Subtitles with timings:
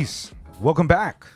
[0.00, 0.32] Peace.
[0.62, 1.26] Welcome back,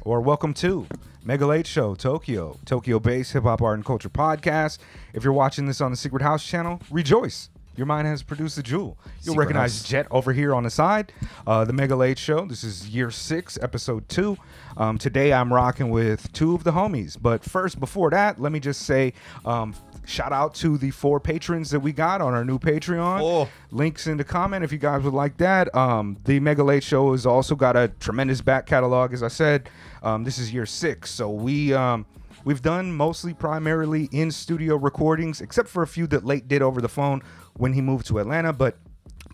[0.00, 0.86] or welcome to
[1.26, 4.78] Mega Late Show Tokyo, Tokyo based hip hop art and culture podcast.
[5.12, 7.50] If you're watching this on the Secret House channel, rejoice.
[7.76, 8.96] Your mind has produced a jewel.
[9.20, 9.88] You'll Secret recognize House.
[9.90, 11.12] Jet over here on the side.
[11.46, 12.46] Uh, the Mega Late Show.
[12.46, 14.38] This is year six, episode two.
[14.78, 17.18] Um, today I'm rocking with two of the homies.
[17.20, 19.12] But first, before that, let me just say
[19.44, 19.74] um,
[20.06, 23.20] shout out to the four patrons that we got on our new Patreon.
[23.22, 23.48] Oh.
[23.70, 25.74] Links in the comment if you guys would like that.
[25.74, 29.68] Um, the Mega Late Show has also got a tremendous back catalog, as I said.
[30.02, 32.06] Um, this is year six, so we um,
[32.44, 36.80] we've done mostly primarily in studio recordings, except for a few that Late did over
[36.80, 37.22] the phone
[37.54, 38.52] when he moved to Atlanta.
[38.52, 38.78] But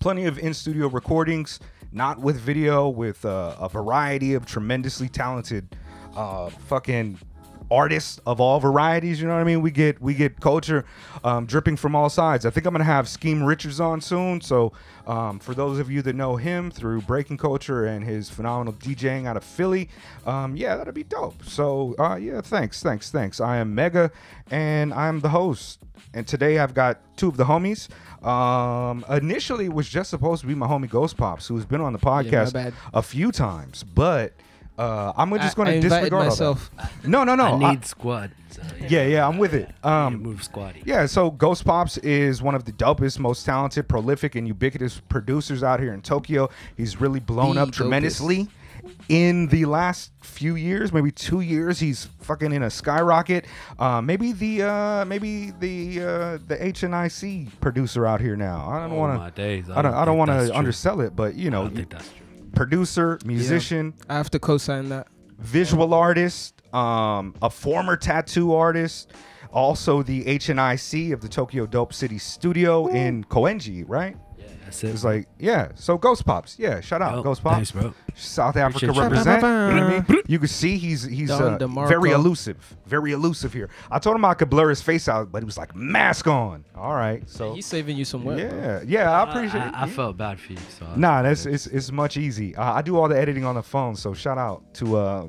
[0.00, 1.60] plenty of in studio recordings,
[1.92, 5.76] not with video, with uh, a variety of tremendously talented,
[6.14, 7.18] uh, fucking
[7.70, 9.20] artists of all varieties.
[9.20, 9.62] You know what I mean?
[9.62, 10.84] We get we get culture
[11.24, 12.44] um, dripping from all sides.
[12.46, 14.40] I think I'm gonna have Skeme Richards on soon.
[14.40, 14.72] So
[15.06, 19.26] um, for those of you that know him through Breaking Culture and his phenomenal DJing
[19.26, 19.88] out of Philly,
[20.26, 21.44] um, yeah, that'd be dope.
[21.44, 23.40] So uh, yeah, thanks, thanks, thanks.
[23.40, 24.10] I am Mega,
[24.50, 25.80] and I'm the host.
[26.12, 27.88] And today I've got two of the homies.
[28.26, 32.00] Um, initially, it was just supposed to be my homie Ghostpops, who's been on the
[32.00, 32.74] podcast bad.
[32.92, 34.32] a few times, but.
[34.80, 36.28] Uh, I'm just going to disregard all that.
[36.30, 36.70] myself.
[37.04, 37.44] No, no, no.
[37.44, 38.30] I I- need squad.
[38.50, 39.70] So, yeah, yeah, I'm with it.
[39.84, 40.82] Um, move squaddy.
[40.84, 45.78] yeah, so Ghostpops is one of the dopest, most talented, prolific, and ubiquitous producers out
[45.78, 46.48] here in Tokyo.
[46.76, 47.74] He's really blown The up dopest.
[47.74, 48.48] tremendously
[49.08, 51.78] in the last few years, maybe two years.
[51.78, 53.44] He's fucking in a skyrocket.
[53.78, 58.68] Uh, maybe the uh, maybe the uh, the HNIC producer out here now.
[58.68, 59.42] I don't Oh, want to.
[59.76, 59.94] I don't.
[59.94, 62.19] I don't want to undersell it, but you I know, don't think that's true.
[62.54, 65.08] Producer, musician, I have to co-sign that.
[65.38, 69.12] visual artist, um, a former tattoo artist,
[69.52, 74.16] also the HNIC of the Tokyo Dope City Studio in Koenji, right?
[74.70, 74.90] Yeah, that's it.
[74.90, 75.72] It's like, yeah.
[75.74, 76.80] So Ghostpops, yeah.
[76.80, 77.54] Shout out, Yo, Ghostpops.
[77.54, 77.94] Thanks, bro.
[78.14, 79.02] South Africa Appreciate you.
[79.02, 79.42] represent.
[79.42, 80.22] You know what I mean?
[80.26, 81.88] You can see he's he's Don uh, DeMarco.
[81.88, 83.70] very elusive, very elusive here.
[83.90, 86.64] I told him I could blur his face out, but he was like mask on.
[86.76, 88.38] All right, so He's saving you some work.
[88.38, 88.46] bro.
[88.46, 89.10] yeah, yeah.
[89.10, 89.74] I appreciate I, it.
[89.74, 90.58] I, I felt bad for you.
[90.78, 92.54] So I- Nah, that's it's it's much easy.
[92.56, 95.28] Uh, I do all the editing on the phone, so shout out to uh,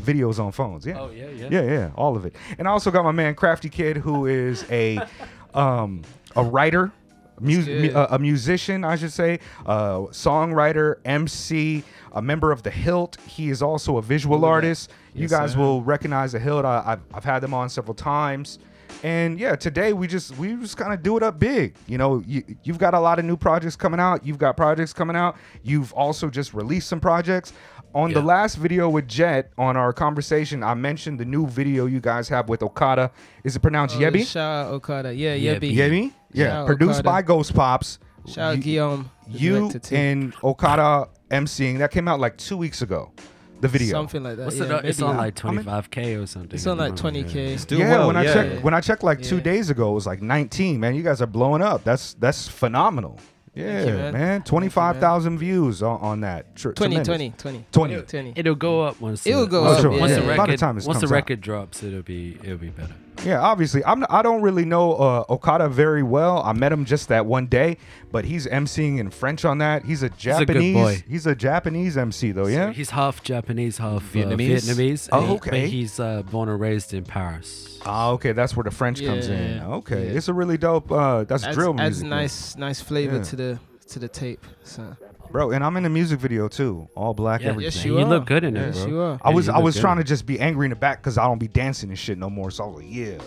[0.00, 0.86] videos on phones.
[0.86, 1.00] Yeah.
[1.00, 1.48] Oh yeah, yeah.
[1.50, 2.34] Yeah, yeah, all of it.
[2.58, 4.98] And I also got my man Kraftykid, who is a
[5.54, 6.02] um,
[6.36, 6.92] a writer,
[7.40, 12.70] mu- mu- a, a musician, I should say, uh, songwriter, MC, a member of the
[12.70, 13.16] Hilt.
[13.26, 14.52] He is also a visual Look at that.
[14.54, 14.90] artist.
[15.14, 15.58] you guys sir.
[15.58, 16.64] will recognize the Hilt.
[16.64, 18.58] I, I've, I've had them on several times.
[19.02, 21.74] And yeah, today we just we just kind of do it up big.
[21.86, 24.24] You know, you, you've got a lot of new projects coming out.
[24.24, 25.36] You've got projects coming out.
[25.62, 27.52] You've also just released some projects.
[27.94, 32.00] On the last video with Jet on our conversation, I mentioned the new video you
[32.00, 33.10] guys have with Okada.
[33.44, 34.26] Is it pronounced Oh, Yebi?
[34.26, 35.14] Shout out Okada.
[35.14, 35.72] Yeah, Yebi.
[35.72, 35.76] Yebi.
[35.76, 36.12] Yebi?
[36.34, 37.08] Yeah, Shout produced Okada.
[37.08, 37.98] by Ghostpops.
[38.26, 39.10] Shout out Guillaume.
[39.28, 39.96] You director, too.
[39.96, 41.78] and Okada emceeing.
[41.78, 43.12] That came out like two weeks ago.
[43.60, 43.92] The video.
[43.92, 44.44] Something like that.
[44.44, 44.84] What's yeah, it?
[44.84, 45.10] It's maybe.
[45.10, 46.50] on like How many- 25k or something.
[46.52, 47.50] It's on like I don't know, 20K.
[47.52, 47.56] yeah.
[47.56, 48.34] Still yeah, well, when I yeah.
[48.34, 49.42] checked when I checked like two Yeah.
[49.42, 50.78] days ago, it was like 19.
[50.80, 51.82] Man, you guys are blowing up.
[51.84, 53.18] That's that's phenomenal.
[53.54, 54.12] Yeah, you, man.
[54.14, 54.42] man.
[54.42, 56.56] 25,000 views on, on that.
[56.56, 57.06] Tr- 20, tremendous.
[57.06, 57.94] 20, 20.
[57.94, 58.02] 20.
[58.02, 58.32] 20.
[58.34, 59.24] It'll go up once.
[59.26, 59.96] It'll the- go once up, the- yeah.
[59.96, 60.26] Oh, once the Yeah.
[60.28, 61.14] record, By the time this once the comes out.
[61.14, 62.94] record drops, it'll be it'll be better.
[63.24, 63.84] Yeah, obviously.
[63.84, 66.42] I'm I don't really know uh, Okada very well.
[66.42, 67.78] I met him just that one day,
[68.12, 69.84] but he's emceeing in French on that.
[69.84, 70.74] He's a a good Japanese.
[70.74, 71.02] boy.
[71.08, 72.72] He's a Japanese MC though, So yeah.
[72.72, 74.36] he's half Japanese, half Vietnamese?
[74.36, 74.68] Vietnamese.
[74.76, 75.08] Vietnamese.
[75.12, 75.50] Oh, and he- okay.
[75.50, 77.80] But he's uh, born and raised in Paris.
[77.86, 79.56] Ah, okay, that's where the French comes in.
[79.56, 79.66] Yeah.
[79.68, 80.16] Okay, Yeah.
[80.18, 80.90] it's a really dope.
[80.90, 83.22] Uh, that's Adds, drill adds music, nice, nice flavor Yeah.
[83.24, 83.58] to the
[83.88, 84.44] to the tape.
[84.64, 84.96] So
[85.30, 85.50] bro.
[85.50, 87.72] And I'm in the music video too, all black, Yeah, everything.
[87.72, 88.62] Yes, you you look good in Yeah.
[88.62, 88.86] it, yes, bro.
[88.88, 89.18] you are.
[89.22, 91.18] I was you I was good trying to just be angry in the back because
[91.18, 92.50] I don't be dancing and shit no more.
[92.50, 93.18] So I was like, yeah,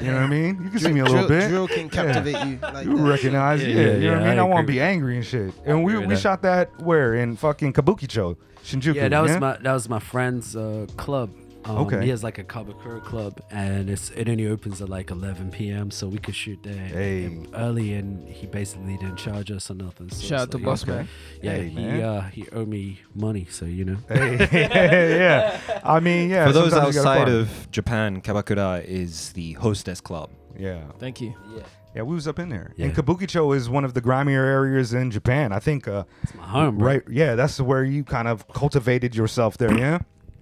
[0.00, 0.60] you know what I mean.
[0.62, 1.48] You can see me a little drill, bit.
[1.48, 2.58] Drill can captivate you.
[2.62, 3.02] Like You that.
[3.10, 4.38] recognize, yeah, Yeah, you know what I mean.
[4.38, 5.52] I I, want to be angry and shit.
[5.64, 6.18] And we we that.
[6.18, 8.94] shot that where in fucking Kabukicho, Shinjuku.
[8.94, 11.30] Yeah, that was my that was my friend's uh, club.
[11.68, 12.02] Um, Okay.
[12.04, 15.90] He has like a Kyabakura club, and it's it only opens at like 11 p.m.
[15.90, 17.44] So we could shoot there Hey.
[17.54, 20.08] early, and he basically didn't charge us or nothing.
[20.10, 20.92] So Shout it's out to like, Boss okay.
[20.92, 21.08] Man.
[21.42, 22.00] Yeah, Hey, he man.
[22.02, 23.96] uh, he owed me money, so you know.
[24.08, 24.48] Hey,
[25.18, 25.60] yeah.
[25.84, 26.46] I mean, yeah.
[26.46, 30.30] For those sometimes you gotta outside of Japan, Kyabakura is the hostess club.
[30.58, 31.34] yeah, Thank you.
[31.54, 31.62] Yeah,
[31.94, 32.72] yeah, we was up in there.
[32.76, 32.86] Yeah.
[32.86, 35.52] And Kabukicho is one of the grimier areas in Japan.
[35.52, 36.86] I think, uh, it's my home, bro.
[36.86, 37.02] right?
[37.10, 39.76] Yeah, that's where you kind of cultivated yourself there.
[39.76, 39.98] Yeah.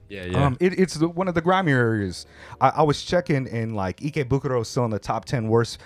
[0.08, 0.46] Yeah, yeah.
[0.46, 2.26] Um, it, it's the, one of the grimier areas.
[2.60, 5.78] I, I was checking, and like Ikebukuro is still in the top ten worst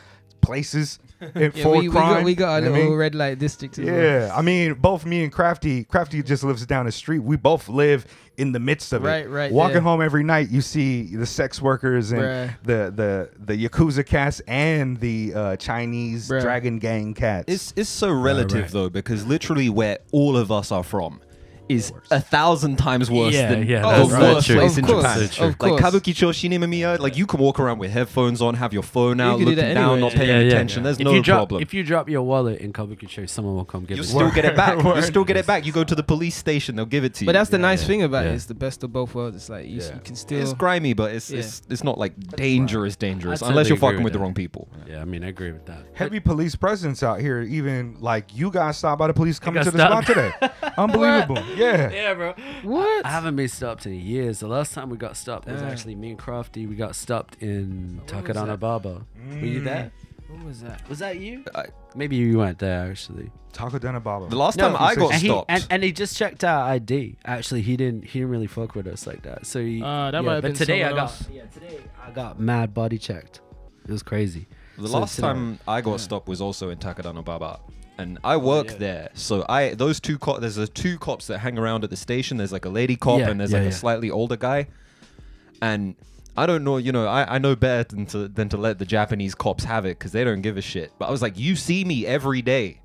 [0.43, 0.99] places
[1.35, 2.99] in, Yeah, for we, we got we got you a I little mean?
[2.99, 3.79] red light district.
[3.79, 3.95] as well.
[3.95, 7.19] Yeah, I mean, both me and Krafty, Krafty just lives down the street.
[7.21, 8.07] We both live
[8.39, 9.29] in the midst of Right, it.
[9.29, 9.53] right right.
[9.53, 9.83] Walking there.
[9.83, 12.57] home every night, you see the sex workers and Bruh.
[12.63, 16.41] the the the yakuza cats and the uh, Chinese Bruh.
[16.41, 17.45] dragon gang cats.
[17.53, 18.71] It's it's so relative right.
[18.71, 21.21] though because literally where all of us are from
[21.71, 24.57] is a thousand times worse Yeah, than yeah, the that's very worst true.
[24.57, 25.23] place Of in course, Japan.
[25.23, 25.39] of course.
[25.41, 25.81] Like Of course.
[26.03, 29.39] Kabukicho Shin-Imamiya, like you can walk around with headphones on, have your phone out, can
[29.41, 30.01] do looking that down, anyway.
[30.01, 30.47] not paying Yeah, yeah.
[30.49, 30.83] attention.
[30.83, 31.63] There's if no you drop, problem.
[31.63, 34.07] If you drop your wallet in Kabukicho, someone will come get you it.
[34.07, 34.79] still get it back.
[34.79, 35.05] you Word.
[35.05, 35.65] still get it back.
[35.65, 37.27] You go to the police station, they'll give it to you.
[37.27, 37.87] But that's the Yeah, nice yeah.
[37.87, 38.33] thing about Yeah.
[38.33, 38.35] it.
[38.35, 39.37] It's the best of both worlds.
[39.37, 39.95] It's like you, s- Yeah.
[39.95, 40.41] you can still.
[40.41, 41.39] it's grimy, but it's Yeah.
[41.41, 44.23] it's, it's not like dangerous, dangerous, I'd unless you're totally fucking with with the that.
[44.25, 44.69] wrong people.
[44.89, 45.85] Yeah, I mean, I agree with that.
[45.95, 47.43] Heavy police presence out here.
[47.43, 50.41] Even like you guys stopped by the police coming got to the spot stopped.
[50.41, 50.73] today.
[50.79, 51.43] Unbelievable.
[51.61, 51.91] Yeah.
[52.01, 52.35] Yeah, bro.
[52.63, 53.05] What?
[53.07, 54.41] I haven't been stopped in years.
[54.41, 56.69] The last time we got stopped was actually me and Krafty.
[56.69, 58.61] We got stopped in When was Takadana that?
[58.61, 59.03] Baba.
[59.31, 59.65] Were you Mm.
[59.65, 59.93] there?
[60.29, 60.89] What was that?
[60.89, 61.45] Was that you?
[61.55, 61.67] I-
[61.97, 63.31] Maybe you weren't there actually.
[63.53, 64.29] Takadano Baba.
[64.29, 66.63] The last No, time I got and he, stopped, and, and he just checked our
[66.71, 67.17] ID.
[67.25, 68.05] Actually, he didn't.
[68.05, 69.45] He didn't really fuck with us like that.
[69.45, 69.83] So he.
[69.83, 70.99] Ah, that yeah, might have but been today I got.
[70.99, 71.29] else.
[71.33, 73.41] Yeah, today I got mad body checked.
[73.85, 74.47] It was crazy.
[74.79, 75.97] The So last today- time I got Yeah.
[75.97, 77.59] stopped was also in Takadano Baba.
[78.01, 78.79] And I oh, work Oh, yeah.
[78.79, 81.97] there, so I those two co- there's a two cops that hang around at the
[81.97, 82.37] station.
[82.39, 84.69] There's like a lady cop Yeah, and there's yeah, like a slightly older guy.
[85.63, 85.95] And
[86.37, 88.87] I don't know, you know, I, I know better than to than to let the
[88.87, 90.93] Japanese cops have it because they don't give a shit.
[90.99, 92.80] But I was like, you see me every day.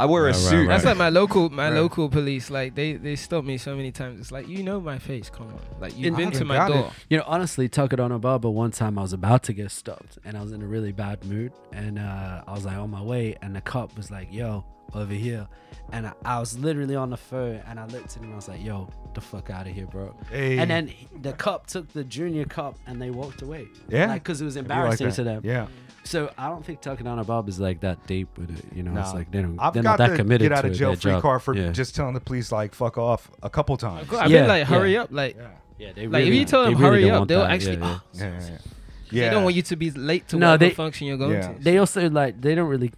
[0.00, 0.56] I wear a Right, right, suit.
[0.60, 0.68] right.
[0.68, 1.74] That's like my local, my Right.
[1.80, 2.50] local police.
[2.50, 4.18] Like they, they stop me so many times.
[4.20, 5.28] It's like you know my face.
[5.30, 6.74] Come on, like you've In- been to my got it.
[6.74, 6.90] door.
[7.10, 10.42] You know, honestly, Takadano Baba, one time I was about to get stopped and I
[10.42, 11.52] was in a really bad mood.
[11.72, 14.64] And uh, I was like on my way, and the cop was like, yo,
[14.94, 15.46] over here.
[15.92, 18.36] And I, I was literally on the phone and I looked at him and I
[18.36, 20.14] was like, yo, the fuck out of here, bro.
[20.30, 20.58] Hey.
[20.58, 23.66] And then he- the cop took the junior cop and they walked away.
[23.88, 24.06] Yeah.
[24.06, 25.14] Like, because it was It'd like embarrassing that.
[25.16, 25.40] to them.
[25.44, 25.66] Yeah.
[26.04, 28.64] So I don't think Takadano Baba is like that deep with it.
[28.74, 30.62] You know, it's like they don't, I've they're got not that the committed get out
[30.62, 31.22] to of it, jail their free job.
[31.22, 31.70] card for yeah.
[31.72, 34.08] just telling the police like fuck off a couple times.
[34.12, 35.02] I've Yeah, been like, hurry yeah.
[35.02, 35.48] up, like Yeah.
[35.78, 37.50] Yeah, they Like, if you tell them hurry don't up, they'll that.
[37.52, 37.98] actually- Yeah, yeah.
[37.98, 38.58] "Ah, Yeah.
[39.12, 39.28] Yeah.
[39.28, 41.52] they don't want you to be late to No, whatever they- function you're going Yeah.
[41.52, 41.58] to.
[41.62, 42.92] They also like they don't really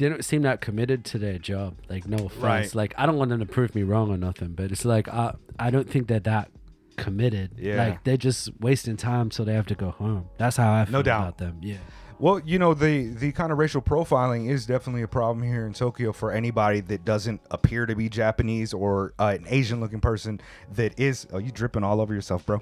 [0.00, 1.76] they don't seem that committed to their job.
[1.88, 2.42] Like no offense.
[2.42, 2.74] Right.
[2.74, 5.34] Like I don't want them to prove me wrong or nothing, but it's like I
[5.58, 6.50] I don't think they're that
[6.96, 7.52] committed.
[7.58, 7.76] Yeah.
[7.76, 10.28] Like they're just wasting time so they have to go home.
[10.38, 11.20] That's how I feel no doubt.
[11.20, 11.58] about them.
[11.60, 11.76] Yeah.
[12.18, 15.74] Well, you know, the the kind of racial profiling is definitely a problem here in
[15.74, 20.40] Tokyo for anybody that doesn't appear to be Japanese or uh, an Asian looking person
[20.72, 21.26] that is.
[21.30, 22.60] Oh, you dripping all over yourself, bro.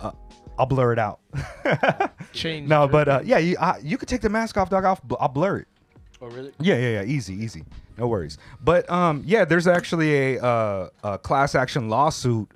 [0.00, 0.10] Uh,
[0.58, 1.20] I'll blur it out.
[2.32, 2.68] Change.
[2.68, 4.84] no, but uh, yeah, you, I, you could take the mask off, dog.
[4.84, 5.68] I'll, I'll blur it.
[6.20, 6.52] Oh really?
[6.60, 7.02] Yeah, yeah, yeah.
[7.04, 7.64] Easy, easy.
[7.96, 8.38] No worries.
[8.62, 12.48] But um, yeah, there's actually a, uh, a class action lawsuit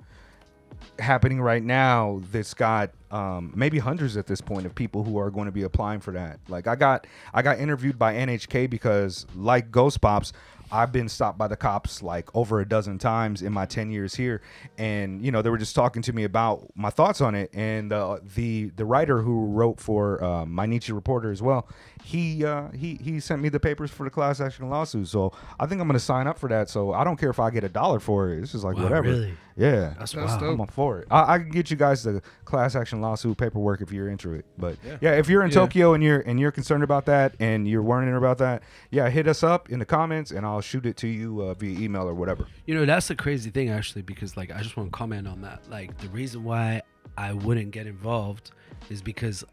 [0.99, 5.31] happening right now that's got um, maybe hundreds at this point of people who are
[5.31, 6.39] going to be applying for that.
[6.49, 10.33] Like I got I got interviewed by NHK because like Ghostpops,
[10.73, 14.15] I've been stopped by the cops like over a dozen times in my 10 years
[14.15, 14.41] here.
[14.77, 17.51] And you know they were just talking to me about my thoughts on it.
[17.53, 21.67] And uh, the the writer who wrote for uh, my Nietzsche reporter as well
[22.03, 25.07] he uh, he he sent me the papers for the class action lawsuit.
[25.07, 26.69] So I think I'm going to sign up for that.
[26.69, 28.41] So I don't care if I get a dollar for it.
[28.41, 29.09] It's just like Wow, whatever.
[29.09, 29.33] really?
[29.55, 30.39] Yeah That's That's wow.
[30.39, 30.53] dope.
[30.55, 31.07] I'm up for it.
[31.11, 34.45] I, I can get you guys the class action lawsuit paperwork if you're into it.
[34.57, 35.11] But yeah, Yeah.
[35.13, 35.55] if you're in Yeah.
[35.55, 39.27] Tokyo and you're and you're concerned about that and you're worrying about that, yeah, hit
[39.27, 42.13] us up in the comments and I'll shoot it to you uh, via email or
[42.13, 42.47] whatever.
[42.65, 45.41] You know, that's the crazy thing actually, because like I just want to comment on
[45.41, 45.61] that.
[45.69, 46.81] Like the reason why
[47.17, 48.51] I wouldn't get involved
[48.89, 49.43] is because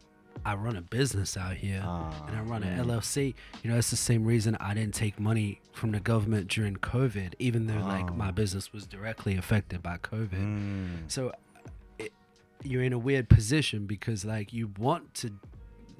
[0.45, 3.33] I run a business out here Ah, and I run an LLC.
[3.63, 7.33] You know, it's the same reason I didn't take money from the government during COVID,
[7.39, 8.13] even though like Ah.
[8.15, 10.31] my business was directly affected by COVID.
[10.31, 10.87] Mm.
[11.07, 11.31] So
[11.99, 12.11] it,
[12.63, 15.31] you're in a weird position because like you want to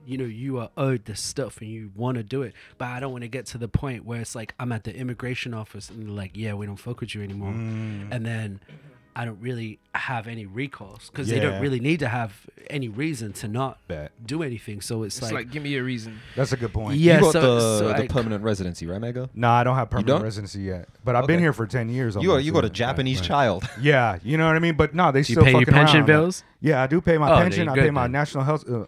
[0.04, 3.00] you know you are owed this stuff and you want to do it but i
[3.00, 5.92] don't want to get to the point where it's like i'm at the immigration office
[5.92, 8.08] and they're like yeah we don't fuck with you anymore Mm.
[8.12, 8.60] and then
[9.16, 13.34] i don't really have any recourse because they don't really need to have any reason
[13.34, 14.12] to not Bet.
[14.26, 16.20] do anything so it's, It's like, like, give me a reason.
[16.38, 16.98] That's a good point.
[16.98, 19.30] Yeah, you got so- the, so the I- permanent residency, right, Mega?
[19.36, 22.16] No, I don't have permanent residency yet, but I've been here for ten years.
[22.16, 22.70] You got almost, you got a.
[22.70, 23.28] Japanese right.
[23.28, 23.70] child.
[23.82, 24.76] Yeah, you know what I mean.
[24.76, 26.06] But no, they do you still pay your fucking pension around.
[26.08, 27.66] bills Yeah, I do pay my Oh, pension.
[27.66, 28.14] you're I pay good my then.
[28.14, 28.64] national health.
[28.70, 28.86] Uh,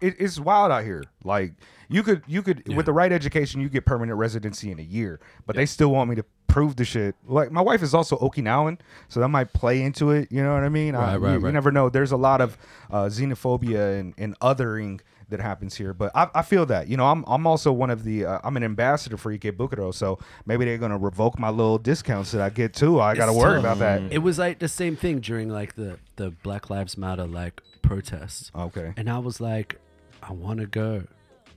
[0.00, 1.04] it, it's wild out here.
[1.22, 1.52] Like
[1.88, 2.76] you could, you could, Yeah.
[2.76, 5.20] with the right education, you get permanent residency in a year.
[5.44, 7.14] But they still want me to prove the shit.
[7.26, 10.30] Like my wife is also Okinawan, so that might play into it.
[10.30, 10.94] You know what I mean?
[10.94, 11.88] I, Right, right, you, you never know.
[11.88, 12.56] There's a lot of
[12.90, 15.92] uh, xenophobia and, and othering that happens here.
[15.92, 16.86] But I, I feel that.
[16.88, 18.24] You know, I'm I'm also one of the.
[18.26, 22.40] Uh, I'm an ambassador for Ikebukuro, so maybe they're gonna revoke my little discounts that
[22.40, 23.00] I get too.
[23.00, 23.76] I got to It's worry tough.
[23.76, 24.12] about that.
[24.12, 28.50] it was like the same thing during like the the black lives matter like protests
[28.54, 28.92] Okay.
[28.96, 29.80] And I was like,
[30.22, 31.04] I want to go,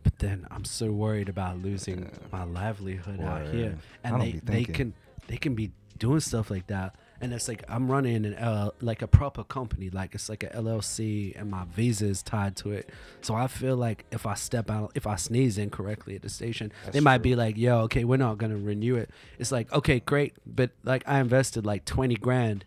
[0.09, 3.77] but then I'm so worried about losing my livelihood out here.
[4.03, 4.93] And they they can
[5.27, 9.01] they can be doing stuff like that, and it's like I'm running an L, like
[9.03, 12.89] a proper company, like it's like a LLC, and my visa is tied to it.
[13.21, 16.71] So I feel like if I step out, if I sneeze incorrectly at the station,
[16.91, 20.33] they might be like, "Yo, okay, we're not gonna renew it." It's like, okay, great,
[20.45, 22.65] but like I invested like twenty grand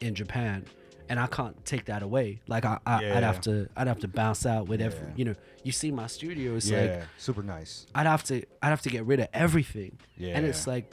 [0.00, 0.66] in Japan.
[1.08, 2.40] And I can't take that away.
[2.48, 3.16] Like I, I Yeah.
[3.16, 5.34] I'd have to, I'd have to bounce out with every, you know.
[5.62, 7.86] You see my studio, it's yeah, like super nice.
[7.94, 9.98] I'd have to I'd have to get rid of everything.
[10.16, 10.90] Yeah, And it's like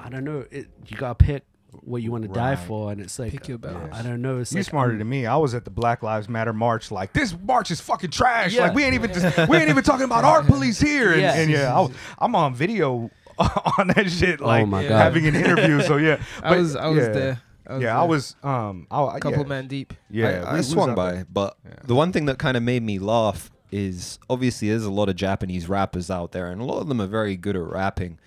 [0.00, 1.44] I don't know, it, you gotta pick
[1.80, 3.90] what you want to die for and it's like Pick your battles.
[3.92, 4.38] I don't know.
[4.40, 5.26] It's You like smarter I'm- than me.
[5.26, 6.90] I was at the Black Lives Matter march.
[6.90, 8.52] Like this march is fucking trash.
[8.54, 8.62] Yeah.
[8.66, 11.12] Like we ain't even just, we ain't even talking about art police here.
[11.12, 11.34] And Yeah.
[11.34, 13.10] yeah, and yeah I was, I'm on video
[13.78, 14.40] on that shit.
[14.42, 14.98] Oh like Oh my God.
[14.98, 15.80] having an interview.
[15.82, 17.12] So yeah, I was I was yeah.
[17.12, 17.42] there.
[17.66, 17.96] I was yeah, there.
[17.96, 18.36] I was.
[18.42, 19.94] Um, I, a couple yeah, man deep.
[20.10, 21.26] Yeah, I, we- we I was swung by, there.
[21.32, 25.08] but the one thing that kind of made me laugh is obviously there's a lot
[25.08, 28.18] of Japanese rappers out there, and a lot of them are very good at rapping.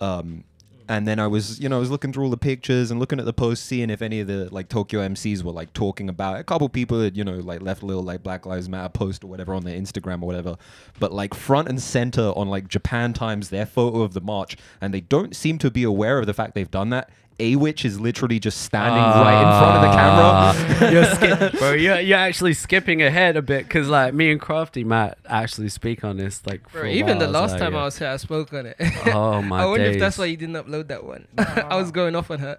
[0.00, 0.44] Um,
[0.90, 3.18] and then I was, you know, I was looking through all the pictures and looking
[3.18, 6.36] at the posts, seeing if any of the like Tokyo MCs were like talking about
[6.36, 6.40] it.
[6.40, 9.22] A couple people had, you know, like left a little like Black Lives Matter post
[9.22, 10.56] or whatever on their Instagram or whatever.
[10.98, 14.94] But like front and center on like Japan Times, their photo of the march, and
[14.94, 17.10] they don't seem to be aware of the fact they've done that.
[17.38, 19.22] Awich is literally just standing ah.
[19.22, 20.92] right in front of the camera.
[20.92, 21.72] you're skip, bro.
[21.72, 26.02] You're, you're actually skipping ahead a bit because like me and Krafty might actually speak
[26.02, 26.70] on this like.
[26.72, 27.80] Bro, a even the last like, time yeah.
[27.80, 28.76] I was here, I spoke on it.
[29.06, 31.28] Oh my I wonder if that's why you didn't upload that one.
[31.38, 32.56] I was going off on her.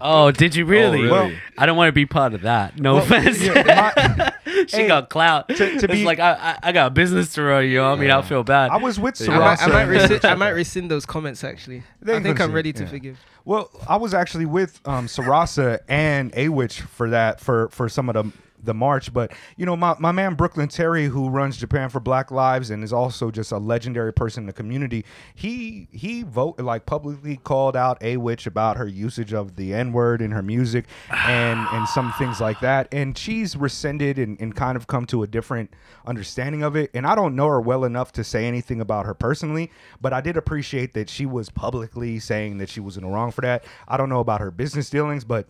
[0.00, 1.02] Oh, did you really?
[1.02, 1.10] really?
[1.10, 2.78] Well- I don't want to be part of that.
[2.78, 3.40] No Well, offense.
[3.42, 4.32] yeah, my-
[4.66, 5.48] she Hey, got clout.
[5.48, 7.64] to- to be- like I, I, I got a business to run.
[7.64, 8.70] You know, what I mean, I feel bad.
[8.70, 9.72] I was with I might, I, Sarasa.
[9.72, 11.82] might rescind, I might rescind those comments actually.
[12.02, 12.88] They I think gonna I'm ready to yeah.
[12.90, 13.18] forgive.
[13.44, 18.14] Well, I was actually with um, Sarasa and Awich for that for for some of
[18.14, 18.32] the
[18.66, 22.30] the march, but you know my, my man Brooklyn Terry, who runs Japan for Black
[22.30, 25.04] Lives and is also just a legendary person in the community,
[25.34, 30.20] he he vote like publicly called out Awich about her usage of the N word
[30.20, 34.76] in her music and and some things like that, and she's rescinded and, and kind
[34.76, 35.72] of come to a different
[36.06, 36.90] understanding of it.
[36.94, 39.70] And I don't know her well enough to say anything about her personally,
[40.00, 43.30] but I did appreciate that she was publicly saying that she was in the wrong
[43.30, 43.64] for that.
[43.88, 45.46] I don't know about her business dealings, but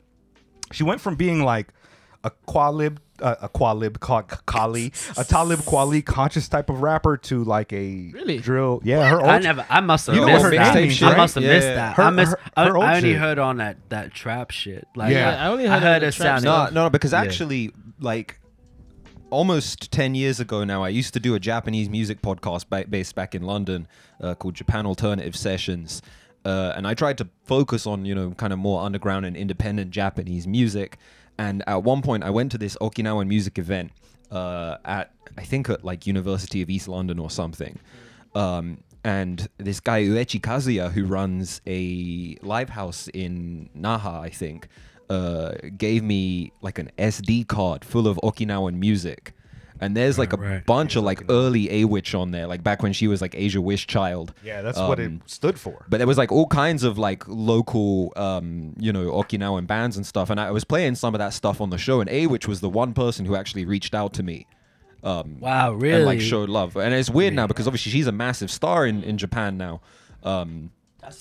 [0.73, 1.69] she went from being like
[2.27, 7.43] a qualib, uh, a qualib, qua- Kali, a Talib Kweli conscious type of rapper to
[7.45, 8.39] like a Really?
[8.39, 8.81] drill.
[8.85, 9.65] Yeah, her I never.
[9.71, 10.75] I must have You know missed that.
[10.75, 11.97] name is, I must have Yeah, missed that.
[11.97, 12.33] Her- I missed.
[12.33, 13.19] her- I, her old I only shit.
[13.21, 14.87] heard on that that trap shit.
[14.95, 15.31] Like, Yeah.
[15.33, 16.73] Yeah, I only I heard, heard it sound- stuff.
[16.73, 17.21] No, no, because Yeah.
[17.23, 18.39] actually, like
[19.31, 23.15] almost 10 years ago now, I used to do a Japanese music podcast ba- based
[23.15, 23.89] back in London
[24.21, 26.03] uh, called Japan Alternative Sessions.
[26.45, 29.91] Uh, and I tried to focus on, you know, kind of more underground and independent
[29.91, 30.97] Japanese music.
[31.39, 33.93] And at one point, I went to this Okinawan music event
[34.31, 37.79] uh, at, I think, at like University of East London or something.
[38.35, 44.69] Um, and this guy Uechi Kazuya, who runs a live house in Naha, I think,
[45.09, 49.33] uh, gave me like an SD card full of Okinawan music.
[49.81, 50.67] And there's like a Right, right.
[50.67, 53.87] bunch of like early Awich on there, like back when she was like Asia Wish
[53.87, 54.33] Child.
[54.43, 55.85] yeah, that's what it Um, stood for.
[55.89, 60.07] But there was like all kinds of like local, um, you know, Okinawan bands and
[60.07, 60.31] stuff.
[60.31, 62.01] And I was playing some of that stuff on the show.
[62.01, 64.47] And Awich was the one person who actually reached out to me.
[65.05, 65.97] Um, wow, really?
[65.97, 66.77] and like showed love.
[66.77, 69.81] And it's weird now because obviously she's a massive star in, in Japan now.
[70.25, 70.71] Um,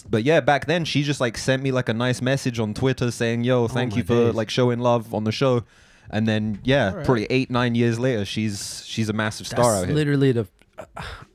[0.10, 3.12] but yeah, back then she just like sent me like a nice message on Twitter
[3.12, 4.34] saying, "Yo, thank my you for days.
[4.34, 5.64] like showing love on the show."
[6.10, 7.06] And then yeah, Alright.
[7.06, 9.96] probably eight nine years later, she's she's a massive star that's out here.
[9.96, 10.48] literally the.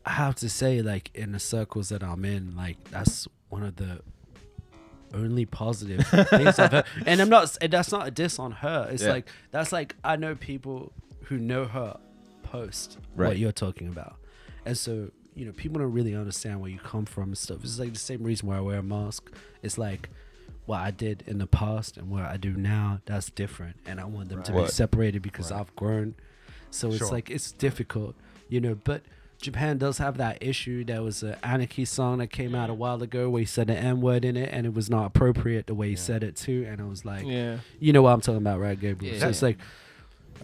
[0.04, 3.76] I have to say, like in the circles that I'm in, like that's one of
[3.76, 4.00] the
[5.14, 6.84] only positive things I've heard.
[7.06, 7.56] And I'm not.
[7.60, 8.88] That's not a diss on her.
[8.92, 9.10] It's Yeah.
[9.12, 10.92] like that's like I know people
[11.24, 11.98] who know her
[12.42, 13.28] post Right.
[13.28, 14.16] what you're talking about,
[14.64, 17.58] and so you know people don't really understand where you come from and stuff.
[17.64, 19.30] It's like the same reason why I wear a mask.
[19.62, 20.10] It's like
[20.70, 23.00] what I did in the past and what I do now.
[23.06, 24.70] That's different, and I want them to be Right.
[24.70, 25.60] separated because Right.
[25.60, 26.14] I've grown.
[26.70, 27.10] So it's Sure.
[27.10, 28.14] like it's difficult,
[28.48, 28.76] you know.
[28.76, 29.02] But
[29.42, 30.84] Japan does have that issue.
[30.84, 33.76] There was an Anarchy song that came out a while ago where he said the
[33.76, 36.64] N word in it, and it was not appropriate the way he said it too.
[36.68, 37.58] And I was like, Yeah.
[37.80, 39.14] you know what I'm talking about, right, Gabriel?
[39.14, 39.20] Yeah.
[39.20, 39.58] So it's like,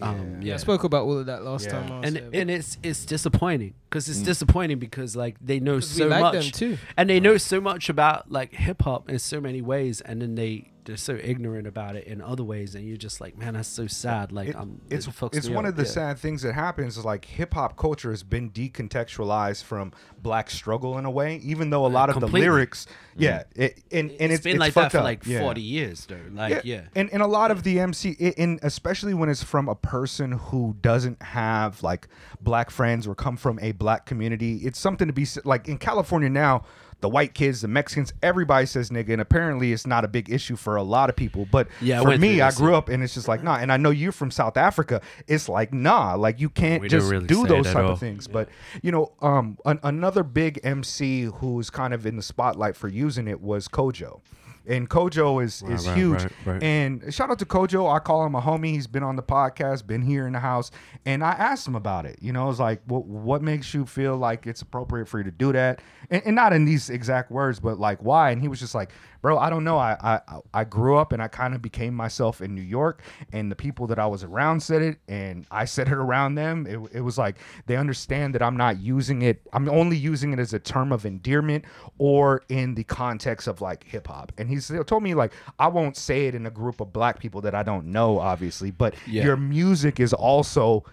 [0.01, 0.53] um, Yeah, yeah.
[0.55, 1.71] I spoke about all of that last Yeah.
[1.71, 1.91] time.
[1.91, 2.29] I and here.
[2.33, 4.25] and it's it's disappointing because it's Mm.
[4.25, 6.77] disappointing because like they know 'Cause we so like much them too.
[6.95, 10.35] and they know so much about like hip hop in so many ways, and then
[10.35, 13.67] they they're so ignorant about it in other ways, and you're just like, man, that's
[13.67, 14.31] so sad.
[14.31, 15.71] Like, It- um, it's it it's one up.
[15.71, 15.89] of the Yeah.
[15.89, 19.91] sad things that happens is like hip hop culture has been decontextualized from
[20.21, 22.39] black struggle in a way, even though a lot of completely.
[22.41, 25.03] the lyrics, yeah, it, and and it's it's, been it's like that for up.
[25.03, 25.41] like Yeah.
[25.41, 26.15] 40 years, though.
[26.33, 26.81] Like, yeah.
[26.95, 30.31] And and a lot of the MC, i- and especially when it's from a person
[30.31, 32.07] who doesn't have like
[32.41, 36.29] black friends or come from a black community, it's something to be like in California
[36.29, 36.63] now.
[36.99, 40.55] The white kids, the Mexicans, everybody says nigga, and apparently it's not a big issue
[40.55, 41.47] for a lot of people.
[41.51, 43.57] But Yeah, for me, I grew up and it's just like nah.
[43.57, 45.01] And I know you're from South Africa.
[45.27, 47.91] It's like nah, like you can't We just really do those type all.
[47.91, 48.27] of things.
[48.27, 48.49] But
[48.81, 53.27] you know, um, an, another big MC who's kind of in the spotlight for using
[53.27, 54.21] it was Kojoe.
[54.67, 56.27] And Kojoe is Right, is right, huge.
[56.45, 56.61] right.
[56.61, 57.89] And shout out to Kojoe.
[57.93, 58.71] I call him a homie.
[58.71, 60.71] He's been on the podcast, been here in the house,
[61.05, 62.19] and I asked him about it.
[62.21, 65.23] You know, I was like, "What what makes you feel like it's appropriate for you
[65.23, 68.31] to do that?" And, and not in these exact words, but like why?
[68.31, 68.91] And he was just like,
[69.27, 69.77] "Bro, I don't know.
[69.77, 73.01] I I I grew up and I kind of became myself in New York,
[73.33, 76.65] and the people that I was around said it, and I said it around them.
[76.65, 79.41] It, it was like they understand that I'm not using it.
[79.51, 81.65] I'm only using it as a term of endearment
[81.97, 84.31] or in the context of like hip hop.
[84.37, 87.41] And he told me like I won't say it in a group of black people
[87.41, 89.25] that I don't know, obviously, but Yeah.
[89.25, 90.85] your music is also.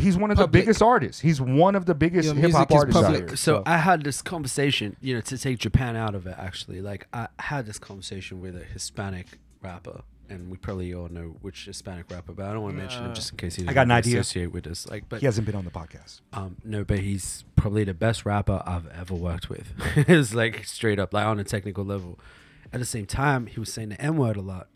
[0.00, 1.20] He's one of the biggest artists.
[1.20, 3.36] He's one of the biggest hip hop music is artists out here.
[3.36, 6.34] So I had this conversation, you know, to take Japan out of it.
[6.38, 9.26] Actually, like I had this conversation with a Hispanic
[9.62, 13.04] rapper, and we probably all know which Hispanic rapper, but I don't want to mention
[13.04, 14.20] him just in case he I doesn't got an want to idea.
[14.20, 14.88] associate with us.
[14.88, 16.20] Like, but he hasn't been on the podcast.
[16.32, 19.72] um, no, but he's probably the best rapper I've ever worked with.
[19.96, 22.18] it's like straight up, like on a technical level.
[22.72, 24.68] At the same time, he was saying the N word a lot,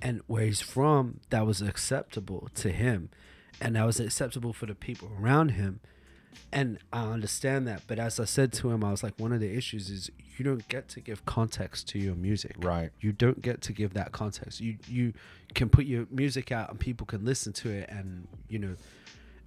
[0.00, 3.10] and where he's from, that was acceptable to him,
[3.60, 5.80] and that was acceptable for the people around him.
[6.52, 9.40] And I understand that, but as I said to him, I was like, one of
[9.40, 12.56] the issues is you don't get to give context to your music.
[12.58, 12.90] Right.
[13.00, 14.60] You don't get to give that context.
[14.60, 15.12] You you
[15.54, 18.76] can put your music out and people can listen to it, and you know,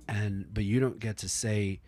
[0.08, 1.80] and but you don't get to say,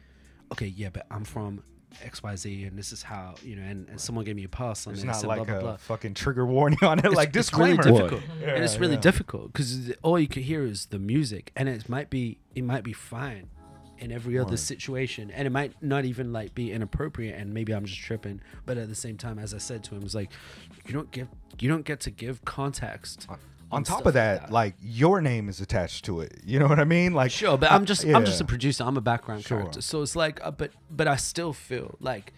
[0.51, 1.63] okay, yeah, but I'm from
[2.03, 4.49] X Y Z, and this is how you know, and, and someone gave me a
[4.49, 7.05] pass on It's this, not and like blah blah a fucking trigger warning on it,
[7.05, 8.09] It's- like it's really disclaimer.
[8.09, 8.99] difficult, and it's really yeah.
[9.01, 12.83] difficult because all you can hear is the music, and it might be it might
[12.83, 13.49] be fine
[13.97, 17.85] in every other situation, and it might not even like be inappropriate, and maybe I'm
[17.85, 20.31] just tripping, but at the same time, as I said to him, it's like
[20.85, 21.27] you don't give
[21.59, 23.27] you don't get to give context.
[23.75, 26.39] On top of that, like your name is attached to it.
[26.45, 27.13] You know what I mean?
[27.13, 28.15] Like Sure, but I- I'm just yeah.
[28.15, 28.83] I'm just a producer.
[28.83, 29.57] I'm a background Sure.
[29.59, 29.81] character.
[29.81, 32.33] So it's like, uh, but but I still feel like,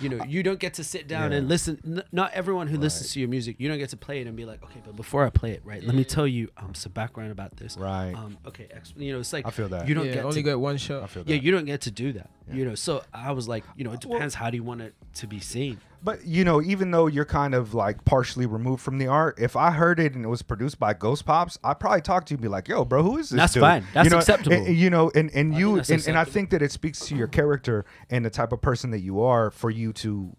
[0.00, 1.38] you know, you don't get to sit down Yeah.
[1.38, 1.80] and listen.
[1.84, 4.36] N- not everyone who listens to your music, you don't get to play it and
[4.36, 6.92] be like, okay, but before I play it, right, let me tell you um some
[6.92, 7.76] background about this.
[7.76, 8.12] Right.
[8.14, 8.36] Um.
[8.46, 8.66] Okay.
[8.70, 9.88] Ex- you know, it's like I feel that.
[9.88, 11.02] you don't yeah, get only to, got one shot.
[11.02, 12.30] I feel yeah, you don't get to do that.
[12.52, 14.82] You know, so I was like, you know, it Well- depends how do you want
[14.82, 15.80] it to be seen.
[16.04, 19.56] But you know, even though you're kind of like partially removed from the art, if
[19.56, 22.42] I heard it and it was produced by Ghostpops, I'd probably talk to you and
[22.42, 23.86] be like, "Yo, bro, who is this?" That's dude?" fine.
[23.94, 24.54] That's you know, acceptable.
[24.56, 27.26] and- you know, and and you and, and I think that it speaks to your
[27.26, 30.36] character and the type of person that you are for you to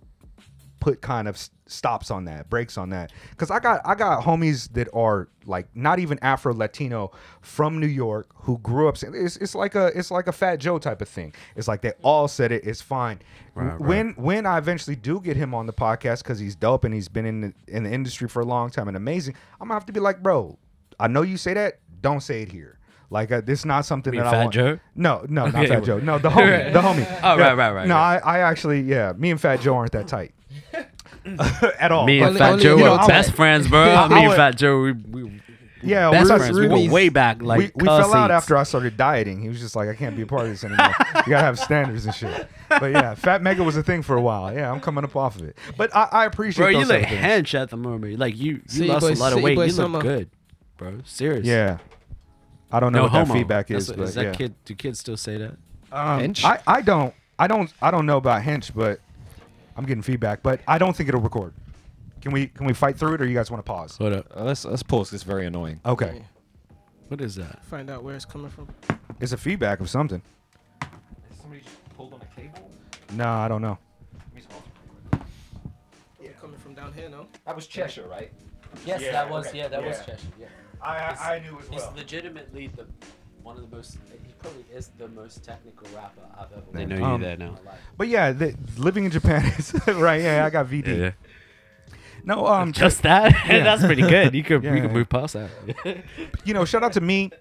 [0.85, 3.11] put kind of stops on that, breaks on that.
[3.31, 7.09] Because I got I got homies that are like not even Afro Latino
[7.41, 8.95] from New York who grew up.
[9.01, 11.33] It's, it's like a it's like a Fat Joe type of thing.
[11.55, 12.67] It's like they all said it.
[12.67, 13.19] It's fine.
[13.55, 13.81] Right, right.
[13.81, 17.07] when when I eventually do get him on the podcast because he's dope and he's
[17.07, 19.87] been in the, in the industry for a long time and amazing, I'm gonna have
[19.87, 20.59] to be like, bro,
[20.99, 21.79] I know you say that.
[21.99, 22.77] Don't say it here.
[23.09, 24.53] Like uh, this is not something that I Fat want.
[24.53, 24.79] Joe?
[24.93, 25.97] No, no, not Fat Joe.
[25.97, 27.19] No, the homie, the homie.
[27.23, 28.21] Oh, right, right, right, No, right.
[28.23, 30.35] I, I actually, yeah, me and Fat Joe aren't that tight
[31.79, 32.05] at all.
[32.05, 33.81] Me and Only- Fat only Joe you were know, best friends, bro.
[33.81, 35.41] I- Me and would- Fat Joe, we, we
[35.83, 36.57] yeah, best we're- friends.
[36.57, 38.33] We Ruby's- go way back, like we, we car fell out seats.
[38.43, 39.41] after I started dieting.
[39.41, 40.93] He was just like, I can't be a part of this anymore.
[41.15, 42.47] you gotta have standards and shit.
[42.69, 44.53] But yeah, Fat Mega was a thing for a while.
[44.53, 45.57] Yeah, I'm coming up off of it.
[45.77, 47.21] But I, I appreciate Bro, you look type of things.
[47.49, 48.17] hench at the moment.
[48.19, 49.55] Like you, you City lost boy- a lot of city weight.
[49.55, 49.97] boy You summer.
[49.99, 50.29] look good,
[50.77, 50.99] bro.
[51.05, 51.45] Serious.
[51.45, 51.77] Yeah,
[52.71, 53.25] I don't know No what homo.
[53.25, 54.31] that feedback That's is, what- but is that yeah.
[54.33, 54.55] kid?
[54.65, 55.51] Do kids still say that?
[55.91, 56.43] Um, Hench?
[56.43, 58.99] I, I don't I don't I don't know about hench, but
[59.75, 60.41] I'm getting feedback.
[60.43, 61.53] But I don't think it'll record.
[62.21, 63.97] Can we can we fight through it, or you guys want to pause?
[63.97, 64.27] Hold up.
[64.35, 65.09] Uh, let's let's pause.
[65.11, 65.79] This very annoying.
[65.85, 66.23] Okay,
[67.09, 67.63] What is that?
[67.65, 68.67] Find out where it's coming from.
[69.19, 70.21] it's a feedback of something.
[71.39, 71.61] Somebody
[71.95, 72.71] pulled on a cable.
[73.13, 73.77] No, I don't know.
[76.21, 76.29] Yeah.
[76.41, 77.27] Coming from down here, no?
[77.45, 78.31] That was Cheshire, right?
[78.85, 80.03] Yes, Yeah, that was okay, yeah, that was yeah.
[80.05, 80.27] Cheshire.
[80.39, 80.45] Yeah.
[80.81, 81.93] I I, I knew as He's well.
[81.95, 82.85] legitimately the
[83.43, 83.97] one of the most.
[84.45, 86.61] He probably is the most technical rapper I've ever.
[86.73, 87.57] They met know you in there now.
[87.97, 90.21] But yeah, the, living in Japan is right.
[90.21, 91.13] Yeah, I got VD.
[92.23, 93.33] No, um, Just that.
[93.47, 93.63] Yeah.
[93.63, 94.33] That's pretty good.
[94.33, 94.83] You could Yeah, we yeah.
[94.83, 95.49] could move past that.
[96.43, 97.31] you know, shout out to me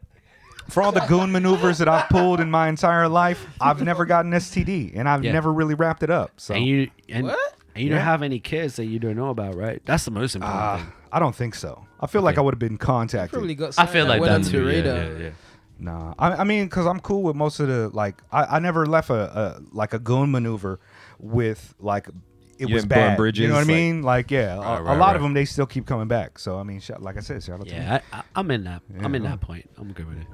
[0.69, 3.47] for all the goon maneuvers that I've pulled in my entire life.
[3.61, 5.33] I've never gotten STD, and I've Yeah.
[5.33, 6.33] never really wrapped it up.
[6.37, 7.55] So and you and, What?
[7.75, 7.97] and you Yeah.
[7.97, 9.81] don't have any kids that you don't know about, right?
[9.87, 10.93] That's the most important uh, thing.
[11.13, 11.87] I don't think so.
[12.01, 13.33] I feel like I would have been contacted.
[13.33, 14.63] Probably got I something feel like went that onto too.
[14.65, 14.97] your Yeah, radar.
[15.13, 15.31] yeah, yeah.
[15.79, 18.23] Nah, I, I mean, cause I'm cool with most of the like.
[18.31, 20.79] I, I never left a, a like a goon maneuver
[21.19, 22.09] with like
[22.59, 23.19] it You was bad.
[23.37, 24.03] you know what I like- mean?
[24.03, 25.17] Like, yeah, a- Right, a, right, lot right.
[25.17, 26.39] of them they still keep coming back.
[26.39, 27.67] So I mean, shout, like I said, shout out.
[27.67, 28.83] Yeah, I, I'm in that.
[29.01, 29.69] I'm in that point.
[29.77, 30.27] I'm good with it.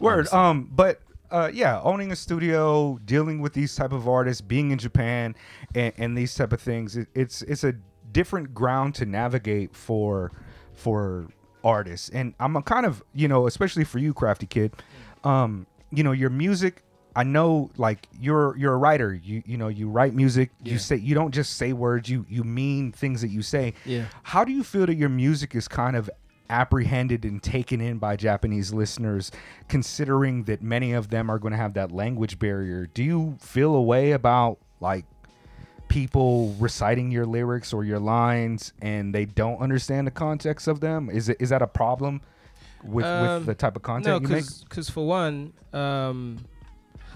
[0.00, 0.30] Word.
[0.32, 1.00] Um, but
[1.30, 5.34] uh, yeah, owning a studio, dealing with these type of artists, being in Japan,
[5.74, 7.74] and, and these type of things, it, it's it's a
[8.12, 10.32] different ground to navigate for
[10.74, 11.28] for
[11.66, 12.08] artists.
[12.10, 14.72] And I'm a kind of you know, especially for you, Kraftykid,
[15.24, 16.82] um, you know, your music.
[17.14, 19.14] I know, like you're you're a writer.
[19.14, 20.50] You you know you write music.
[20.62, 22.10] You say you don't just say words.
[22.10, 23.72] You you mean things that you say.
[23.86, 24.04] Yeah.
[24.22, 26.10] How do you feel that your music is kind of
[26.50, 29.32] apprehended and taken in by Japanese listeners,
[29.66, 32.86] considering that many of them are going to have that language barrier?
[32.86, 35.06] Do you feel a way about like
[35.96, 41.08] people reciting your lyrics or your lines and they don't understand the context of them?
[41.08, 42.20] Is it is that a problem
[42.84, 44.44] with, Um, with the type of No, content you make?
[44.68, 46.36] because for one, um,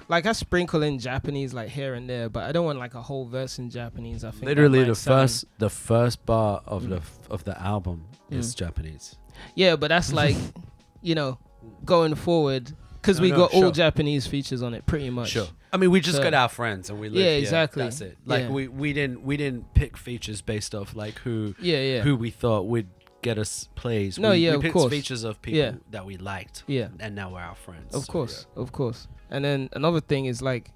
[0.09, 3.03] like I sprinkle in Japanese like here and there, but I don't want like a
[3.03, 4.25] whole verse in Japanese.
[4.25, 7.09] I think Literally, the sound- first the first bar of the Mm.
[7.11, 8.59] f- of the album is Mm.
[8.65, 9.17] Japanese.
[9.55, 10.37] Yeah, but that's like,
[11.03, 11.39] you know,
[11.85, 13.71] going forward because No, we no, got all.
[13.71, 15.31] Japanese features on it, pretty much.
[15.31, 15.47] Sure.
[15.73, 17.39] I mean, we just So- got our friends and we live Yeah, here.
[17.39, 17.83] exactly.
[17.85, 18.19] That's it.
[18.27, 18.51] Like Yeah.
[18.51, 22.31] we we didn't we didn't pick features based off like who Yeah, yeah, who we
[22.31, 22.89] thought would
[23.23, 24.19] get us plays.
[24.19, 24.91] No, we, yeah, we of picked course.
[24.91, 25.73] features of people Yeah.
[25.91, 26.89] that we liked, yeah.
[26.99, 27.95] and now we're our friends.
[27.95, 29.09] Of So, course, of course.
[29.31, 30.73] And then another thing is like,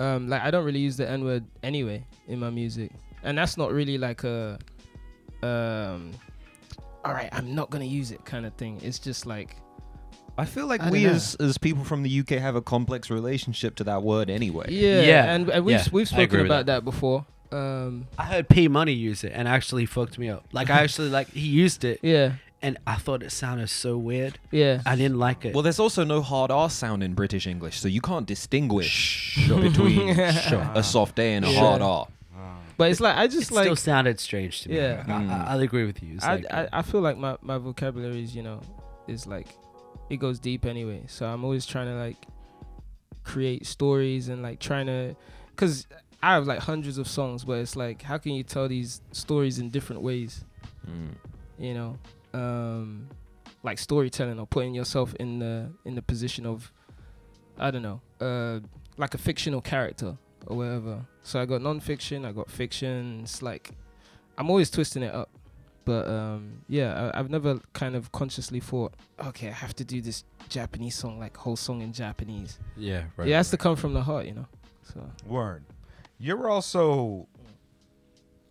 [0.00, 2.90] um, like I don't really use the N word anyway in my music,
[3.22, 4.58] and that's not really like a,
[5.42, 6.10] um,
[7.04, 8.80] all right, I'm not gonna use it kind of thing.
[8.82, 9.56] It's just like,
[10.38, 13.74] I feel like I we as as people from the UK have a complex relationship
[13.76, 14.66] to that word anyway.
[14.70, 16.84] yeah, Yeah, and, and we've yeah, we've spoken about that.
[16.84, 17.24] before.
[17.52, 20.44] Um, I heard P Money use it and actually fucked me up.
[20.52, 24.38] Like I actually like he used it yeah, and I thought it sounded so weird.
[24.50, 24.82] yeah.
[24.84, 25.54] I didn't like it.
[25.54, 30.08] Well, there's also no hard R sound in British English, so you can't distinguish between
[30.20, 31.60] a soft A and a Sure.
[31.60, 32.08] hard R.
[32.78, 34.76] But it's like I it just still like sounded strange to me.
[34.76, 35.02] Yeah.
[35.06, 35.30] I, Mm.
[35.30, 36.16] I, I'll agree with you.
[36.16, 38.60] It's I, like, I I feel like my my vocabulary is you know
[39.08, 39.46] is like
[40.08, 41.04] it goes deep anyway.
[41.08, 42.26] So I'm always trying to like
[43.24, 45.16] create stories and like trying to
[45.50, 45.86] because
[46.22, 49.58] I have like hundreds of songs, but it's like how can you tell these stories
[49.58, 50.44] in different ways?
[50.88, 51.14] Mm.
[51.58, 51.98] You know,
[52.34, 53.08] um,
[53.62, 56.72] like storytelling or putting yourself in the in the position of
[57.58, 58.60] I don't know, uh,
[58.96, 60.16] like a fictional character
[60.46, 61.06] or whatever.
[61.22, 63.20] So I got non-fiction, I got fiction.
[63.22, 63.70] It's like
[64.38, 65.30] I'm always twisting it up.
[65.86, 68.92] But um, yeah, I, I've never kind of consciously thought,
[69.24, 72.58] okay, I have to do this Japanese song, like whole song in Japanese.
[72.76, 73.28] yeah, right.
[73.28, 74.46] it has to come from the heart, you know.
[74.82, 75.64] So Word.
[76.18, 77.28] You're also.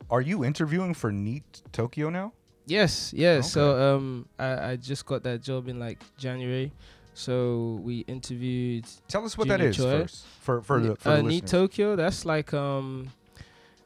[0.09, 2.31] Are you interviewing for Neat Tokyo now?
[2.65, 3.41] yes, yeah.
[3.41, 6.71] So um, I, I just got that job in like January.
[7.13, 10.01] So we interviewed Tell us what that Junior is Choi.
[10.01, 11.47] first for for the for uh, the Neat.
[11.47, 11.95] Tokyo.
[11.95, 13.09] That's like um,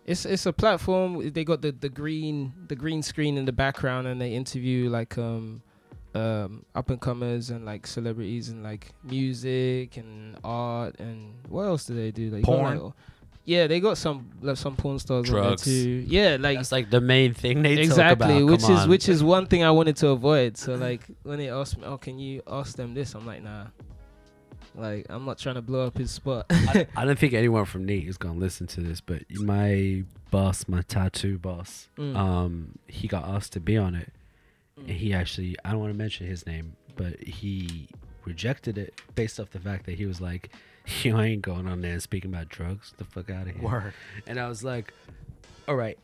[0.09, 1.29] it's it's a platform.
[1.31, 5.17] They got the the green the green screen in the background, and they interview like
[5.17, 5.61] um,
[6.15, 11.85] um, up and comers and like celebrities and like music and art and what else
[11.85, 12.29] do they do?
[12.31, 12.79] They got, Porn?
[12.83, 12.93] like,
[13.45, 16.03] yeah, they got some like, some porn stars on there too.
[16.07, 18.51] Yeah, like That's like the main thing they exactly talk about.
[18.51, 18.89] which Come is on.
[18.89, 21.97] which is one thing i wanted to avoid so like when they asked me oh
[21.97, 23.65] can you ask them this i'm like nah
[24.79, 27.85] like i'm not trying to blow up his spot I, I don't think anyone from
[27.85, 32.15] Neat is gonna listen to this, but my boss, my tattoo boss, Mm.
[32.15, 34.11] um, he got asked to be on it,
[34.79, 34.81] Mm.
[34.89, 37.87] and he actually I don't want to mention his name, but he
[38.25, 40.49] rejected it based off the fact that he was like,
[41.03, 42.93] "You ain't going on there and speaking about drugs.
[42.97, 43.93] The fuck out of here." Word.
[44.27, 44.93] And I was like,
[45.67, 45.97] "All right,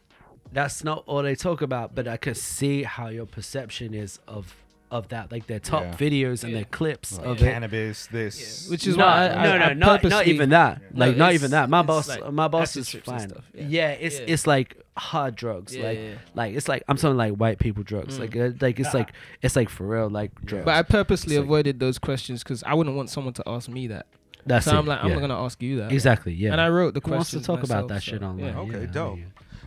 [0.52, 4.56] that's not all they talk about, but I could see how your perception is of."
[4.91, 5.93] Of that, like their top Yeah.
[5.95, 6.60] videos and Yeah.
[6.60, 8.06] their clips Like of it, cannabis.
[8.08, 8.69] This.
[8.69, 10.80] which is no, why I, no, I, no, I not, not purposely- even that.
[10.93, 11.69] No, Like, not it's- even that.
[11.69, 13.30] My it's boss, like my boss acid is trips and fine.
[13.30, 13.88] stuff, Yeah, yeah.
[13.89, 14.26] it's Yeah.
[14.28, 15.76] it's like hard drugs.
[15.76, 16.15] Yeah, like, yeah, yeah.
[16.36, 18.17] like it's like I'm talking like white people drugs.
[18.17, 18.19] Mm.
[18.19, 20.65] Like, uh, like it's like it's like for real, like drugs.
[20.65, 23.67] but i purposely It's like- avoided those questions because i wouldn't want someone to ask
[23.67, 24.06] me that
[24.45, 24.80] That's so it.
[24.80, 25.15] i'm like i'm yeah.
[25.15, 26.34] not gonna ask you that exactly.
[26.34, 26.52] Yeah.
[26.52, 28.56] and i wrote the Who wants questions to talk about myself, that so, shit online?
[28.56, 29.15] Okay, Yeah, I dope.
[29.15, 29.26] mean,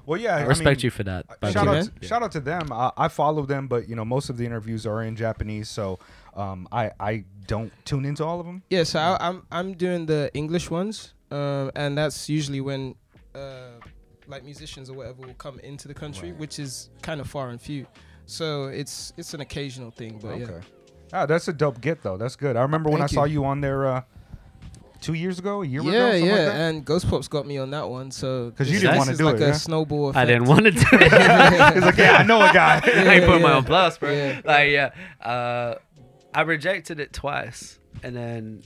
[0.09, 0.37] Well, yeah.
[0.37, 1.27] I I respect mean, you for that.
[1.29, 2.09] shout the out, to, Yeah.
[2.09, 2.73] shout out to them.
[2.73, 5.99] I, I follow them, but you know most of the interviews are in Japanese, so
[6.35, 8.62] um, I I don't tune into all of them.
[8.71, 12.94] Yeah, so I, I'm I'm doing the English ones, um, and that's usually when
[13.35, 13.73] uh,
[14.27, 16.40] like musicians or whatever will come into the country, Right.
[16.40, 17.87] which is kind of far and few.
[18.25, 20.44] So it's it's an occasional thing, but okay.
[20.53, 20.61] yeah.
[21.12, 22.16] Ah, that's a dope get though.
[22.16, 22.57] That's good.
[22.57, 23.40] I remember when I Thank saw you.
[23.42, 24.03] you on there uh,
[25.00, 27.88] two years ago, a year ago, Yeah, yeah, like and Ghostpops got me on that
[27.88, 29.52] one, so 'Cause you this- didn't wanna is do like it, a yeah?
[29.52, 30.12] snowball.
[30.16, 31.02] I didn't want to do it.
[31.74, 32.80] He's like, yeah, I know a guy.
[32.87, 34.11] Yeah, I put my own blast, bro.
[34.12, 34.40] Yeah.
[34.44, 35.74] Like, yeah, uh,
[36.34, 38.62] I rejected it twice, and then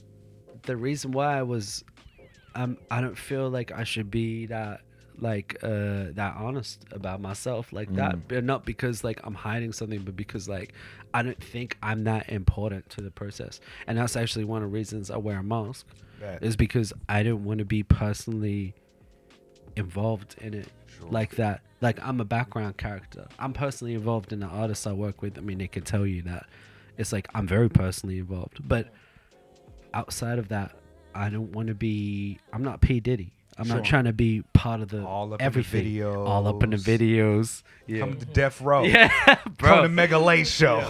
[0.63, 1.83] the reason why I was,
[2.55, 4.81] um, I don't feel like I should be that
[5.19, 10.01] like uh that honest about myself like that but not because like i'm hiding something
[10.01, 10.73] but because like
[11.13, 14.73] i don't think i'm that important to the process and that's actually one of the
[14.73, 15.85] reasons i wear a mask
[16.23, 16.43] Bet.
[16.43, 18.73] is because i don't want to be personally
[19.75, 20.67] involved in it
[21.09, 21.61] like that.
[21.81, 23.27] Like i'm a background character.
[23.39, 25.37] I'm personally involved in the artists i work with.
[25.37, 26.45] I mean they can tell you that.
[26.97, 28.67] It's like i'm very personally involved.
[28.67, 28.93] But
[29.93, 30.75] outside of that
[31.13, 32.99] i don't want to be i'm not p.
[32.99, 33.75] Diddy i'm Sure.
[33.77, 36.69] not trying to be part of the All up in the everything all up in
[36.71, 37.61] the videos.
[37.61, 38.83] videos yeah Come to Death Row.
[38.95, 39.09] yeah
[39.59, 40.81] Come to Mega Late Show.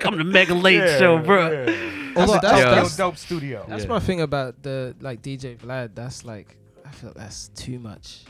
[0.00, 1.90] come to mega late show bro Yeah.
[2.16, 3.64] Although That's, that's- that's- Dope Studio.
[3.68, 3.88] That's Yeah.
[3.90, 5.94] my thing about the like DJ Vlad.
[5.94, 8.20] That's like I feel like that's too much.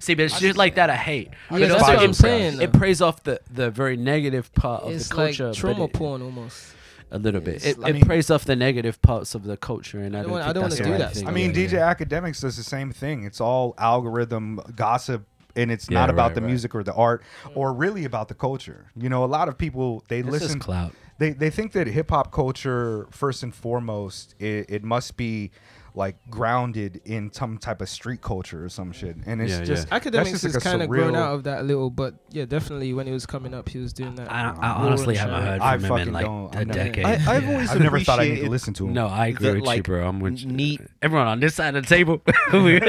[0.00, 2.60] see but it's just like that i hate Yeah, But that's what I'm it- saying.
[2.60, 2.78] it though.
[2.78, 6.22] prays off the the very negative part of the like culture but trauma it- porn
[6.22, 6.74] almost.
[7.10, 7.64] A little bit.
[7.64, 10.22] It, like- it mean- prays off the negative parts of the culture, and I I
[10.22, 11.28] don't, don't wanna- I don't wanna the do right that thing.
[11.28, 11.88] I mean, Yeah, DJ yeah.
[11.88, 13.24] Academics does the same thing.
[13.24, 16.48] It's all algorithm gossip, and it's not about right, the right.
[16.48, 17.52] music or the art, mm.
[17.56, 18.90] or really about the culture.
[18.96, 20.48] You know, a lot of people they It's listen.
[20.48, 20.92] just clout.
[21.18, 25.50] They they think that hip hop culture, first and foremost, it, it must be
[25.96, 29.88] like grounded in some type of street culture or some shit, and it's Yeah, just
[29.88, 29.94] yeah.
[29.94, 32.16] Academics that's has just like a kind of grown out of that a little, but
[32.30, 34.30] yeah, definitely when he was coming up, he was doing that.
[34.30, 35.46] I, I raw honestly haven't shy.
[35.46, 36.54] heard I from him fucking in like don't.
[36.54, 37.04] a I've never- decade.
[37.06, 37.50] I, I've Yeah.
[37.50, 38.92] always I've never thought I need to listen to him.
[38.92, 40.06] No, I agree the, with you, bro.
[40.06, 40.48] I'm with you.
[40.52, 42.20] neat- Everyone on this side of the table.
[42.52, 42.80] I,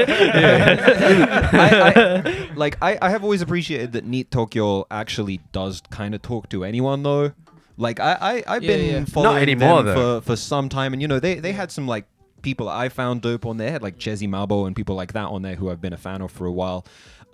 [1.96, 6.48] I, like I, I have always appreciated that Neat Tokyo actually does kind of talk
[6.50, 7.32] to anyone though.
[7.76, 9.04] Like I, I I've Yeah, been yeah.
[9.06, 10.20] following anymore, them though.
[10.20, 12.06] for, for some time, and you know they they had some like
[12.48, 15.56] people I found dope on there, like Chezzy Malbo and people like that on there
[15.56, 16.84] who I've been a fan of for a while.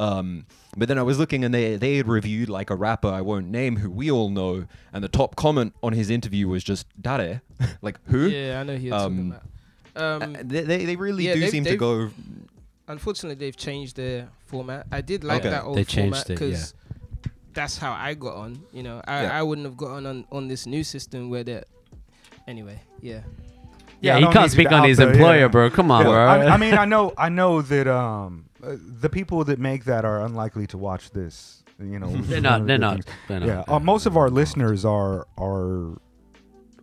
[0.01, 0.47] Um,
[0.77, 3.47] but then I was looking and they they had reviewed like a rapper I won't
[3.49, 7.43] name who we all know, and the top comment on his interview was just Dare,
[7.83, 8.27] like who?
[8.29, 8.91] Yeah, I know he.
[8.91, 9.37] Um,
[9.97, 10.33] Um.
[10.43, 12.11] They, they they really yeah, do seem to go.
[12.89, 14.87] unfortunately, they've changed their format.
[14.91, 15.51] I did like Okay.
[15.51, 16.35] that old They changed format it, yeah.
[16.51, 16.75] because
[17.53, 18.51] that's how I got on.
[18.73, 19.39] You know, I, Yeah.
[19.39, 21.63] I wouldn't have gotten on on this new system where they.
[22.49, 23.21] Anyway, yeah.
[24.01, 25.49] Yeah, yeah, he can't speak on out his there, employer, yeah.
[25.49, 25.71] bro.
[25.71, 26.27] Come on, Yeah, bro.
[26.27, 30.05] I, I mean, I know, I know that um, uh, the people that make that
[30.05, 31.63] are unlikely to watch this.
[31.83, 32.67] You know, they're not.
[32.67, 33.01] They're not.
[33.29, 33.47] They're not.
[33.47, 35.97] Yeah, uh, most of our listeners are are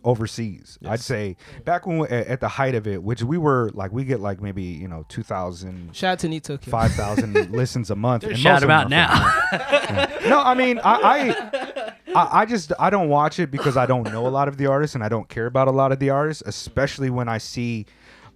[0.04, 0.78] overseas.
[0.86, 3.92] I'd say back when we, at at the height of it, which we were like,
[3.92, 8.24] we get like maybe you know 2,000, Shout out to Neat 5,000 listens a month.
[8.24, 9.30] and Shout most of out now.
[9.50, 11.71] from- no, I mean, I,
[12.14, 14.56] I, I, I just I don't watch it because I don't know a lot of
[14.56, 17.38] the artists and I don't care about a lot of the artists, especially when I
[17.38, 17.86] see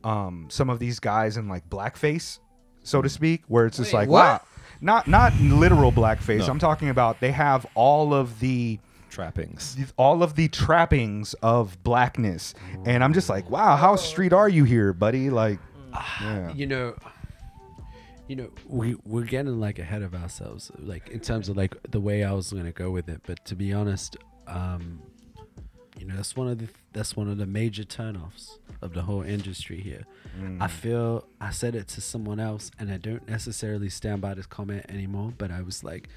[0.05, 2.39] um, some of these guys in like blackface,
[2.83, 4.25] so to speak, where it's just Wait, like what?
[4.25, 4.41] wow,
[4.81, 6.41] not not literal blackface.
[6.41, 6.47] No.
[6.49, 8.79] I'm talking about they have all of the
[9.11, 9.77] trappings.
[9.97, 14.65] all of the trappings of blackness, and I'm just like, wow, how street are you
[14.65, 15.31] here, buddy?
[15.31, 15.59] Like,
[16.21, 16.53] yeah.
[16.53, 16.95] you know
[18.29, 22.01] you know we we're getting like ahead of ourselves like in terms of like the
[22.01, 24.17] way i was gonna go with it but to be honest
[24.49, 25.01] um
[25.99, 29.23] you know that's one of the that's one of the major turnoffs of the whole
[29.23, 30.05] industry here
[30.39, 30.61] Mm.
[30.61, 34.45] i feel i said it to someone else and i don't necessarily stand by this
[34.45, 36.09] comment anymore but i was like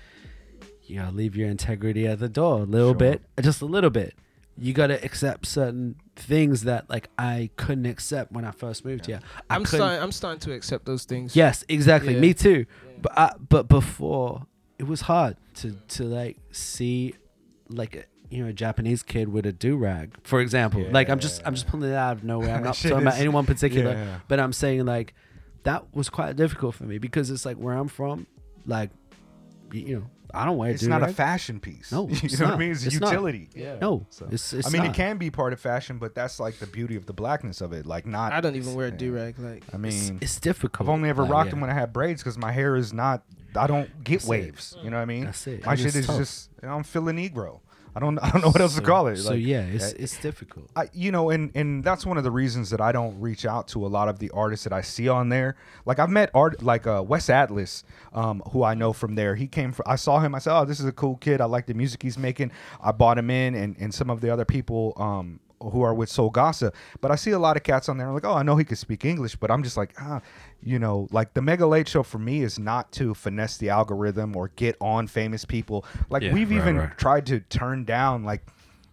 [0.83, 2.95] you gotta leave your integrity at the door a little Sure.
[2.95, 4.13] bit just a little bit
[4.59, 9.21] you gotta accept certain things that like i couldn't accept when i first moved here
[9.49, 10.01] I I'm starting.
[10.01, 11.35] I'm starting to accept those things.
[11.35, 12.13] Yes, exactly.
[12.13, 12.19] Yeah.
[12.19, 12.65] Me too.
[13.01, 14.45] But I, but before
[14.77, 17.13] it was hard to to like see
[17.69, 20.85] like you know a Japanese kid with a do rag, for example.
[20.89, 22.55] Like I'm just I'm just pulling it out of nowhere.
[22.55, 24.19] I'm not talking about anyone particular, yeah.
[24.27, 25.13] but I'm saying like
[25.63, 28.27] that was quite difficult for me because it's like where I'm from,
[28.65, 28.91] like
[29.71, 30.73] you know I don't wear it.
[30.75, 31.91] It's not a fashion piece.
[31.91, 32.71] No, you know it's what I mean?
[32.71, 33.11] It's, It's not.
[33.11, 33.49] utility.
[33.55, 33.77] Yeah.
[33.79, 34.91] No, So- it's, it's I mean, not.
[34.91, 37.73] it can be part of fashion, but that's like the beauty of the blackness of
[37.73, 37.85] it.
[37.85, 38.31] Like, not.
[38.33, 38.97] I don't even wear a yeah.
[38.97, 39.39] do rag.
[39.39, 40.87] Like I mean, it's difficult.
[40.87, 41.51] I've only ever Like, rocked yeah.
[41.51, 43.23] them when I had braids because my hair is not.
[43.55, 44.29] I don't get That's it.
[44.29, 44.77] waves.
[44.83, 45.25] You know what I mean?
[45.25, 45.65] That's it.
[45.65, 46.17] My And shit is tough.
[46.17, 46.49] just.
[46.61, 47.61] I'm feeling Negro.
[47.95, 48.19] I don't.
[48.19, 49.17] I don't know what else to call it.
[49.17, 50.69] So Like, yeah, it's uh, it's difficult.
[50.75, 53.67] I, you know, and and that's one of the reasons that I don't reach out
[53.69, 55.55] to a lot of the artists that I see on there.
[55.85, 59.35] Like I've met art like uh, Wes Atlas, um, who I know from there.
[59.35, 59.85] He came from.
[59.87, 60.35] I saw him.
[60.35, 61.41] I said, "Oh, this is a cool kid.
[61.41, 64.29] I like the music he's making." I bought him in, and and some of the
[64.31, 64.93] other people.
[64.97, 68.07] Um, who are with Soul but I see a lot of cats on there.
[68.07, 70.21] I'm like, oh, I know he could speak English, but I'm just like, ah,
[70.63, 74.35] you know, like the Mega Late Show for me is not to finesse the algorithm
[74.35, 75.85] or get on famous people.
[76.09, 76.97] Like Yeah, we've right, even right.
[76.97, 78.45] tried to turn down like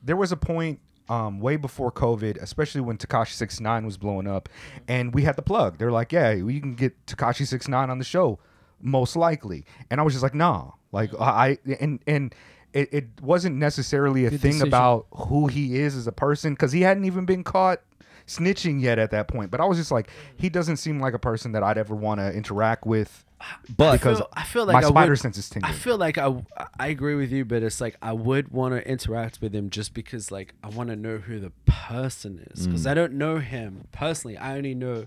[0.02, 4.48] there was a point um, way before COVID, especially when Tekashi 69 was blowing up,
[4.88, 5.78] and we had the plug.
[5.78, 8.40] They're like, "Yeah, you can get Tekashi 69 on the show,
[8.80, 12.34] most likely." And I was just like, "Nah." Like I and and
[12.76, 14.68] it, it wasn't necessarily a Good thing decision.
[14.68, 17.80] about who he is as a person because he hadn't even been caught
[18.26, 19.50] snitching yet at that point.
[19.50, 22.20] But I was just like, he doesn't seem like a person that I'd ever want
[22.20, 23.24] to interact with
[23.76, 25.72] But I because feel, I feel like my I spider would, sense is tingling.
[25.72, 26.34] I feel like I
[26.78, 29.94] I agree with you, but it's like I would want to interact with him just
[29.94, 32.90] because like I want to know who the person is because Mm.
[32.90, 34.36] I don't know him personally.
[34.36, 35.06] I only know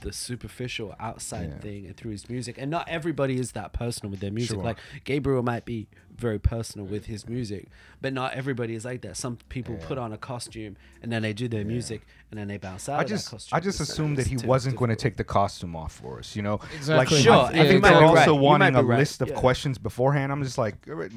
[0.00, 1.58] the superficial outside Yeah.
[1.58, 4.56] thing and through his music, and not everybody is that personal with their music.
[4.56, 4.64] Sure.
[4.64, 7.68] Like Gabriel might be very personal with his music,
[8.00, 9.16] but not everybody is like that.
[9.16, 9.86] Some people Yeah.
[9.86, 12.98] put on a costume and then they do their music and then they bounce out.
[13.00, 13.56] I of just that costume.
[13.56, 16.36] I just It's- assumed that he wasn't going to take the costume off for us.
[16.36, 17.16] You know, Exactly.
[17.16, 18.40] like Sure, I, and I think might they're also right.
[18.42, 18.98] Wanting a right.
[18.98, 19.34] list of Yeah.
[19.34, 20.30] questions beforehand.
[20.30, 20.76] I'm just like,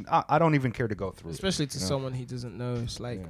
[0.09, 1.31] I, I don't even care to go through.
[1.31, 1.33] it.
[1.33, 1.87] especially to you know?
[1.87, 2.75] someone he doesn't know.
[2.75, 3.27] It's like Yeah.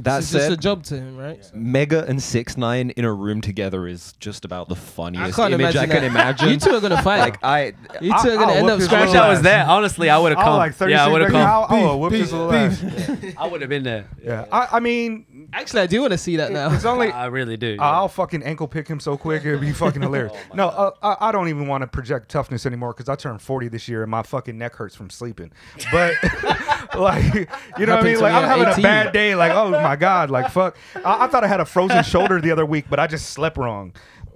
[0.00, 1.38] That it's just a job to him, right?
[1.54, 5.76] Mega and Six Nine in a room together is just about the funniest can't image
[5.76, 6.04] I imagine can that.
[6.10, 6.48] imagine.
[6.50, 7.20] You two are gonna fight.
[7.20, 9.16] like I, you two I- are gonna I'll end whoop up his I wish scratching.
[9.16, 9.44] I was ass.
[9.44, 9.64] there.
[9.66, 10.56] Honestly, I would have I come.
[10.56, 11.40] like 30 yeah, I would have come.
[11.46, 13.24] I'll, I'll his Beef, little beef.
[13.24, 13.34] ass.
[13.38, 14.08] I would have been there.
[14.22, 16.72] Yeah, I, I mean, Actually, I do want to see that now.
[16.74, 17.76] it's only I really do.
[17.80, 20.32] I'll fucking ankle pick him so quick it'd be fucking hilarious.
[20.50, 23.40] Oh no, uh, I, I don't even want to project toughness anymore because I turned
[23.40, 25.52] 40 this year and my fucking neck hurts from sleeping.
[25.92, 26.14] But
[26.98, 27.34] like,
[27.78, 28.14] you know what I Happened mean?
[28.16, 28.78] to Like me I'm at having 18.
[28.78, 29.34] a bad day.
[29.34, 30.76] Like, oh my god, like fuck.
[31.04, 33.56] I, I thought I had a frozen shoulder the other week, but I just slept
[33.56, 33.92] wrong.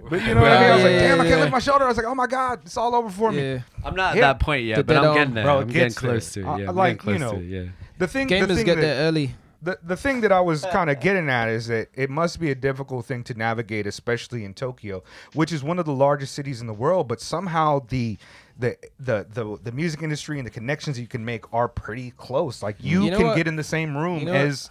[0.09, 0.71] But you know what I mean?
[0.71, 1.39] I was like, Yeah, damn, I can't yeah.
[1.41, 1.83] lift my shoulder.
[1.83, 3.41] I was like, oh my god, it's all over for me.
[3.53, 4.21] yeah, I'm not at Yeah.
[4.33, 5.15] that point yet, The but dead I'm arm.
[5.17, 5.43] getting there.
[5.43, 6.09] Bro, it I'm getting gets there.
[6.11, 6.43] close to it.
[6.43, 7.69] Yeah, I I'm like, getting you close know, to it, yeah.
[7.97, 9.35] The thing, the gamers thing get that, there early.
[9.61, 12.49] the the thing that I was kind of getting at is that it must be
[12.49, 16.61] a difficult thing to navigate, especially in Tokyo, which is one of the largest cities
[16.61, 17.09] in the world.
[17.09, 18.17] But somehow the
[18.57, 22.63] the the the, the music industry and the connections you can make are pretty close.
[22.63, 23.35] Like you, You know can what?
[23.35, 24.41] get in the same room You know what?
[24.41, 24.69] as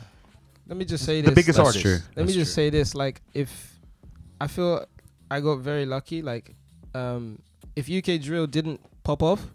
[0.68, 1.30] Let me just say this.
[1.30, 1.82] the biggest That's artist.
[1.82, 1.98] true.
[2.14, 2.64] Let me just true.
[2.64, 3.78] say this: like, if
[4.40, 4.84] I feel
[5.30, 6.54] I got very lucky, like,
[6.94, 7.40] um,
[7.74, 9.46] if UK drill didn't pop off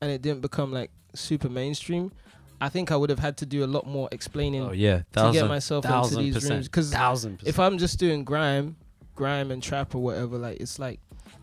[0.00, 2.10] and it didn't become like super mainstream,
[2.60, 5.30] I think I would have had to do a lot more explaining Oh yeah, to
[5.32, 6.68] get myself into these percent, rooms.
[6.68, 6.94] Because
[7.44, 8.76] if I'm just doing grime,
[9.14, 11.00] grime and trap or whatever, like it's like,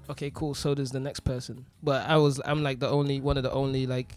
[0.10, 0.54] okay, cool.
[0.54, 1.66] So does the next person.
[1.82, 4.14] But I was, I'm like the only one of the only like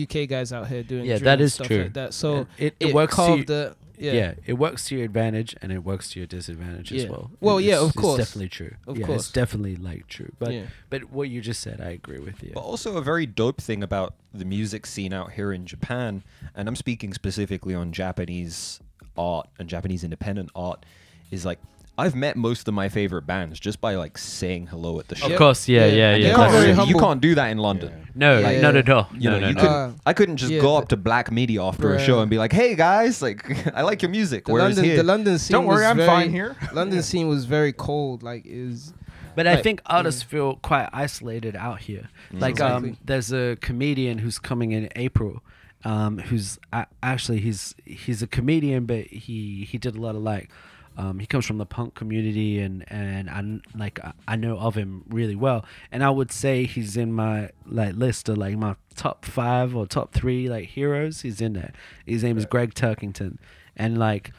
[0.00, 1.04] UK guys out here doing.
[1.04, 1.82] Yeah, drill that stuff true.
[1.84, 2.14] Like that.
[2.14, 4.12] So it, it, it, works to carved you, the yeah.
[4.12, 4.34] yeah.
[4.46, 7.30] it works to your advantage and it works to your disadvantage as well.
[7.40, 8.18] Well, It's- yeah, of it's course.
[8.18, 8.74] definitely true.
[8.86, 9.22] Of yeah, course.
[9.22, 10.30] it's definitely like true.
[10.38, 10.66] But yeah.
[10.90, 12.52] but what you just said, I agree with you.
[12.54, 16.22] But also a very dope thing about the music scene out here in Japan,
[16.54, 18.80] and I'm speaking specifically on Japanese
[19.16, 20.84] art and Japanese independent art,
[21.30, 21.58] is like
[21.98, 25.28] I've met most of my favorite bands just by like saying hello at the show.
[25.32, 25.92] Of course, yeah, Yeah.
[25.94, 26.28] yeah, And yeah.
[26.30, 27.00] You can't, very you humble.
[27.00, 28.08] can't do that in London.
[28.14, 28.60] No, Yeah.
[28.60, 29.08] not at all.
[29.14, 29.60] You no, know, no, you no.
[29.60, 29.76] couldn't.
[29.76, 32.28] Uh, I couldn't just yeah, go the- up to Black Media after a show and
[32.30, 35.38] be like, "Hey guys, like I like your music." The Whereas London, here, the London
[35.38, 35.52] scene.
[35.54, 36.54] Don't worry, was I'm very, fine here.
[36.72, 38.22] London scene was very cold.
[38.22, 38.92] Like is
[39.34, 42.08] But I think artists feel quite isolated out here.
[42.32, 42.90] Like Exactly.
[42.90, 45.42] um, there's a comedian who's coming in April,
[45.84, 50.22] um, who's a- actually he's he's a comedian, but he he did a lot of
[50.22, 50.50] like.
[50.98, 54.74] Um, he comes from the punk community, and and I like I- I know of
[54.76, 58.76] him really well, and I would say he's in my like list of like my
[58.94, 61.20] top five or top three like heroes.
[61.20, 61.72] He's in there.
[62.06, 63.36] His name is Gregg Turkington,
[63.76, 64.32] and like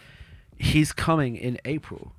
[0.57, 2.13] he's coming in April.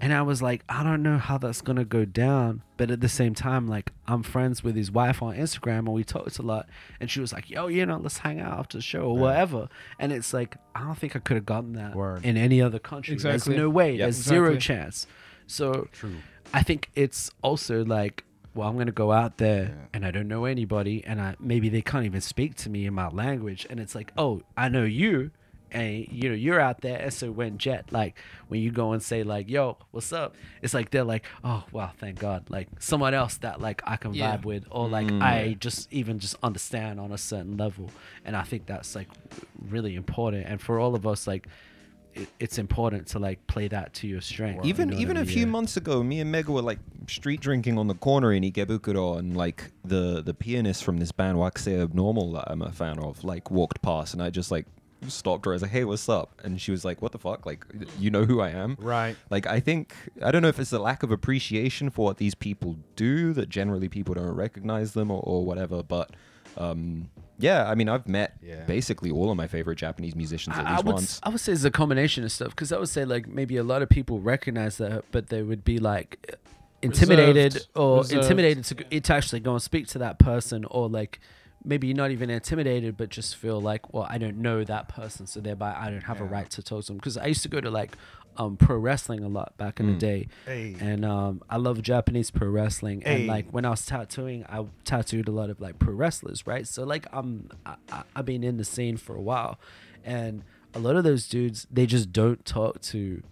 [0.00, 3.08] And I was like, I don't know how that's gonna go down, but at the
[3.08, 6.68] same time, like I'm friends with his wife on Instagram, and we talked a lot.
[7.00, 9.22] And she was like, "Yo, you know, let's hang out after the show or Yeah.
[9.22, 12.24] whatever." And it's like, I don't think I could have gotten that Word.
[12.24, 13.14] in any other country.
[13.14, 13.54] Exactly.
[13.54, 13.92] There's no way.
[13.92, 13.98] Yep.
[13.98, 15.06] There's zero chance.
[15.46, 16.16] So True.
[16.52, 19.74] I think it's also like, well, I'm gonna go out there Yeah.
[19.94, 22.94] and I don't know anybody, and I maybe they can't even speak to me in
[22.94, 25.30] my language, and it's like, oh, I know you,
[25.74, 26.98] and you know you're out there.
[26.98, 28.16] And so when Jet, like,
[28.48, 30.36] when you go and say like, yo, what's up?
[30.62, 34.14] It's like they're like, oh, wow, thank God, like someone else that like I can
[34.14, 34.36] Yeah.
[34.36, 35.22] vibe with, or like Mm.
[35.22, 37.90] I just even just understand on a certain level,
[38.24, 39.08] and I think that's like
[39.68, 41.46] really important, and for all of us, like.
[42.38, 44.64] It's important to like play that to your strength.
[44.64, 45.34] even you know even I a mean?
[45.34, 45.50] few Yeah.
[45.56, 49.36] months ago, me and Mega were like street drinking on the corner in Ikebukuro, and
[49.36, 53.50] like the the pianist from this band Waxe Abnormal that I'm a fan of, like
[53.50, 54.66] walked past, and I just like
[55.08, 55.52] stopped her.
[55.52, 57.44] I was like, "Hey, what's up?" And she was like, "What the fuck?
[57.46, 57.64] Like,
[57.98, 59.16] you know who I am?" Right.
[59.30, 62.34] Like, I think I don't know if it's a lack of appreciation for what these
[62.34, 66.10] people do that generally people don't recognize them or, or whatever, but.
[66.56, 68.62] Um, yeah, I mean, I've met Yeah.
[68.64, 71.04] basically all of my favorite Japanese musicians at I, I least would, once.
[71.14, 73.56] s- I would say it's a combination of stuff because I would say like maybe
[73.56, 76.36] a lot of people recognize that, but they would be like
[76.80, 77.68] intimidated Reserved.
[77.74, 78.22] or Reserved.
[78.22, 81.18] intimidated to, to actually go and speak to that person, or like
[81.64, 85.40] maybe not even intimidated, but just feel like, well, I don't know that person, so
[85.40, 86.96] thereby I don't have a right to talk to them.
[86.96, 87.96] Because I used to go to like
[88.36, 89.98] um, pro wrestling a lot back in the Mm.
[89.98, 90.76] day, Hey.
[90.80, 93.02] and um, I love Japanese pro wrestling.
[93.04, 96.66] And like when I was tattooing, I tattooed a lot of like pro wrestlers, right?
[96.66, 99.58] So like I'm I, I, I've been in the scene for a while,
[100.04, 100.42] and
[100.74, 103.22] a lot of those dudes they just don't talk to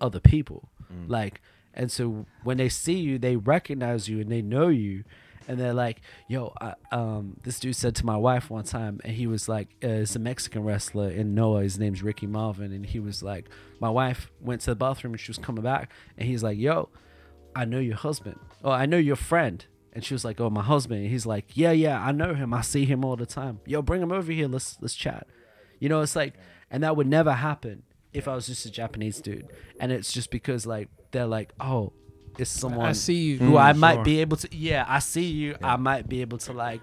[0.00, 1.08] other people, Mm.
[1.08, 1.40] like.
[1.76, 5.02] And so when they see you, they recognize you and they know you,
[5.48, 9.14] and they're like, "Yo, I, um, this dude said to my wife one time, and
[9.14, 11.62] he was like, uh, it's a Mexican wrestler in Noah.
[11.62, 13.48] His name's Ricky Marvin, and he was like,
[13.80, 16.88] my wife went to the bathroom and she was coming back, and he's like, "Yo,
[17.54, 20.62] I know your husband, or I know your friend." And she was like, "Oh, my
[20.62, 22.52] husband." And he's like, "Yeah, yeah, I know him.
[22.52, 23.60] I see him all the time.
[23.66, 24.48] Yo, bring him over here.
[24.48, 25.26] Let's let's chat."
[25.78, 26.34] You know, it's like,
[26.70, 27.82] and that would never happen
[28.12, 29.48] if I was just a Japanese dude.
[29.78, 31.92] And it's just because like they're like, "Oh,
[32.38, 33.38] it's someone I see you.
[33.38, 34.04] who Mm, I might sure.
[34.04, 34.48] be able to.
[34.56, 35.56] Yeah, I see you.
[35.60, 35.74] Yeah.
[35.74, 36.80] I might be able to like."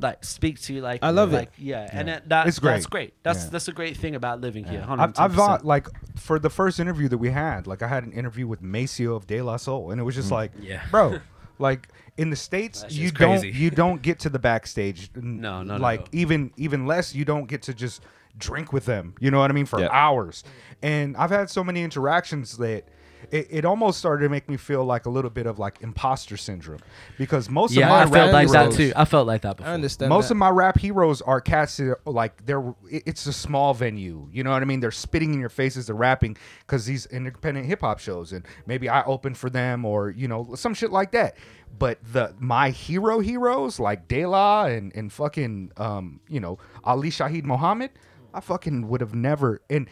[0.00, 1.36] Like speak to you like I love it.
[1.36, 2.14] like yeah, and Yeah.
[2.20, 2.74] that, that It's great.
[2.74, 3.14] that's great.
[3.24, 3.50] That's Yeah.
[3.50, 4.84] that's a great thing about living here.
[4.86, 8.12] I've, I've thought like for the first interview that we had, like I had an
[8.12, 10.82] interview with Maseo of De La Soul, and it was just like, Yeah.
[10.92, 11.18] bro,
[11.58, 15.10] like in the states, you shit's don't you don't get to the backstage.
[15.16, 16.08] no, No, not like all.
[16.12, 18.00] even even less, you don't get to just
[18.36, 19.14] drink with them.
[19.18, 19.88] You know what I mean for Yeah.
[19.90, 20.44] hours.
[20.80, 22.84] And I've had so many interactions that.
[23.30, 26.36] It, it almost started to make me feel like a little bit of like imposter
[26.36, 26.80] syndrome
[27.18, 28.92] because most yeah, of my I rap felt like that heroes- too.
[28.96, 29.70] I felt like that before.
[29.70, 30.08] I understand.
[30.08, 30.34] most that.
[30.34, 34.42] of my rap heroes are cats that are, like they're it's a small venue you
[34.42, 37.98] know what i mean they're spitting in your faces they're rapping because these independent hip-hop
[37.98, 41.36] shows and maybe i open for them or you know some shit like that
[41.78, 47.10] but the my hero heroes like De La and and fucking um you know Ali
[47.10, 47.90] Shaheed Muhammad
[48.34, 49.88] i fucking would have never and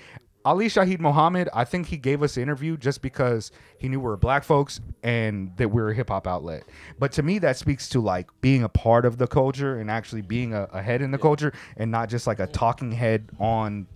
[0.46, 4.04] Ali Shaheed Muhammad, I think he gave us an interview just because he knew we
[4.04, 6.62] were black folks and that we are a hip hop outlet.
[7.00, 10.22] But to me, that speaks to like being a part of the culture and actually
[10.22, 13.88] being a, a head in the culture and not just like a talking head on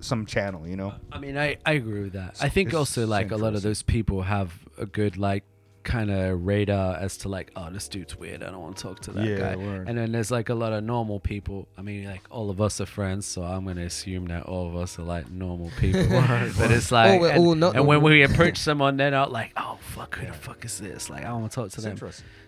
[0.00, 0.92] some channel, you know?
[1.12, 2.36] I mean, I, I agree with that.
[2.40, 5.44] I think it's also like a lot of those people have a good like
[5.84, 8.42] kind of radar as to like, oh, this dude's weird.
[8.42, 9.56] I don't want to talk to that Yeah, guy.
[9.56, 9.88] word.
[9.88, 11.68] And then there's like a lot of normal people.
[11.76, 14.76] I mean, like all of us are friends, so I'm gonna assume that all of
[14.76, 16.02] us are like normal people.
[16.58, 19.10] but it's oh, like, we're and, oh, all not and when we approach someone, they're
[19.10, 21.10] not like, oh fuck, who the fuck is this?
[21.10, 21.98] Like, I don't want to talk to them.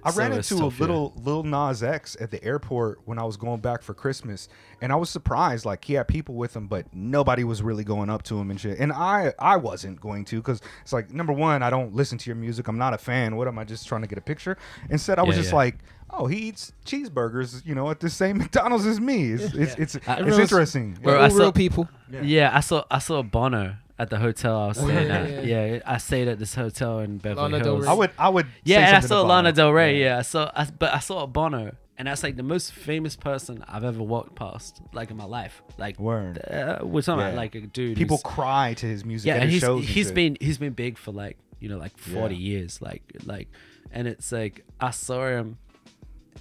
[0.04, 1.22] I ran So it's into a tough, yeah.
[1.24, 4.48] Lil Nas X at the airport when I was going back for Christmas,
[4.82, 5.64] and I was surprised.
[5.64, 8.60] Like he had people with him, but nobody was really going up to him and
[8.60, 8.78] shit.
[8.78, 12.28] And I I wasn't going to because it's like number one, I don't listen to
[12.28, 12.68] your music.
[12.68, 13.23] I'm not a fan.
[13.36, 14.56] What am I just trying to get a picture?
[14.90, 15.56] Instead, I was Yeah, just yeah.
[15.56, 15.76] like.
[16.16, 19.32] Oh, he eats cheeseburgers, you know, at the same McDonald's as me.
[19.32, 20.98] It's it's it's, it's Everyone's- interesting.
[21.02, 21.88] We're all I real saw- people.
[22.22, 22.50] Yeah.
[22.56, 25.44] I saw I saw Bono at the hotel I was Oh, staying yeah, at.
[25.44, 27.84] yeah, Yeah, I stayed at this hotel in Beverly Lana Del Hills.
[27.86, 27.90] Rey.
[27.90, 29.52] I would I would Yeah, say and I saw Lana.
[29.52, 30.00] Del Rey.
[30.00, 33.64] Yeah, I saw, I, but I saw Bono, and that's like the most famous person
[33.68, 35.62] I've ever walked past, like in my life.
[35.78, 36.38] Like, Word.
[36.48, 37.96] uh, we're talking about like a dude.
[37.96, 39.78] People cry to his music yeah, at and his he's shows.
[39.80, 40.14] and he's shit.
[40.14, 42.50] been he's been big for like you know like forty Yeah.
[42.58, 43.48] years, like like,
[43.90, 45.58] and it's like I saw him,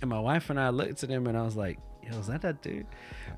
[0.02, 2.42] and my wife and I looked at him, and I was like, "Yo, is that
[2.42, 2.86] that dude?"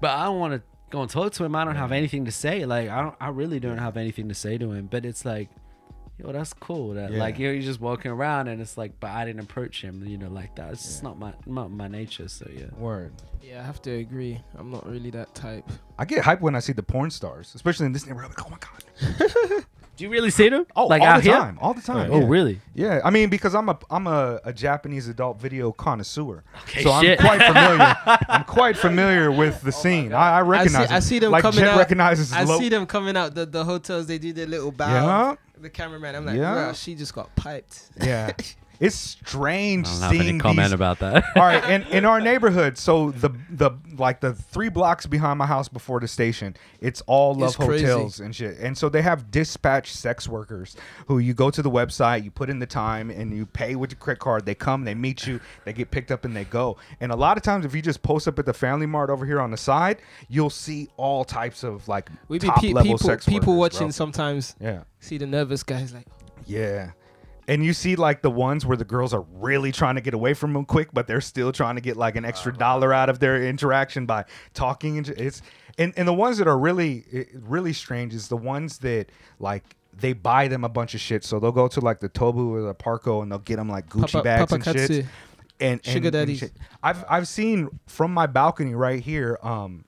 [0.01, 1.55] But I don't want to go and talk to him.
[1.55, 2.65] I don't have anything to say.
[2.65, 4.87] Like I don't, I really don't have anything to say to him.
[4.87, 5.49] But it's like.
[6.17, 6.93] Yo, that's cool.
[6.93, 7.19] That Yeah.
[7.19, 10.01] like you know, you're just walking around and it's like, but I didn't approach him,
[10.07, 10.71] you know, like that.
[10.71, 12.29] It's just not my not my nature.
[12.29, 12.67] So yeah.
[12.77, 13.11] Word.
[13.43, 14.39] Yeah, I have to agree.
[14.57, 15.69] I'm not really that type.
[15.99, 18.31] I get hyped when I see the porn stars, especially in this neighborhood.
[18.37, 19.65] Like, oh my god.
[19.97, 20.65] Do you really see them?
[20.75, 21.33] Oh, like all the here?
[21.33, 22.11] time, all the time.
[22.11, 22.25] Oh, yeah.
[22.27, 22.59] really?
[22.73, 26.99] Yeah, I mean because I'm a I'm a, a Japanese adult video connoisseur, Okay, so
[27.01, 27.19] shit.
[27.21, 27.95] I'm quite familiar.
[28.29, 30.11] I'm quite familiar with the oh scene.
[30.13, 30.91] I, I recognize.
[30.91, 31.27] I see them.
[31.27, 32.59] them like coming Jet out- recognizes I low.
[32.59, 34.07] see them coming out the, the hotels.
[34.07, 34.87] They do their little bow.
[34.89, 36.15] Yeah, The cameraman.
[36.15, 36.53] I'm like, Yeah.
[36.65, 37.89] bro, she just got piped.
[38.01, 38.31] yeah.
[38.79, 40.71] It's strange I don't have any seeing comment these.
[40.73, 41.23] about that.
[41.35, 45.45] all right, in, in our neighborhood, so the the like the three blocks behind my
[45.45, 47.85] house before the station, it's all love It's crazy.
[47.85, 48.57] hotels and shit.
[48.59, 50.75] And so they have dispatch sex workers
[51.07, 53.91] who you go to the website, you put in the time, and you pay with
[53.91, 54.45] your credit card.
[54.45, 56.77] They come, they meet you, they get picked up, and they go.
[56.99, 59.25] And a lot of times, if you just post up at the Family Mart over
[59.25, 62.93] here on the side, you'll see all types of like We be top pe- level
[62.93, 63.91] people sex people workers, watching bro.
[63.91, 64.55] sometimes.
[64.59, 64.83] Yeah.
[64.99, 66.07] See the nervous guys like,
[66.45, 66.91] Yeah.
[67.47, 70.33] And you see like the ones where the girls are really trying to get away
[70.33, 73.19] from them quick, but they're still trying to get like an extra dollar out of
[73.19, 74.97] their interaction by talking.
[74.97, 75.41] And it's
[75.77, 79.07] and, and the ones that are really eh, really strange is the ones that
[79.39, 81.23] like they buy them a bunch of shit.
[81.23, 83.89] So they'll go to like the Tobu or the Parco and they'll get them like
[83.89, 84.87] Gucci Papa- bags and papakatsu.
[84.87, 85.05] shit.
[85.59, 86.39] And, and Sugar and daddies.
[86.39, 86.51] shit.
[86.83, 89.39] I've I've seen from my balcony right here.
[89.41, 89.84] Um,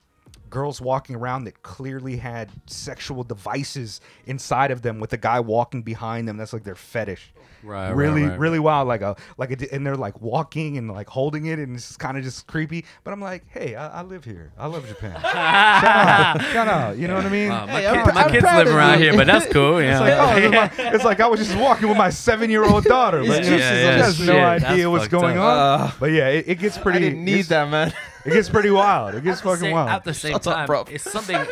[0.50, 5.82] girls walking around that clearly had sexual devices inside of them with a guy walking
[5.82, 7.32] behind them that's like their fetish
[7.64, 10.88] Right, right, really right, really wild like a like a, and they're like walking and
[10.88, 14.02] like holding it and it's kind of just creepy but i'm like hey I, I
[14.02, 17.66] live here i love japan shut out shout out you know what i mean Wow,
[17.66, 19.78] my, Hey, I'm my I'm kids live around here, but that's cool.
[19.78, 20.00] it's Yeah.
[20.00, 23.22] like, oh, it's, like, it's like I was just walking with my seven-year-old daughter.
[23.24, 24.26] Like, Yeah, she yeah, has yeah.
[24.26, 25.44] no idea what's going up.
[25.44, 25.80] on.
[25.88, 26.98] Uh, but yeah, it, it gets pretty.
[26.98, 27.92] I didn't need that, man.
[28.24, 29.14] It gets pretty wild.
[29.14, 29.88] It gets fucking same, wild.
[29.88, 30.84] At the same Shut time, bro.
[30.90, 31.44] it's something.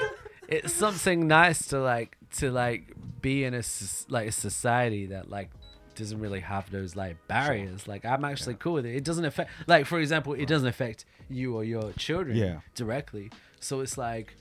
[0.48, 3.62] It's something nice to like to like be in a
[4.08, 5.50] like a society that like
[5.96, 7.88] doesn't really have those like barriers.
[7.88, 8.94] Like I'm actually cool with it.
[8.94, 12.60] It doesn't affect like for example, it doesn't affect you or your children Yeah.
[12.74, 13.30] directly.
[13.60, 14.36] So it's like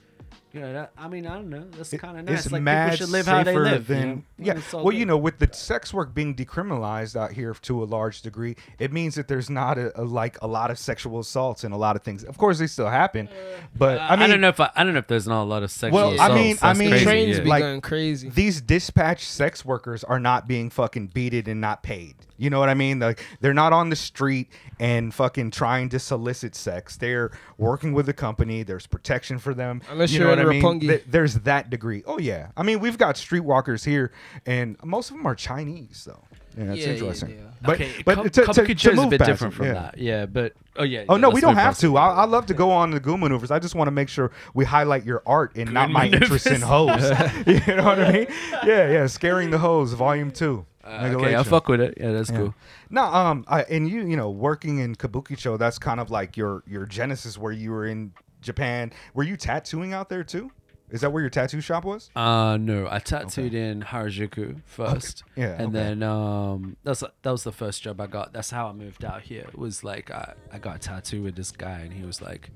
[0.54, 1.66] you know, that, I mean, I don't know.
[1.76, 2.46] That's kind of nice.
[2.46, 3.90] It's Like mad people should live how they safer live.
[3.90, 4.24] you Than, know?
[4.40, 4.58] Yeah.
[4.58, 7.86] It's all Well, you know, with the sex work being decriminalized out here to a
[7.86, 11.64] large degree, it means that there's not a, a like a lot of sexual assaults
[11.64, 12.24] and a lot of things.
[12.24, 13.32] Of course, they still happen, uh,
[13.78, 15.46] but I I, mean, don't know if I, I don't know if there's not a
[15.46, 16.00] lot of sexual.
[16.00, 16.36] Well, I assaults.
[16.36, 17.44] mean- I mean- crazy, trains yeah.
[17.44, 18.30] be Like, going crazy.
[18.30, 22.16] these dispatch sex workers are not being fucking beated and not paid.
[22.38, 23.00] You know what I mean?
[23.00, 26.98] Like they're not on the street and fucking trying to solicit sex.
[26.98, 28.64] They're working with the company.
[28.64, 29.82] There's protection for them.
[29.90, 30.80] Unless you you're know in what I mean?
[30.82, 32.04] Th- there's that degree.
[32.06, 32.50] Oh yeah.
[32.58, 34.12] I mean, we've got streetwalkers here,
[34.46, 36.24] and most of them are Chinese though.
[36.58, 37.30] Yeah, that's Yeah, yeah, interesting.
[37.32, 37.36] yeah.
[37.62, 39.58] But okay, but Kub- to, to, Kabukicho to is a move bit past different it,
[39.58, 39.74] from yeah.
[39.74, 39.98] that.
[39.98, 41.04] Yeah, but oh yeah.
[41.10, 41.98] Oh yeah, no, we don't have to.
[41.98, 43.52] I, I love to go on the Goon maneuvers.
[43.52, 46.48] I just want to make sure we highlight your art and not Goon my interest
[46.48, 47.02] in hoes.
[47.48, 48.28] you know what I mean?
[48.66, 49.08] Yeah, yeah.
[49.08, 50.66] Scaring the hoes, volume two.
[50.86, 51.96] Uh, okay, I'll fuck with it.
[52.00, 52.38] Yeah, that's Yeah.
[52.38, 52.56] cool.
[52.90, 56.38] No, um, I, and you, you know, working in Kabuki Kabukicho, that's kind of like
[56.38, 58.92] your your genesis where you were in Japan.
[59.14, 60.52] Were you tattooing out there too?
[60.92, 62.12] Is that where your tattoo shop was?
[62.16, 65.24] Uh no, I tattooed in Harajuku first.
[65.36, 65.72] Yeah, And okay.
[65.72, 68.34] then um that's that was the first job I got.
[68.34, 69.46] That's how I moved out here.
[69.48, 72.52] It was like I, I got a tattoo with this guy and he was like,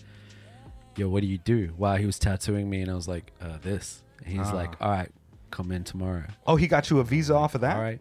[0.95, 1.73] Yo, what do you do?
[1.75, 4.03] While he was tattooing me and I was like, uh this.
[4.19, 4.53] And he's Ah.
[4.53, 5.09] like, All right,
[5.49, 6.25] come in tomorrow.
[6.45, 7.77] Oh, he got you a visa off of that.
[7.77, 7.99] All right.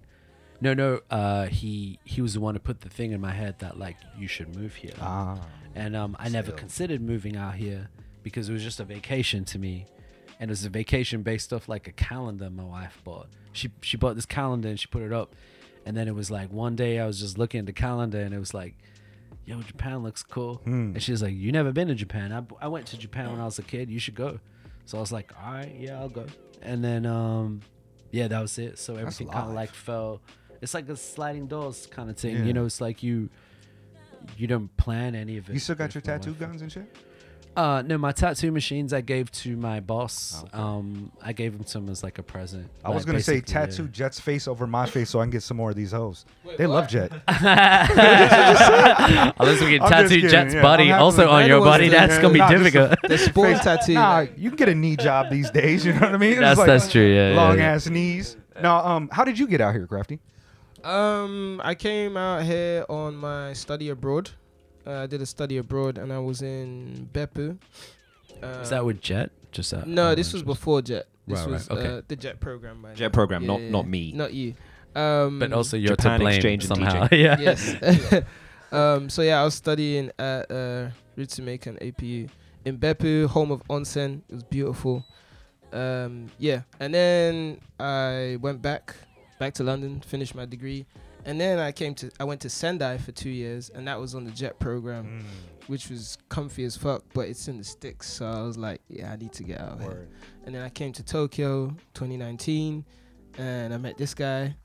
[0.60, 3.58] No, no, uh he he was the one who put the thing in my head
[3.60, 4.92] that like you should move here.
[5.00, 5.38] Ah,
[5.74, 7.88] and um, I never considered moving out here
[8.22, 9.86] because it was just a vacation to me,
[10.40, 13.28] and it was a vacation based off like a calendar my wife bought.
[13.52, 15.34] She she bought this calendar and she put it up,
[15.86, 18.34] and then it was like one day I was just looking at the calendar and
[18.34, 18.74] it was like,
[19.46, 20.92] "Yo, Japan looks cool," Hmm.
[20.94, 22.32] and she was like, "You never been to Japan?
[22.32, 23.90] I, I went to Japan when I was a kid.
[23.90, 24.40] You should go."
[24.86, 26.26] So I was like, "All right, yeah, I'll go."
[26.62, 27.60] And then um,
[28.10, 28.78] yeah, that was it.
[28.80, 30.20] So everything kind of like fell.
[30.60, 32.44] It's like a sliding doors kind of thing, Yeah.
[32.44, 32.64] you know.
[32.66, 33.28] It's like you
[34.36, 35.52] you don't plan any of it.
[35.54, 36.40] you still got your tattoo wife.
[36.40, 36.96] guns and shit?
[37.56, 40.44] Uh, no, my tattoo machines I gave to my boss.
[40.44, 40.50] Okay.
[40.56, 42.70] Um, I gave them to him as like a present.
[42.84, 43.66] I was gonna say basically, yeah.
[43.66, 46.24] tattoo Jet's face over my face so I can get some more of these hoes.
[46.56, 47.10] they love Jet.
[49.40, 50.62] Unless we can tattoo kidding, Jet's yeah.
[50.62, 52.98] body also on your body, that's doing gonna be Nah, just difficult.
[53.08, 53.94] The sports tattoo.
[53.94, 55.84] Nah, you can get a knee job these days.
[55.84, 56.38] You know what I mean?
[56.38, 57.06] That's like that's true.
[57.06, 57.30] Yeah.
[57.30, 57.72] yeah, long yeah.
[57.72, 58.36] ass knees.
[58.62, 60.20] Now, um, how did you get out here, Krafty?
[60.88, 64.30] Um, I came out here on my study abroad.
[64.86, 67.58] Uh, I did a study abroad, and I was in Beppu.
[68.42, 69.30] Um, Is that with Jet?
[69.52, 69.86] Just that.
[69.86, 71.06] No, this was before Jet.
[71.26, 71.86] This Right, right, was okay.
[71.98, 72.80] uh, the Jet program.
[72.82, 73.10] By Jet then.
[73.10, 74.12] program, Yeah, not yeah, not me.
[74.12, 74.54] Not you.
[74.94, 77.06] Um, But also you're Japan to blame exchange somehow.
[77.12, 77.38] yeah.
[77.38, 78.22] yes.
[78.72, 82.30] um, so yeah, I was studying at uh, Ritsumeikan APU
[82.64, 84.22] in Beppu, home of onsen.
[84.28, 85.04] It was beautiful.
[85.70, 88.94] Um, yeah, and then I went back,
[89.38, 90.86] back to London, finished my degree,
[91.24, 94.14] and then I came to I went to Sendai for two years, and that was
[94.14, 95.24] on the JET program,
[95.66, 98.08] which was comfy as fuck, but it's in the sticks.
[98.10, 100.08] So I was like, yeah, I need to get out of here.
[100.44, 102.84] And then I came to Tokyo 2019
[103.36, 104.56] and I met this guy,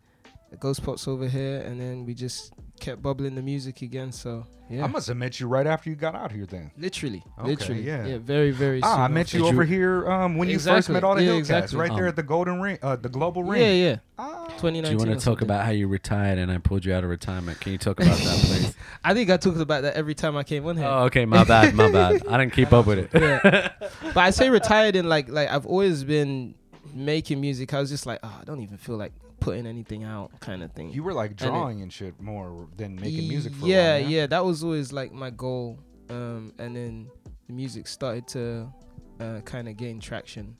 [0.59, 4.11] Ghostpops over here, and then we just kept bubbling the music again.
[4.11, 6.71] So yeah, I must have met you right after you got out here then.
[6.77, 8.05] literally, Okay, literally, yeah.
[8.05, 8.79] yeah, very, very.
[8.81, 11.39] Ah, I met you over here um, when you first met all the Yeah, Hillcats,
[11.39, 11.79] exactly.
[11.79, 13.61] right there Um, at the Golden Ring, uh, the Global Ring.
[13.61, 13.97] Yeah, yeah.
[14.17, 14.32] Ah.
[14.49, 14.83] 2019.
[14.83, 17.09] Do you want to talk about how you retired and I pulled you out of
[17.09, 17.59] retirement?
[17.59, 18.75] Can you talk about that, please?
[19.03, 20.85] I think I talked about that every time I came on here.
[20.85, 21.25] oh, okay.
[21.25, 21.73] My bad.
[21.75, 22.25] My bad.
[22.27, 23.09] I didn't keep up with it.
[23.13, 23.71] Yeah.
[24.03, 26.55] but I say retired in like like I've always been
[26.93, 27.73] making music.
[27.73, 30.71] I was just like, oh, I don't even feel like putting anything out, kind of
[30.71, 30.91] thing.
[30.91, 34.27] You were like drawing and shit more than making music for a yeah, while, yeah,
[34.27, 35.79] that was always like my goal.
[36.09, 37.07] Um, and then
[37.47, 38.71] the music started to
[39.19, 40.55] uh, kind of gain traction.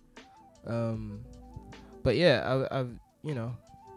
[0.65, 1.21] Um,
[2.03, 2.91] but yeah, I, I've
[3.23, 3.55] you know,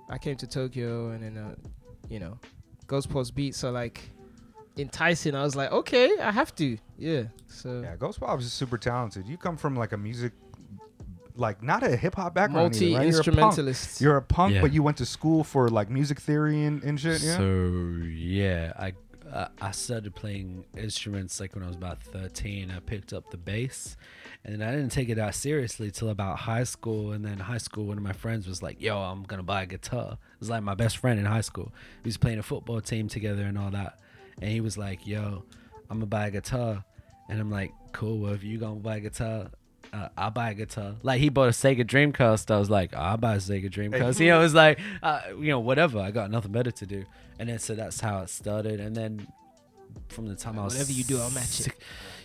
[0.08, 1.54] I came to Tokyo and then uh,
[2.08, 2.38] you know,
[2.86, 4.10] Ghostpops beats are like
[4.78, 5.34] enticing.
[5.34, 6.78] I was like, okay, I have to.
[6.98, 7.24] Yeah.
[7.48, 9.26] So Yeah, Ghostpops is super talented.
[9.26, 10.32] You come from like a music,
[11.34, 13.06] like not a hip hop background, multi either, right?
[13.08, 13.26] You're a punk.
[13.26, 14.00] instrumentalist.
[14.00, 14.60] You're a punk, Yeah.
[14.62, 17.22] but you went to school for like music theory and, and shit.
[17.22, 17.36] Yeah.
[17.36, 18.92] So yeah, I
[19.30, 22.70] uh, I started playing instruments like when I was about thirteen.
[22.70, 23.96] I picked up the bass,
[24.44, 27.12] and then I didn't take it that seriously till about high school.
[27.12, 29.66] And then high school, one of my friends was like, "Yo, I'm gonna buy a
[29.66, 31.72] guitar." It was like my best friend in high school.
[32.04, 33.98] We was playing a football team together and all that,
[34.40, 35.44] and he was like, "Yo,
[35.90, 36.84] I'm gonna buy a guitar,"
[37.28, 38.18] and I'm like, "Cool.
[38.18, 39.50] Well, if you gonna buy a guitar."
[39.92, 40.96] Uh, I'll buy a guitar.
[41.04, 42.50] Like he bought a Sega Dreamcast.
[42.50, 44.18] I was like, I'll buy a Sega Dreamcast.
[44.20, 46.00] You know, it was like, uh, you know, whatever.
[46.00, 47.04] I got nothing better to do.
[47.38, 48.80] And then so that's how it started.
[48.80, 49.28] And then
[50.08, 51.74] from the time I was Whatever you do, I'll match it.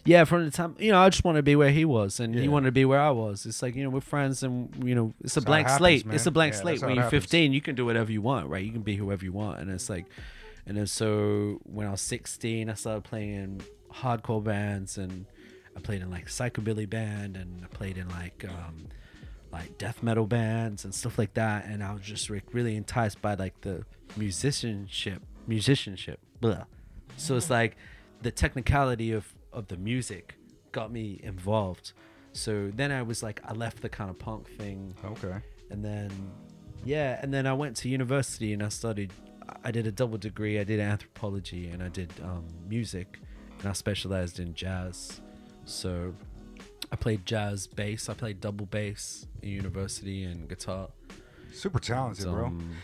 [0.05, 2.33] Yeah, from the time you know, I just want to be where he was, and
[2.35, 2.47] he Yeah.
[2.49, 3.45] wanted to be where I was.
[3.45, 5.67] It's like you know, we're friends, and you know, it's a That's how it blank
[5.67, 6.13] happens, slate.
[6.15, 6.73] It's a blank Yeah, slate.
[6.75, 7.23] that's how When it you're happens.
[7.23, 8.63] 15, you can do whatever you want, right?
[8.63, 10.05] You can be whoever you want, and it's like,
[10.65, 13.61] and then so when I was 16, I started playing in
[13.93, 15.25] hardcore bands, and
[15.75, 18.87] I played in like psychobilly band, and I played in like um,
[19.51, 23.21] like death metal bands and stuff like that, and I was just like really enticed
[23.21, 23.85] by like the
[24.17, 26.19] musicianship, musicianship.
[26.39, 26.65] Blah.
[27.17, 27.77] So it's like
[28.21, 30.35] the technicality of of the music
[30.71, 31.93] got me involved.
[32.33, 35.35] So then I was like, I left the kind of punk thing, Okay.
[35.69, 36.09] and then
[36.85, 39.11] yeah, and then I went to university and I studied.
[39.63, 40.59] I did a double degree.
[40.59, 43.19] I did anthropology and I did um, music,
[43.59, 45.19] and I specialized in jazz.
[45.65, 46.15] So
[46.91, 48.07] I played jazz bass.
[48.09, 50.87] I played double bass in university and guitar.
[51.53, 52.45] Super talented, bro.
[52.45, 52.75] Um,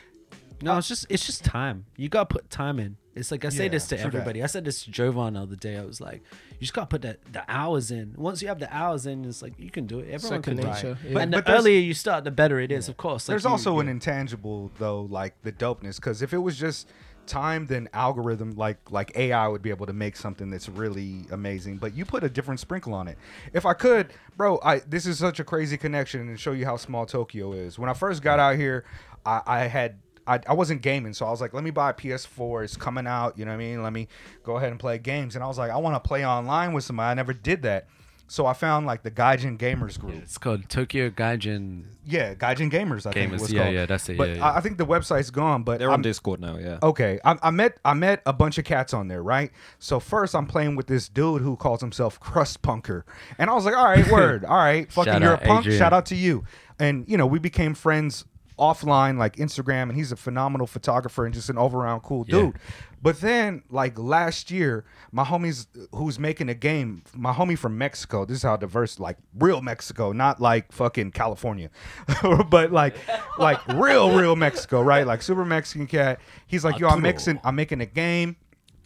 [0.62, 1.86] no, it's just it's just time.
[1.98, 2.98] You gotta put time in.
[3.16, 4.06] It's like I say Yeah, this to true that.
[4.16, 4.44] everybody.
[4.44, 5.76] I said this to Jovan the other day.
[5.78, 8.14] I was like, you just gotta put the, the hours in.
[8.16, 10.04] Once you have the hours in, it's like you can do it.
[10.12, 10.74] Everyone Second can do it.
[10.74, 10.98] nature.
[11.14, 12.88] But- and but the there's- earlier you start, the better it is.
[12.90, 13.28] Of course.
[13.28, 15.96] Like There's you- also an you- intangible though, like the dopeness.
[15.96, 16.88] Because if it was just
[17.26, 21.78] time, then algorithm, like like AI, would be able to make something that's really amazing.
[21.78, 23.18] But you put a different sprinkle on it.
[23.52, 26.78] If I could, bro, I this is such a crazy connection and show you how
[26.78, 27.80] small Tokyo is.
[27.80, 28.86] When I first got out here,
[29.26, 29.98] I, I had.
[30.28, 32.64] I, I wasn't gaming, so I was like, let me buy a PS4.
[32.64, 33.84] It's coming out, you know what I mean?
[33.84, 34.08] Let me
[34.44, 35.36] go ahead and play games.
[35.36, 37.12] And I was like, I want to play online with somebody.
[37.12, 37.88] I never did that.
[38.30, 40.16] So I found like the Gaijin Gamers group.
[40.16, 41.86] It's called Tokyo Gaijin.
[42.06, 43.06] Yeah, Gaijin Gamers.
[43.06, 43.76] I think it Gamers, was yeah, called.
[43.76, 44.46] yeah, that's it, But yeah, yeah.
[44.46, 45.64] I, I think the website's gone.
[45.64, 46.78] But They're I'm, on Discord now, yeah.
[46.84, 49.52] Okay, I, I met I met a bunch of cats on there, right?
[49.80, 53.04] So first I'm playing with this dude who calls himself Crust Punker,
[53.38, 55.62] and I was like, all right, word, all right, fucking, you're a punk.
[55.62, 55.80] Adrian.
[55.80, 56.44] Shout out to you,
[56.80, 58.26] and you know we became friends
[58.58, 62.38] offline, like Instagram, and he's a phenomenal photographer and just an all around cool Yeah.
[62.40, 62.56] dude.
[63.02, 68.26] But then, like last year, my homies who's making a game, my homie from Mexico.
[68.26, 71.70] This is how diverse, like real Mexico, not like fucking California,
[72.50, 72.96] but like
[73.38, 75.06] like real real Mexico, right?
[75.06, 76.20] Like super Mexican cat.
[76.48, 78.36] He's like, yo, I'm mixing, I'm making a game,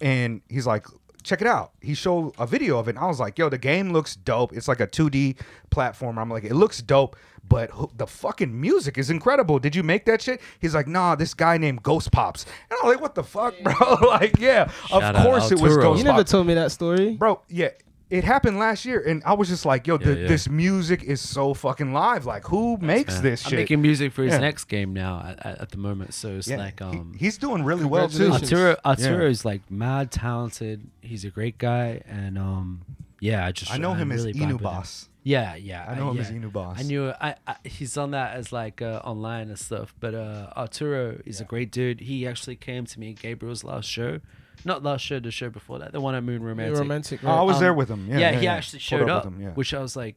[0.01, 0.85] and he's like.
[1.23, 1.73] Check it out.
[1.81, 2.95] He showed a video of it.
[2.95, 4.53] And I was like, "Yo, the game looks dope.
[4.53, 5.37] It's like a 2D
[5.69, 7.15] platform." I'm like, "It looks dope,
[7.51, 9.59] but who- the fucking music is incredible.
[9.59, 13.01] Did you make that shit?" He's like, "Nah, this guy named Ghostpops." And I'm like,
[13.05, 13.73] "What the fuck, bro?"
[14.17, 15.83] like, yeah, Shout of course it was Arturo.
[15.83, 17.07] Ghost you never Pops told me that story.
[17.23, 17.69] bro yeah
[18.09, 20.27] it happened last year and i was just like yo the, yeah.
[20.27, 24.23] this music is so fucking live like who makes Man, this I'm making music for
[24.23, 24.39] his Yeah.
[24.49, 26.13] next game now at, at, at the moment.
[26.13, 28.51] So it's Yeah, like he- um he's doing really well too Congratulations.
[28.53, 29.29] Arturo Arturo Yeah.
[29.35, 30.77] is like mad talented.
[31.01, 32.81] He's a great guy and um
[33.21, 34.63] yeah, I just i know I'm him as really vibe inu with him.
[34.75, 35.85] boss Yeah, yeah.
[35.87, 36.21] I know him yeah.
[36.23, 36.79] as Inu Boss.
[36.79, 39.93] I knew I, I he's on that as like uh, online and stuff.
[39.99, 41.99] But uh, Arturo is a great dude.
[41.99, 44.19] He actually came to me at Gabriel's last show,
[44.65, 46.79] not last show, the show before that, the one at Moon Romantic.
[46.79, 47.19] romantic.
[47.23, 48.53] oh, i was Um, there with him yeah, Yeah, yeah, he yeah.
[48.55, 49.49] actually Pulled showed up, with him, yeah.
[49.51, 50.15] which I was like,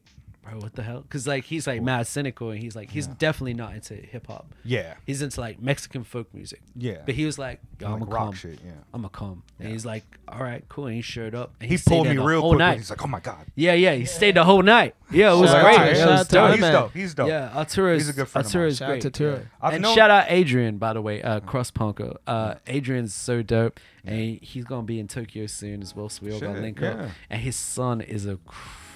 [0.49, 1.01] bro, what the hell?
[1.01, 4.45] Because like he's like mad cynical, and he's like he's definitely not into hip hop.
[4.63, 6.61] yeah He's into like Mexican folk music.
[6.75, 6.99] Yeah.
[7.05, 8.33] But he was like, Yo, I'm gonna rock come.
[8.35, 8.71] shit, yeah.
[8.93, 9.43] I'm gonna come.
[9.59, 9.73] And Yeah.
[9.73, 10.87] he's like, all right, cool.
[10.87, 11.53] And he showed up.
[11.59, 12.77] And he stayed pulled there me the real whole quick night.
[12.77, 13.93] he's like oh my god Yeah, yeah.
[13.95, 14.95] He stayed the whole night.
[15.11, 15.77] Yeah, it was Shout out great.
[15.77, 16.53] to- It shout was out to No, him, dope.
[16.55, 16.73] he's man.
[16.73, 19.13] dope he's dope Yeah, Arturo's He's a good friend of Arturo's Shout out great.
[19.13, 19.45] to Turo.
[19.61, 22.17] I've and known- shout out Adrian, by the way, uh, Cross Punker.
[22.27, 26.09] Uh, Adrian's so dope, and he's gonna be in Tokyo soon as well.
[26.09, 26.89] So we all gotta Shit, link yeah.
[26.89, 27.09] up.
[27.29, 28.39] And his son is a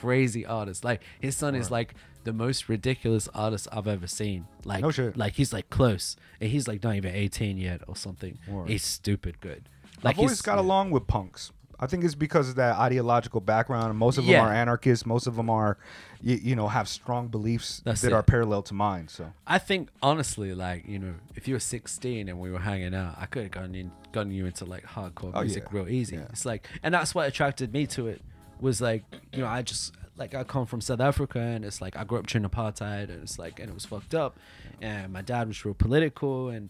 [0.01, 0.83] crazy artist.
[0.83, 1.93] Like his son is like
[2.23, 4.45] the most ridiculous artist I've ever seen.
[4.65, 5.15] Like, No shit.
[5.17, 8.37] like he's like close, and he's like not even 18 yet or something.
[8.47, 8.69] Word.
[8.69, 9.69] He's stupid good.
[10.03, 13.39] Like i've always he's- got along with punks I think it's because of that ideological
[13.39, 13.97] background.
[13.97, 14.41] Most of Yeah.
[14.41, 15.05] them are anarchists.
[15.05, 15.77] Most of them are,
[16.21, 18.13] you, you know, have strong beliefs That's that it.
[18.13, 19.07] are parallel to mine.
[19.07, 22.93] So I think honestly, like you know, if you were 16 and we were hanging
[22.93, 25.77] out, I could have gotten in, gotten you into like hardcore Oh, music yeah.
[25.79, 26.17] real easy.
[26.17, 26.23] Yeah.
[26.31, 28.21] It's like, and that's what attracted me to it.
[28.61, 31.95] Was like, you know, I just like I come from South Africa, and it's like
[31.95, 34.37] I grew up during apartheid, and it's like, and it was fucked up,
[34.81, 36.69] and my dad was real political, and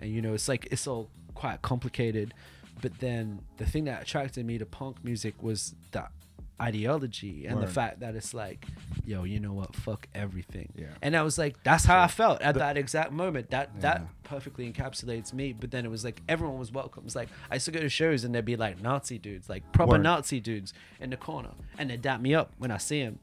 [0.00, 2.34] and you know, it's like it's all quite complicated.
[2.80, 6.12] But then the thing that attracted me to punk music was that
[6.60, 8.66] ideology and the fact that it's like,
[9.04, 10.72] yo, you know what, fuck everything.
[10.76, 10.86] Yeah.
[11.02, 13.50] And I was like, that's how I felt at that exact moment.
[13.50, 13.80] That Yeah.
[13.82, 15.52] that perfectly encapsulates me.
[15.52, 17.04] But then it was like everyone was welcome.
[17.06, 19.70] It's like I used to go to shows and there'd be like Nazi dudes, like
[19.72, 20.02] proper Word.
[20.02, 23.18] Nazi dudes in the corner, and they'd dap me up when I see them,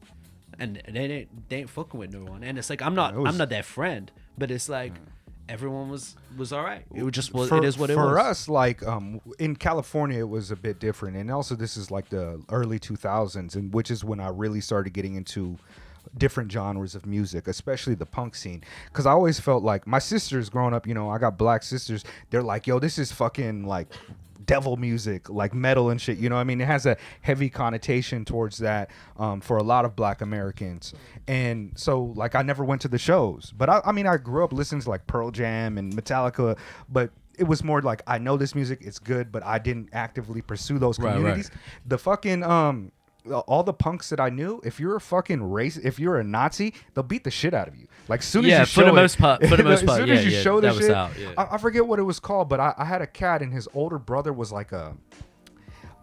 [0.58, 2.42] and they ain't they ain't fucking with no one.
[2.42, 4.94] And it's like I'm not Yeah, was- I'm not their friend, but it's like
[5.48, 6.84] everyone was was all right.
[6.94, 8.18] It was just was for, it is what it for was.
[8.18, 12.08] us like um in california it was a bit different and also this is like
[12.08, 15.56] the early 2000s and which is when i really started getting into
[16.18, 20.48] different genres of music especially the punk scene because i always felt like my sisters
[20.48, 23.88] growing up you know i got black sisters they're like yo this is fucking like
[24.46, 26.18] devil music, like metal and shit.
[26.18, 29.62] You know, what I mean, it has a heavy connotation towards that um, for a
[29.62, 30.94] lot of Black Americans.
[31.28, 34.44] And so, like, I never went to the shows, but I, I mean, I grew
[34.44, 36.56] up listening to like Pearl Jam and Metallica,
[36.88, 40.40] but it was more like I know this music, it's good, but I didn't actively
[40.40, 41.16] pursue those Right, right.
[41.16, 41.50] communities.
[41.84, 42.92] The fucking um
[43.32, 46.74] all the punks that I knew, if you're a fucking race, if you're a Nazi,
[46.94, 47.86] they'll beat the shit out of you.
[48.08, 49.96] Like soon as Yeah, you for show the it- most part- for the most as
[49.96, 51.10] soon yeah, as you yeah, show this shit, out.
[51.36, 53.68] I, I forget what it was called, but I, I had a cat, and his
[53.74, 54.94] older brother was like a.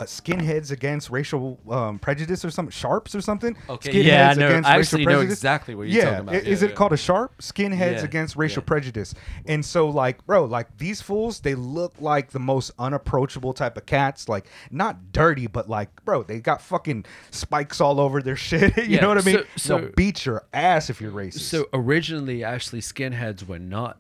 [0.04, 3.56] A skinheads against racial um, prejudice or something, sharps or something.
[3.70, 5.38] Okay, Skinheads yeah, I know- against I racial actually know prejudice.
[5.40, 6.36] exactly what you're yeah, talking about.
[6.36, 6.76] i- Yeah, is it yeah.
[6.76, 7.38] called a sharp?
[7.42, 9.14] Skinheads Yeah, against racial prejudice.
[9.46, 13.86] And so, like, bro, like these fools, they look like the most unapproachable type of
[13.86, 14.28] cats.
[14.30, 18.76] Like, not dirty, but like, bro, they got fucking spikes all over their shit.
[18.88, 19.38] you know what I mean?
[19.56, 21.40] so- They'll so- beat your ass if you're racist.
[21.42, 23.98] So originally, actually, skinheads were not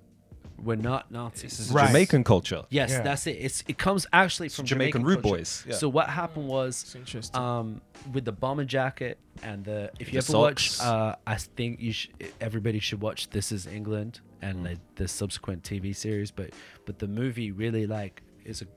[0.63, 1.41] were not Nazis.
[1.41, 1.67] This Nazis.
[1.67, 1.87] is Right.
[1.87, 2.63] Jamaican culture.
[2.69, 3.01] Yes, Yeah.
[3.01, 3.37] that's it.
[3.39, 5.37] It's it comes actually from Jamaican Jamaican, rude culture.
[5.37, 5.75] boys, yeah.
[5.75, 7.39] So what happened was, It's interesting.
[7.41, 10.87] um, with the bomber jacket and the if you The ever watch, socks.
[10.89, 12.11] uh, I think you should
[12.41, 14.49] everybody should watch This Is England Mm.
[14.49, 16.31] and the, the subsequent TV series.
[16.31, 16.49] But
[16.85, 18.67] but the movie really like is a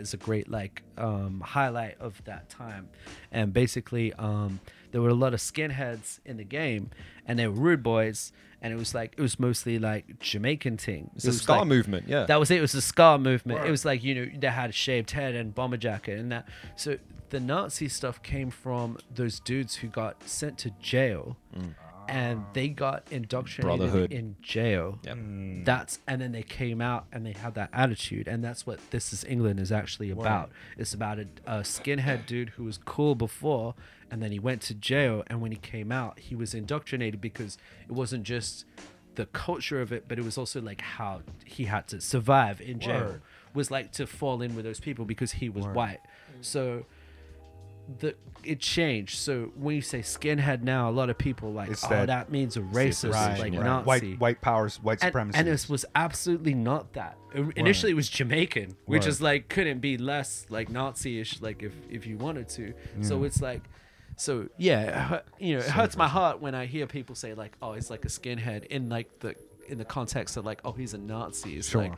[0.00, 2.88] is a great like um, highlight of that time,
[3.32, 4.60] and basically um,
[4.96, 6.88] there were a lot of skinheads in the game,
[7.26, 8.32] and they were rude boys.
[8.62, 11.10] And it was like it was mostly like Jamaican thing.
[11.14, 12.24] It's It a was ska like- movement, yeah.
[12.24, 12.56] that was it.
[12.56, 13.62] It was the Ska movement.
[13.66, 16.48] It was like you know they had a shaved head and bomber jacket and that.
[16.76, 16.96] So
[17.28, 21.74] the Nazi stuff came from those dudes who got sent to jail, mm.
[22.08, 24.98] and they got indoctrinated in jail.
[25.04, 25.16] Yep.
[25.16, 25.64] Mm.
[25.66, 29.12] That's and then they came out and they had that attitude, and that's what This
[29.12, 30.50] Is England is actually about.
[30.78, 33.74] It's about a, a skinhead dude who was cool before,
[34.10, 37.58] and then he went to jail, and when he came out, he was indoctrinated because
[37.88, 38.64] it wasn't just
[39.16, 42.78] the culture of it, but it was also like how he had to survive in
[42.78, 43.00] jail.
[43.00, 43.22] Word.
[43.54, 46.00] Was like to fall in with those people because he was white.
[46.42, 46.84] So
[47.98, 49.18] the it changed.
[49.18, 52.30] So when you say skinhead now, a lot of people like, It's oh, that- that,
[52.30, 53.62] means a racist, right, like right.
[53.62, 53.86] Nazi.
[53.86, 55.38] white white powers, white and, supremacy.
[55.38, 57.16] and it was absolutely not that.
[57.56, 59.08] Initially, it was Jamaican, which Word.
[59.08, 62.74] is like couldn't be less like Nazi-ish, like if if you wanted to.
[63.02, 63.26] So mm.
[63.26, 63.62] it's like,
[64.16, 67.74] so yeah, you know, it hurts my heart when I hear people say like, oh,
[67.74, 69.34] he's like a skinhead in like the
[69.68, 71.56] in the context of like, oh, he's a Nazi.
[71.56, 71.82] It's Sure.
[71.82, 71.92] like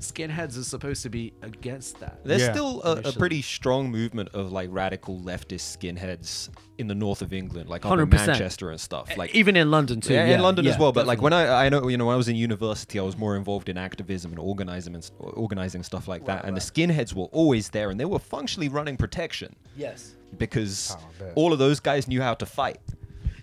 [0.00, 2.24] skinheads are supposed to be against that.
[2.24, 2.52] There's Yeah.
[2.52, 3.14] still a, a Initially.
[3.16, 6.48] pretty strong movement of like radical leftist skinheads
[6.78, 8.10] in the north of England, like up in 100%.
[8.26, 9.14] Manchester and stuff.
[9.16, 10.14] Like even in London too.
[10.14, 10.92] yeah, Yeah, in London as yeah, well.
[10.92, 11.32] But like when.
[11.34, 13.76] I, I know, you know, when I was in university, I was more involved in
[13.76, 16.44] activism and organizing and s- organizing stuff like that.
[16.46, 21.04] and the skinheads were always there, and they were functionally running protection yes, because Oh,
[21.20, 21.32] I bet.
[21.36, 22.80] all of those guys knew how to fight.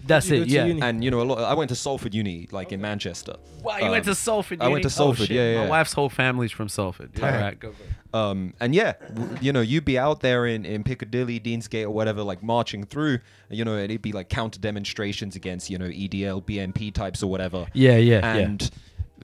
[0.08, 0.48] That's it.
[0.48, 0.66] Yeah.
[0.66, 0.82] uni?
[0.82, 3.36] And you know, a lot, I went to Salford Uni, like in Manchester.
[3.62, 4.62] Wow, you went to Um, Salford.
[4.62, 5.36] I went to Salford, Oh, shit.
[5.56, 7.12] yeah, My wife's whole family's from Salford.
[7.16, 7.42] Yeah, Yeah.
[7.42, 7.74] right, go.
[8.14, 11.90] Um, and yeah, w- you know, you'd be out there in, in Piccadilly, Deansgate, or
[11.92, 15.88] whatever, like marching through, you know, and it'd be like counter demonstrations against, you know,
[15.90, 17.68] EDL, BNP types or whatever.
[17.74, 18.72] Yeah, yeah, And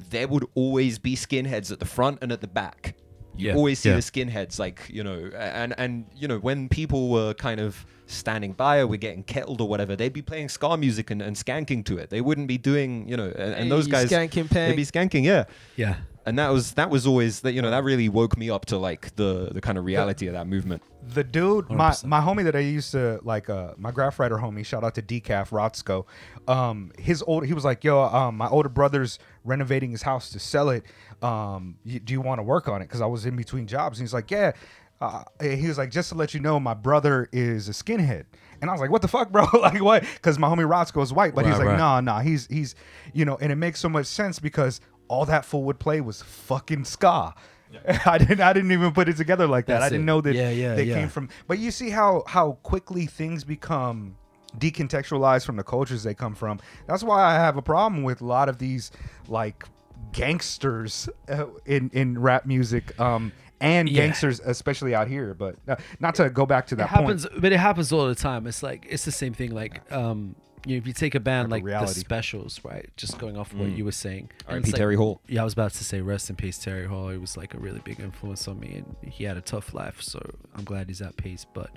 [0.09, 2.95] there would always be skinheads at the front and at the back.
[3.35, 3.95] You Yeah, always see yeah.
[3.95, 8.51] the skinheads, like, you know, and, and, you know, when people were kind of standing
[8.53, 11.83] by or were getting kettled or whatever, they'd be playing ska music and, and skanking
[11.85, 12.09] to it.
[12.09, 15.45] They wouldn't be doing, you know, and, and those guys, skanking they'd be skanking, yeah
[15.75, 15.95] yeah.
[16.25, 18.77] And that was that was always that you know that really woke me up to
[18.77, 20.81] like the the kind of reality of that movement.
[21.13, 22.05] the dude, my 100%.
[22.05, 25.01] my homie that I used to like, uh, my graph writer homie, shout out to
[25.01, 26.05] Decaf Rotzko.
[26.47, 30.39] Um, his old, he was like, yo, um, my older brother's renovating his house to
[30.39, 30.83] sell it.
[31.21, 32.85] Um, y- do you want to work on it?
[32.85, 34.53] Because I was in between jobs, and he's like, yeah.
[35.01, 38.23] Uh, he was like, just to let you know, my brother is a skinhead.
[38.61, 39.45] And I was like, what the fuck, bro?
[39.59, 40.03] like, what?
[40.13, 41.77] Because my homie Rotzko is white, but he's like, right.
[41.77, 42.75] nah, nah, he's he's,
[43.11, 46.21] you know, and it makes so much sense because all that fool would play was
[46.21, 47.33] fucking ska.
[48.05, 48.41] I didn't.
[48.41, 49.79] I didn't even put it together like that.
[49.79, 50.05] That's I didn't it.
[50.05, 50.93] know that Yeah, yeah, they yeah.
[50.95, 51.29] came from.
[51.47, 54.15] But you see how how quickly things become
[54.59, 56.59] decontextualized from the cultures they come from.
[56.87, 58.91] That's why I have a problem with a lot of these
[59.27, 59.65] like
[60.11, 62.97] gangsters uh, in in rap music.
[62.99, 64.01] Um, and Yeah.
[64.07, 67.41] gangsters, especially out here, but uh, not to go back to that it happens, point.
[67.41, 68.45] but it happens all the time.
[68.45, 69.51] It's like it's the same thing.
[69.51, 70.35] Like, um,
[70.65, 71.93] you know, if you take a band Like like, a the.
[71.93, 72.89] Specials, right?
[72.97, 73.77] Just going off what Mm.
[73.77, 74.29] you were saying.
[74.47, 74.71] and R.I.P.
[74.71, 75.19] like- Terry Hall.
[75.27, 77.09] Yeah, I was about to say rest in peace, Terry Hall.
[77.09, 80.01] He was like a really big influence on me, and he had a tough life.
[80.01, 80.19] So
[80.55, 81.45] I'm glad he's at peace.
[81.53, 81.69] But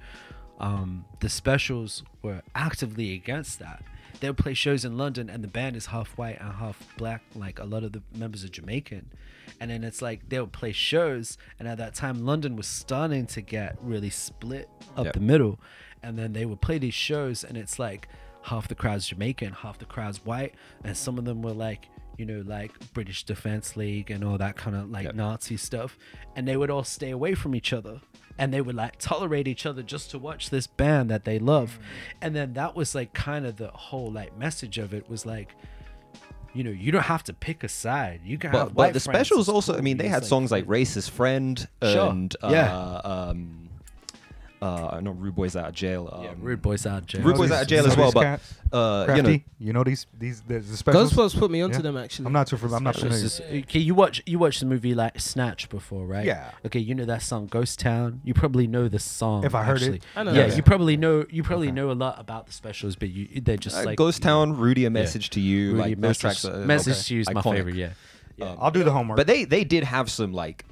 [0.58, 3.82] um, the Specials were actively against that.
[4.20, 7.22] They would play shows in London, and the band is half white and half black.
[7.34, 9.10] Like a lot of the members are Jamaican,
[9.60, 13.26] and then it's like they would play shows, and at that time London was starting
[13.26, 15.14] to get really split up Yep.
[15.14, 15.60] the middle,
[16.02, 18.08] and then they would play these shows, and it's like
[18.46, 21.88] half the crowd's Jamaican, half the crowd's white, and some of them were like,
[22.18, 25.14] you know, like British Defense League and all that kind of like Yep.
[25.16, 25.98] Nazi stuff,
[26.34, 28.00] and they would all stay away from each other.
[28.38, 31.78] And they would like tolerate each other just to watch this band that they love.
[32.20, 35.54] And then that was like kind of the whole like message of it was like,
[36.52, 38.20] you know, you don't have to pick a side.
[38.24, 40.66] You can But, have but the specials also, I mean, they had songs like.
[40.66, 42.10] Racist Friend Sure.
[42.10, 42.76] and Yeah.
[42.76, 43.65] uh, um,
[44.66, 46.08] uh, not Rude Boys Out of Jail.
[46.12, 47.22] Um, Yeah, Rude Boys Out of Jail.
[47.22, 48.40] Rude Boys Out of Jail as well, but
[48.72, 51.12] uh, you know, you know these these the, the specials.
[51.12, 51.82] Ghostbusters put me onto Yeah.
[51.82, 52.26] them actually.
[52.26, 52.76] I'm not too familiar.
[52.78, 53.22] I'm not familiar.
[53.22, 56.24] just- okay, you watch you watched the movie like Snatch before, right?
[56.26, 56.50] Yeah.
[56.64, 58.20] Okay, you know that song Ghost Town.
[58.24, 59.44] You probably know the song.
[59.44, 60.02] If I heard it.
[60.16, 60.56] I know Yeah, that.
[60.56, 61.74] you probably know you probably Okay.
[61.74, 64.44] know a lot about the specials, but you they're just uh, like Ghost you know,
[64.46, 66.44] Town, Rudy, a message to you, Rudy, like those message, tracks.
[66.44, 67.74] Are, message okay, to you is my favorite.
[67.76, 67.90] Yeah.
[68.36, 68.50] Yeah.
[68.50, 69.16] Um, I'll do the homework.
[69.16, 70.64] But they they did have some like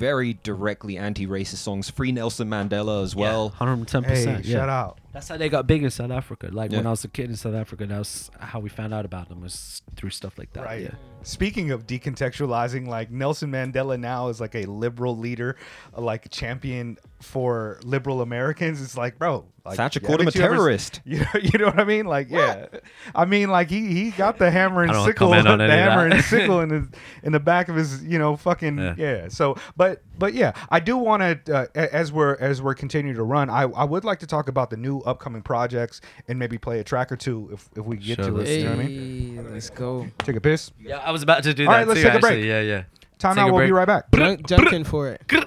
[0.00, 1.90] very directly anti-racist songs.
[1.90, 3.50] Free Nelson Mandela as well.
[3.50, 4.44] hundred and ten hey, percent.
[4.46, 4.56] Yeah.
[4.56, 4.98] shout out.
[5.12, 6.50] That's how they got big in South Africa.
[6.52, 9.04] Like when I was a kid in South Africa, that was how we found out
[9.04, 10.64] about them was through stuff like that.
[10.64, 10.82] Right.
[10.82, 10.90] Yeah.
[11.22, 15.56] Speaking of decontextualizing, like Nelson Mandela now is like a liberal leader,
[15.96, 18.80] uh, like champion for liberal Americans.
[18.80, 21.00] It's like, bro, like, Thatcher called him a haven't you ever- terrorist.
[21.10, 22.06] You know, you know what I mean?
[22.06, 22.66] Like, yeah.
[23.14, 25.60] I mean, like he he got the hammer and I don't wanna sickle, the on
[25.60, 26.86] any of hammer and sickle in his
[27.22, 28.94] in the back of his, you know, fucking yeah.
[28.96, 29.28] Yeah.
[29.28, 33.22] So, but but yeah, I do want to uh, as we're as we're continuing to
[33.24, 36.80] run, I I would like to talk about the new upcoming projects and maybe play
[36.80, 38.38] a track or two if if we get Sure, to it.
[38.38, 39.52] let's You know what I mean?
[39.52, 40.06] let's go.
[40.18, 40.70] Take a piss.
[40.80, 42.06] Yeah, I was about to do All that right, let's too.
[42.08, 42.44] take a break.
[42.44, 42.82] Yeah, yeah.
[43.18, 43.52] Time Take out.
[43.52, 44.10] We'll be right back.
[44.14, 45.22] Junk, junkin for it.
[45.28, 45.42] Do you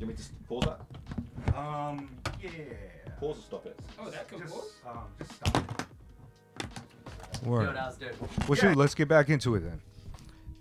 [0.00, 0.64] want me to pause
[1.46, 1.56] that?
[1.56, 2.08] Um,
[2.42, 2.50] yeah.
[3.20, 3.78] Pause or stop it?
[4.00, 4.70] Oh, that can Just, pause?
[4.88, 5.86] um, just stop.
[7.44, 7.76] Word.
[8.48, 9.80] Well, shoot, let's get back into it then.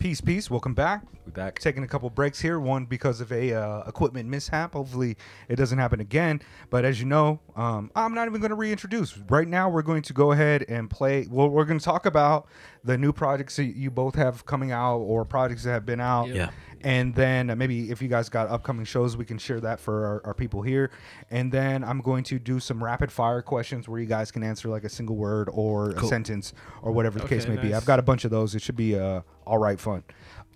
[0.02, 0.49] Peace, peace.
[0.49, 1.04] Welcome back.
[1.28, 1.60] We're back.
[1.60, 2.60] Taking a couple breaks here.
[2.60, 4.74] One because of a uh, equipment mishap.
[4.74, 5.16] Hopefully,
[5.47, 6.41] it doesn't happen again.
[6.72, 9.16] But as you know, um, I'm not even going to reintroduce.
[9.30, 11.28] Right now, we're going to go ahead and play.
[11.30, 12.47] Well, we're going to talk about
[12.84, 16.30] the new projects that you both have coming out or projects that have been out.
[16.30, 16.49] Yeah.
[16.84, 16.92] Yeah.
[16.92, 20.06] And then uh, maybe if you guys got upcoming shows, we can share that for
[20.06, 20.92] our, our people here.
[21.30, 24.70] And then I'm going to do some rapid fire questions where you guys can answer
[24.70, 27.74] like a single word or a sentence or whatever the case Okay, may be.
[27.74, 28.56] I've got a bunch of those.
[28.56, 30.04] It should be uh, all right fun.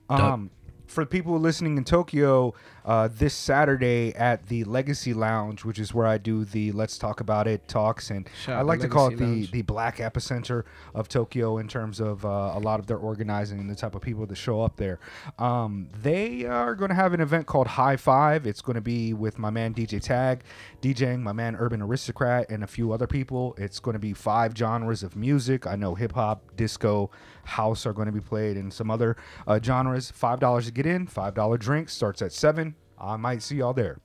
[0.10, 0.52] Um,
[0.88, 2.54] for people listening in Tokyo,
[2.86, 7.20] uh, this Saturday at the Legacy Lounge, which is where I do the Let's Talk
[7.20, 9.52] About It talks, and Shout I like to call it the Lounge.
[9.52, 10.64] the black epicenter
[10.94, 14.02] of Tokyo in terms of uh, a lot of their organizing and the type of
[14.02, 15.00] people that show up there.
[15.40, 18.46] Um, they are going to have an event called High Five.
[18.46, 20.44] It's going to be with my man DJ Tag,
[20.84, 23.56] DJing, my man Urban Aristocrat, and a few other people.
[23.58, 25.66] It's going to be five genres of music.
[25.66, 27.10] I know hip hop, disco,
[27.46, 29.18] house are going to be played, and some other
[29.48, 30.12] uh, genres.
[30.12, 31.08] Five dollars to get in.
[31.08, 32.75] Five dollar drink starts at seven.
[33.00, 34.00] I might see y'all there.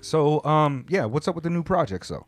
[0.00, 2.26] So, um, yeah, what's up with the new projects though?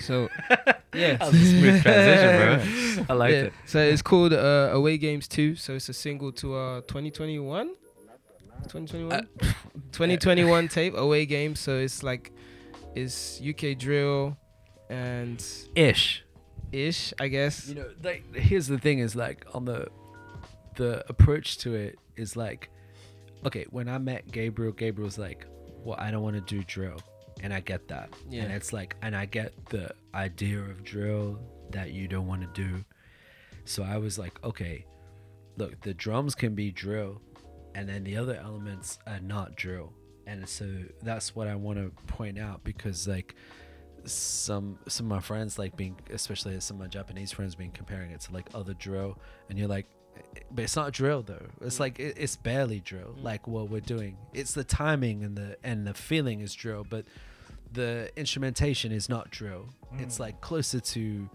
[0.00, 0.28] So,
[0.94, 1.16] yeah.
[1.16, 3.06] That was a smooth transition, bro.
[3.08, 3.40] I liked yeah.
[3.42, 3.52] it.
[3.66, 5.54] So it's called uh, Away Games 2.
[5.56, 7.68] So it's a single to our 2021?
[8.64, 9.12] 2021?
[9.12, 9.22] Uh,
[9.92, 11.60] 2021 tape, Away Games.
[11.60, 12.32] So it's like,
[12.94, 14.36] it's UK drill
[14.90, 15.44] and
[15.74, 16.24] Ish.
[16.72, 17.68] ish, I guess.
[17.68, 19.88] You know, like here's the thing: is like on the
[20.76, 22.70] the approach to it is like,
[23.44, 25.46] okay, when I met Gabriel, Gabriel was like,
[25.84, 27.00] "Well, I don't want to do drill,"
[27.42, 28.10] and I get that.
[28.28, 28.42] Yeah.
[28.42, 31.38] And it's like, and I get the idea of drill
[31.70, 32.84] that you don't want to do.
[33.64, 34.86] So I was like, okay,
[35.56, 37.20] look, the drums can be drill,
[37.74, 39.92] and then the other elements are not drill.
[40.26, 40.66] And so
[41.02, 43.34] that's what I want to point out because like
[44.04, 48.10] some some of my friends like being especially some of my Japanese friends being comparing
[48.10, 49.18] it to like other drill
[49.48, 49.86] and you're like
[50.50, 51.80] but it's not drill though it's mm.
[51.80, 53.22] like it, it's barely drill mm.
[53.22, 57.04] like what we're doing it's the timing and the and the feeling is drill but
[57.72, 59.66] the instrumentation is not drill
[59.98, 60.20] it's mm.
[60.20, 61.28] like closer to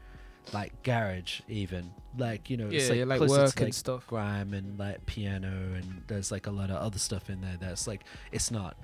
[0.52, 3.76] like garage even like you know Yeah, it's like, yeah, like closer work to, and
[3.76, 4.08] stuff.
[4.08, 7.88] grime and like piano and there's like a lot of other stuff in there that's
[7.88, 8.76] like it's not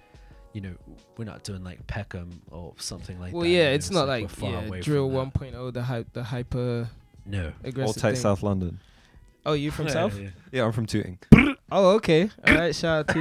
[0.54, 0.74] you know
[1.18, 3.92] we're not doing like Peckham or something like well, that well yeah, you know, it's
[3.92, 5.54] not we're like far yeah, away drill from that.
[5.54, 6.90] 1.0, the hype, the hyper
[7.26, 8.18] no All aggressive tight.
[8.18, 8.80] South London.
[9.50, 10.18] Oh, you from South?
[10.18, 10.30] yeah.
[10.52, 11.20] Yeah, I'm from Tooting.
[11.72, 12.30] Oh, okay.
[12.48, 13.20] All right, shout out to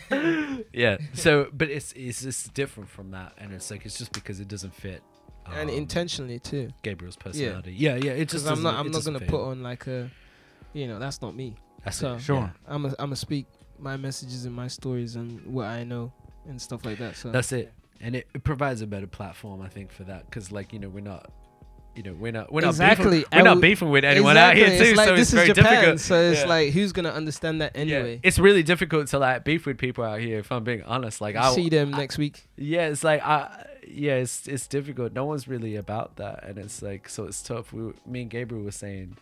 [0.00, 0.64] you.
[0.72, 4.40] yeah so but it's it's just different from that and it's like it's just because
[4.40, 5.02] it doesn't fit
[5.46, 6.68] and um, intentionally too.
[6.82, 9.28] Gabriel's personality yeah yeah, it Because just I'm not, doesn't- I'm not doesn't gonna fit.
[9.30, 10.10] put on like a,
[10.74, 11.56] you know, that's not me.
[11.84, 12.36] That's so- it, Sure.
[12.40, 12.50] yeah.
[12.68, 13.46] I'm a, I'm a speak
[13.78, 16.12] my messages and my stories and what I know
[16.46, 17.16] and stuff like that.
[17.16, 17.72] So that's it
[18.02, 20.88] and it, it provides a better platform I think for that because like you know
[20.88, 21.32] we're not
[21.96, 24.84] you know we're not we're not beefing, we're not beefing with anyone out here too
[24.84, 26.46] It's like so this it's is very Japan, difficult so it's Yeah.
[26.46, 27.80] like who's gonna understand that Yeah.
[27.82, 28.20] anyway?
[28.22, 30.38] It's really difficult to like beef with people out here.
[30.38, 32.46] If I'm being honest, like I'll see them next week.
[32.56, 35.12] yeah, it's like I yeah, it's it's difficult.
[35.14, 37.72] No one's really about that, and it's like so it's tough.
[37.72, 39.16] We me and Gabriel were saying,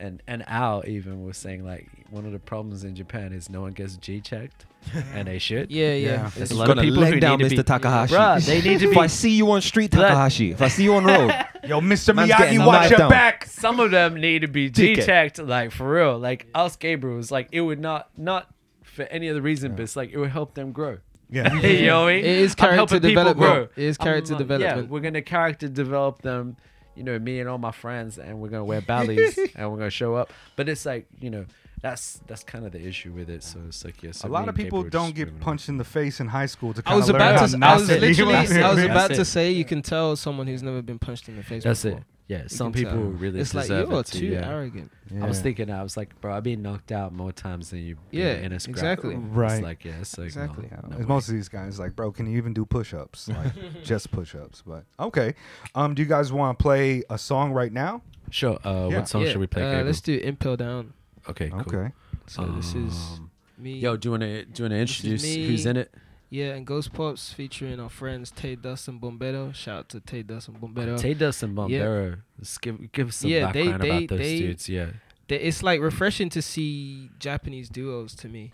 [0.00, 3.60] and and Al even was saying like one of the problems in Japan is no
[3.60, 4.66] one gets G checked,
[5.14, 5.70] and they should.
[5.70, 5.94] Yeah, yeah.
[5.94, 6.12] Yeah.
[6.14, 7.58] It's- There's a lot of people leg who down need to Mr.
[7.58, 8.14] be- Takahashi.
[8.14, 8.92] Bruh, they need to be.
[8.92, 11.32] If I see you on street Takahashi, if I see you on road,
[11.64, 12.14] Yo, Mr.
[12.14, 13.10] Man's Miyagi, watch your down.
[13.10, 13.44] back.
[13.46, 16.18] Some of them need to be G checked, like for real.
[16.18, 19.96] Like us Gabriel was like it would not not for any other reason, but it's
[19.96, 20.98] like it would help them grow.
[21.32, 21.54] Yeah.
[21.60, 22.24] you know what I mean?
[22.24, 23.38] It is character development.
[23.38, 23.62] grow.
[23.76, 24.76] It is character like, development.
[24.86, 26.56] Yeah, we're gonna character develop them.
[27.00, 29.88] You know, me and all my friends, and we're gonna wear bellies, and we're gonna
[29.88, 30.34] show up.
[30.54, 31.46] But it's like, you know,
[31.80, 33.42] that's that's kind of the issue with it.
[33.42, 34.12] So it's like, yeah.
[34.12, 36.82] So a lot of people don't get punched in the face in high school to
[36.84, 37.54] I kind was of learn about how to.
[37.54, 38.34] I not was to be literally.
[38.34, 41.42] I was about to say you can tell someone who's never been punched in the
[41.42, 41.64] face.
[41.64, 42.00] That's before.
[42.00, 42.04] it.
[42.30, 43.00] Yeah, You some people tell.
[43.00, 44.48] really It's like deserve you're it too yeah.
[44.48, 44.92] arrogant.
[45.20, 47.96] I was thinking, I was like, bro, I've been knocked out more times than you.
[48.12, 48.74] Yeah, in a scrap.
[48.76, 49.16] exactly.
[49.16, 49.54] Right.
[49.54, 50.68] It's like, yeah, it's like, no, Exactly.
[50.70, 53.28] Yeah, no it's most of these guys like, bro, can you even do push-ups?
[53.28, 53.52] Like,
[53.82, 54.62] just push-ups.
[54.64, 55.34] But okay.
[55.74, 58.02] Um, do you guys want to play a song right now?
[58.30, 58.60] Sure.
[58.64, 58.98] Uh, Yeah.
[58.98, 59.64] what song Yeah, should we play?
[59.80, 60.92] uh, let's do Impel Down.
[61.28, 61.50] okay.
[61.50, 61.60] Cool.
[61.62, 61.92] Okay.
[62.28, 63.72] So this is Um, me.
[63.80, 65.92] Yo, do you want to do you want to introduce who's in it?
[66.32, 69.52] Yeah, and Ghostpops featuring our friends Tay Dust and Bombero.
[69.52, 70.96] Shout out to Tay Dust and Bombero.
[70.96, 72.18] Tay Dust and Bombero.
[72.38, 74.68] Let's give give us some Yeah, they- background they- about those they- dudes.
[74.68, 74.86] Yeah.
[75.28, 78.52] It's like refreshing to see Japanese duos to me,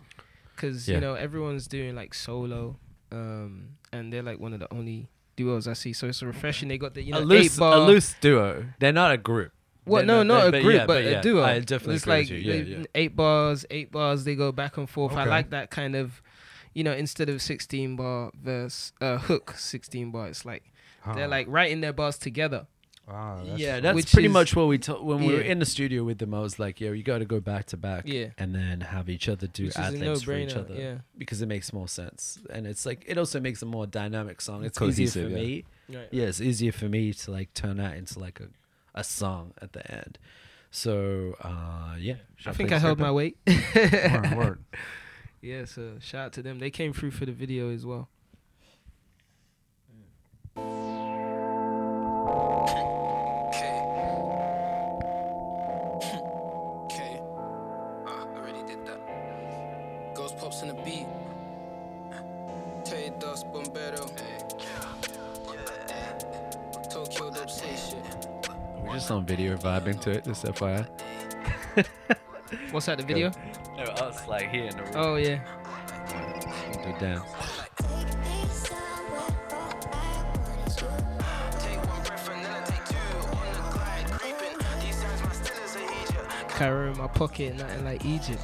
[0.55, 0.97] because Yeah.
[0.97, 2.79] you know everyone's doing like solo,
[3.13, 5.93] um, and they're like one of the only duos I see.
[5.93, 6.69] So it's refreshing.
[6.69, 8.67] They got the you know a loose a loose duo.
[8.79, 9.53] They're not a group.
[9.87, 11.45] Well, They're no, not a group, yeah, but, yeah, a duo.
[11.45, 12.29] I definitely it's like.
[12.29, 12.85] Yeah, yeah.
[12.97, 14.25] eight bars, eight bars.
[14.25, 15.13] They go back and forth.
[15.13, 16.21] I like that kind of,
[16.77, 20.29] you know, instead of sixteen bar verse uh, hook, sixteen bar.
[20.29, 20.63] It's like
[21.15, 22.67] they're like writing their bars together.
[23.09, 25.59] Ah, that's- yeah, that's Which pretty is- much what we told when we were in
[25.61, 26.35] the studio with them.
[26.35, 28.31] I was like, "Yo, you got to go back to back, Yeah.
[28.37, 30.95] and then have each other do Which ad libs for each other, yeah.
[31.17, 34.65] because it makes more sense, and it's like it also makes a more dynamic song.
[34.65, 35.37] It's Cohesive, easier for yeah.
[35.37, 35.65] me.
[35.89, 36.09] Right.
[36.11, 38.49] Yeah, it's easier for me to like turn that into like a,
[38.95, 40.19] a song at the end.
[40.73, 43.39] So uh, yeah, Should I think I held my weight.
[43.47, 44.59] Word, word.
[45.47, 46.59] Yeah, so shout out to them.
[46.59, 48.09] They came through for the video as well.
[50.57, 50.65] Ah.
[68.83, 70.25] We're just on video vibing to it.
[70.25, 70.89] Just FYI.
[72.73, 72.99] What's that?
[72.99, 73.31] The video?
[74.27, 74.93] No, like here in the room.
[74.95, 75.39] Oh yeah.
[76.83, 77.23] Do dance.
[81.61, 82.97] Take one breath and then I take two.
[83.29, 84.57] On the glide, creeping.
[84.81, 86.49] These times my still is a Egypt.
[86.49, 88.41] Carry in my pocket, nothing like Egypt.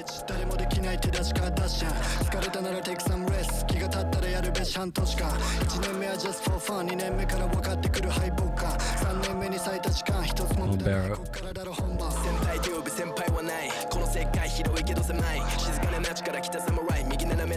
[0.00, 1.92] Reach 誰もできない手出しかダッシャン
[2.26, 12.10] 疲れたなら Take some rest 気が立ったらやるべし半年間1年目は Just for fun 2年目から分かってくる敗北感3年目に咲いた時間一つも無駄ないこっからだろ本番。
[12.12, 13.70] 先輩と呼ぶ先輩はない。
[13.90, 15.42] この世界広いけど狭い。
[15.58, 17.56] 静かな街から来たサムライ右斜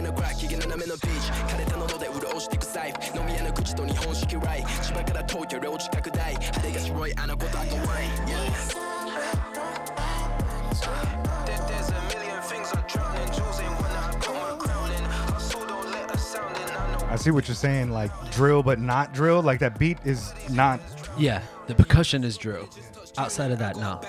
[17.24, 17.90] see what you're saying.
[17.90, 19.42] Like drill, but not drill.
[19.42, 20.80] Like that beat is not.
[21.16, 22.68] Yeah, the percussion is drill.
[23.16, 24.00] Outside of that, no.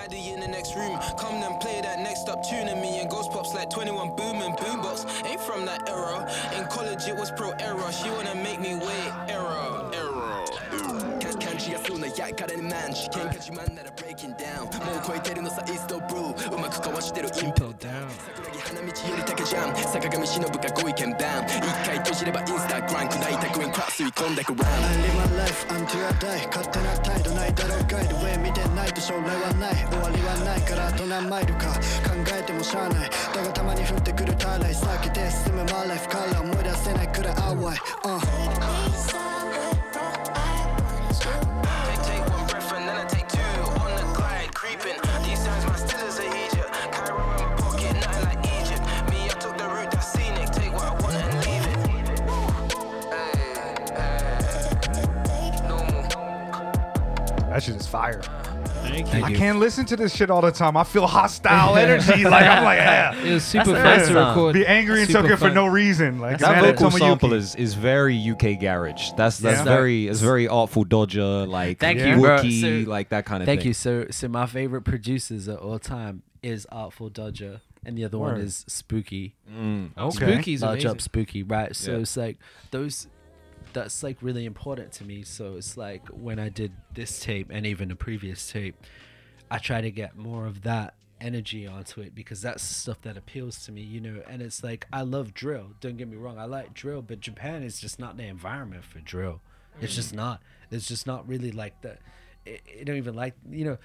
[24.16, 31.80] 込んでくラン I live my life until I die 勝手な態度ないだろうガイドウェイ見てないと将来はない終わりはないからあと何マイルか考
[32.32, 35.10] えてもしゃあないだがたまに降ってくるターライ避け。
[35.10, 38.45] て進むマーライフから思い出せないくらい淡い、uh
[57.86, 58.20] is fire.
[58.82, 60.76] Thank Thank I can't listen to this shit all the time.
[60.76, 62.24] I feel hostile energy.
[62.24, 63.14] Like I'm like, yeah.
[63.16, 64.54] It was super fun to record.
[64.54, 66.18] Be angry and Super took it for no reason.
[66.20, 66.98] Like That vocal Tomoyuki.
[66.98, 69.10] sample is, is very UK garage.
[69.16, 69.64] That's that's Yeah.
[69.64, 72.38] very it's very artful Dodger like Thank you, bro.
[72.38, 73.52] Wookie So- like that kind of thing.
[73.58, 73.68] Thank thing.
[73.68, 73.74] you.
[73.74, 78.36] So, so my favorite producers at all time is Artful Dodger, and the other one
[78.40, 79.34] is Spooky.
[79.52, 79.90] Mm.
[79.98, 80.26] Okay.
[80.26, 80.90] Spooky's Large amazing.
[80.90, 81.74] up Spooky, right?
[81.74, 81.98] So Yeah.
[81.98, 82.38] it's like
[82.70, 83.08] those.
[83.76, 85.22] That's like really important to me.
[85.22, 88.74] So it's like when I did this tape and even the previous tape,
[89.50, 93.66] I try to get more of that energy onto it because that's stuff that appeals
[93.66, 94.22] to me, you know.
[94.28, 95.72] And it's like I love drill.
[95.80, 99.00] Don't get me wrong, I like drill, but Japan is just not the environment for
[99.00, 99.42] drill.
[99.82, 100.16] It's just mm.
[100.16, 100.40] not.
[100.70, 101.98] It's just not really like that.
[102.46, 103.78] It, it don't even like you know.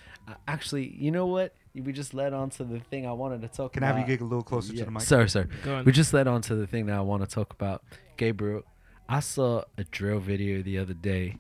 [0.48, 1.54] Actually, you know what?
[1.76, 4.06] We just led on to the thing I wanted to talk Can I have you
[4.06, 4.80] get a little closer Yeah.
[4.80, 5.02] to the mic?
[5.02, 5.48] Sorry, sorry.
[5.66, 5.86] Go on.
[5.86, 7.84] We just led on to the thing that I want to talk about.
[8.18, 8.64] Gabriel,
[9.12, 11.36] I saw a drill video the other day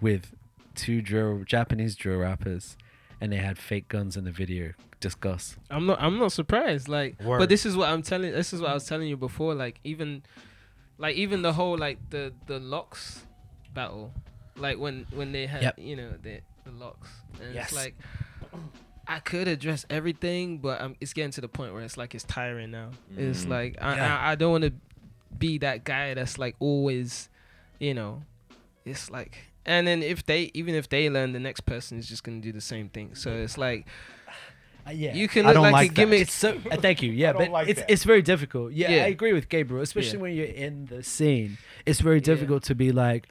[0.00, 0.32] with
[0.76, 2.76] two drill Japanese drill rappers,
[3.20, 4.72] and they had fake guns in the video.
[5.00, 5.56] Discuss.
[5.68, 6.00] I'm not.
[6.00, 6.88] I'm not surprised.
[6.88, 7.40] Like, Word.
[7.40, 8.30] but this is what I'm telling.
[8.30, 9.52] This is what I was telling you before.
[9.52, 10.22] Like, even,
[10.96, 13.24] like even the whole like the the locks
[13.74, 14.12] battle,
[14.56, 15.78] like when when they had Yep.
[15.80, 17.08] you know the the locks,
[17.42, 17.72] and Yes.
[17.72, 17.96] it's like
[19.08, 22.22] I could address everything, but um, it's getting to the point where it's like it's
[22.22, 22.90] tiring now.
[23.16, 23.48] It's Mm.
[23.48, 24.18] like I Yeah.
[24.20, 24.72] I, I don't want to
[25.38, 27.28] be that guy that's like always,
[27.78, 28.22] you know,
[28.84, 29.36] it's like.
[29.64, 32.52] And then if they even if they learn, the next person is just gonna do
[32.52, 33.14] the same thing.
[33.14, 33.86] So it's like
[34.84, 35.14] Uh, yeah.
[35.14, 35.94] you can I look don't like, like a that.
[35.94, 36.20] gimmick.
[36.22, 36.58] It's so.
[36.70, 37.12] Uh, thank you.
[37.12, 37.90] Yeah, but like it's that.
[37.90, 38.72] it's very difficult.
[38.72, 39.04] Yeah, Yeah.
[39.04, 40.22] I agree with Gabriel, especially Yeah.
[40.22, 41.58] when you're in the scene.
[41.86, 42.22] It's very Yeah.
[42.22, 43.28] difficult to be like,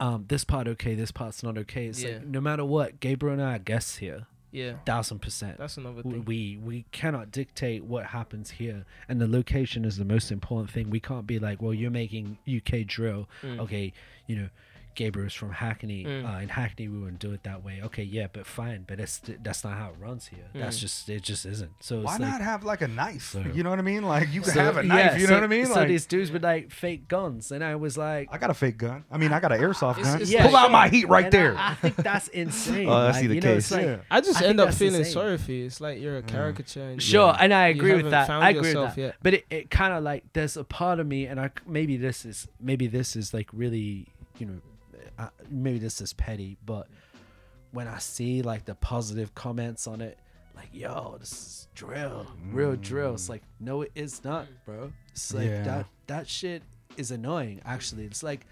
[0.00, 1.86] um, this part okay, this part's not okay.
[1.86, 2.14] It's Yeah.
[2.14, 4.26] like no matter what, Gabriel and I are guests here,
[4.56, 5.58] yeah, thousand percent.
[5.58, 6.24] that's another thing.
[6.24, 10.88] we we cannot dictate what happens here and the location is the most important thing
[10.90, 13.60] we can't be like well you're making uk drill Mm.
[13.60, 13.92] okay
[14.26, 14.48] you know
[14.96, 16.04] Gabriel's from Hackney.
[16.04, 16.24] Mm.
[16.36, 17.80] Uh, in Hackney, we wouldn't do it that way.
[17.84, 18.84] Okay, yeah, but fine.
[18.88, 20.46] But that's that's not how it runs here.
[20.54, 20.80] That's Mm.
[20.80, 21.70] just it just isn't.
[21.80, 23.30] So Why it's like, not have like a knife?
[23.30, 24.02] So- you know what I mean?
[24.02, 24.98] Like you can so- have a knife.
[24.98, 25.66] yeah, you so- know what I mean?
[25.66, 28.54] So Like these dudes with like fake guns, and I was like, I got a
[28.54, 29.04] fake gun.
[29.10, 30.22] I mean, I got an airsoft It's- gun.
[30.22, 31.54] it's Pull out my heat right and I- there.
[31.56, 32.88] I, think that's insane.
[32.88, 33.70] Oh, I like, see the you know, case.
[33.70, 33.96] like- Yeah.
[34.10, 35.12] I just I end up feeling insane.
[35.12, 35.66] sorry for you.
[35.66, 36.82] It's like you're a caricature.
[36.90, 38.30] And Sure, you- and I you agree with that.
[38.30, 38.98] I agree with that.
[38.98, 39.16] yet.
[39.22, 42.24] But it, it kind of like there's a part of me, and I maybe this
[42.24, 44.06] is maybe this is like really
[44.38, 44.60] you know
[45.18, 46.88] uh, maybe this is petty, but
[47.72, 50.18] when I see like the positive comments on it,
[50.54, 53.14] like yo, this is drill, real drill.
[53.14, 54.92] It's like no, it is not, bro.
[55.12, 55.62] It's like Yeah.
[55.64, 56.62] that that shit
[56.96, 57.60] is annoying.
[57.64, 58.46] Actually, it's like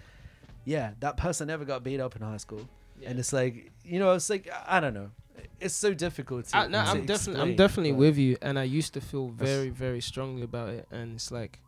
[0.64, 2.66] yeah, that person never got beat up in high school,
[3.04, 5.10] and it's like you know, it's like I don't know.
[5.60, 6.56] It's so difficult to.
[6.56, 9.68] I, no, to I'm definitely, I'm definitely with you, and I used to feel very,
[9.68, 11.58] very strongly about it, and it's like,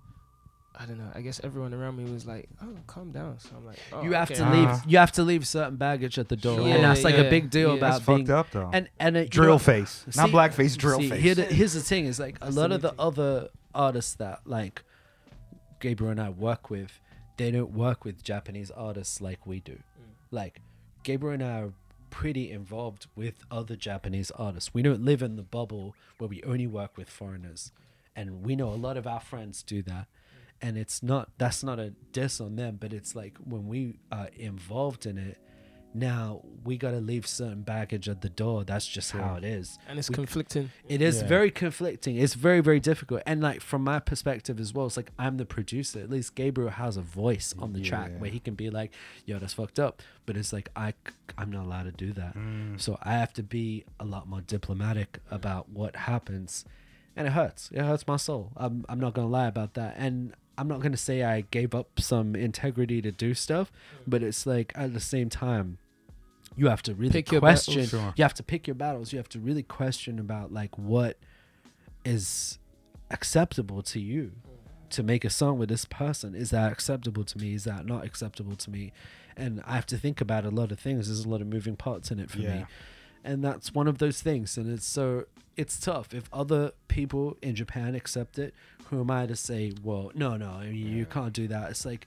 [0.78, 1.10] I don't know.
[1.14, 4.12] I guess everyone around me was like, "Oh, calm down." So I'm like, oh, you
[4.12, 4.40] have okay.
[4.40, 4.68] to leave.
[4.68, 6.68] Uh, You have to leave certain baggage at the door, Sure.
[6.68, 7.76] and that's like Yeah, a big deal yeah.
[7.76, 8.18] about That's being.
[8.26, 8.70] fucked up though.
[8.72, 10.76] And and uh, you drill know- face, not see- black face.
[10.76, 11.22] Drill see, face.
[11.22, 12.96] Here the, here's the thing: is like a lot of the thing.
[13.00, 14.82] other artists that like
[15.80, 17.00] Gabriel and I work with,
[17.36, 19.72] they don't work with Japanese artists like we do.
[19.74, 19.78] Mm.
[20.30, 20.60] Like
[21.02, 21.72] Gabriel and I are
[22.10, 24.72] pretty involved with other Japanese artists.
[24.72, 27.72] We don't live in the bubble where we only work with foreigners,
[28.14, 30.06] and we know a lot of our friends do that.
[30.62, 34.28] And it's not that's not a diss on them, but it's like when we are
[34.36, 35.38] involved in it,
[35.94, 38.64] now we got to leave certain baggage at the door.
[38.64, 39.78] That's just how it is.
[39.88, 40.70] and it's we- conflicting.
[40.88, 41.28] It is Yeah.
[41.28, 42.16] very conflicting.
[42.16, 43.22] It's very, very difficult.
[43.26, 46.00] And like from my perspective as well, it's like I'm the producer.
[46.00, 48.18] At least Gabriel has a voice on the track Yeah.
[48.18, 48.92] where he can be like,
[49.24, 50.92] "Yo, that's fucked up." But it's like i
[51.38, 52.34] i'm not allowed to do that.
[52.36, 52.80] Mm.
[52.80, 56.64] So I have to be a lot more diplomatic about what happens,
[57.14, 57.70] and it hurts.
[57.72, 58.52] It hurts my soul.
[58.56, 59.94] I'm, I'm not gonna lie about that.
[59.96, 63.70] And I'm not gonna say I gave up some integrity to do stuff,
[64.06, 65.78] but it's like at the same time.
[66.58, 67.66] You have to really Pick your battles.
[67.66, 67.84] question.
[67.86, 68.14] Sure.
[68.16, 69.12] You have to pick your battles.
[69.12, 71.18] You have to really question about like what
[72.04, 72.58] is
[73.10, 74.32] acceptable to you
[74.90, 78.04] to make a song with this person is that acceptable to me is that not
[78.04, 78.92] acceptable to me
[79.36, 81.76] and i have to think about a lot of things there's a lot of moving
[81.76, 82.64] parts in it for me
[83.24, 85.24] and that's one of those things and it's so
[85.56, 88.54] it's tough if other people in japan accept it
[88.90, 91.84] who am i to say well no no I mean, you can't do that it's
[91.84, 92.06] like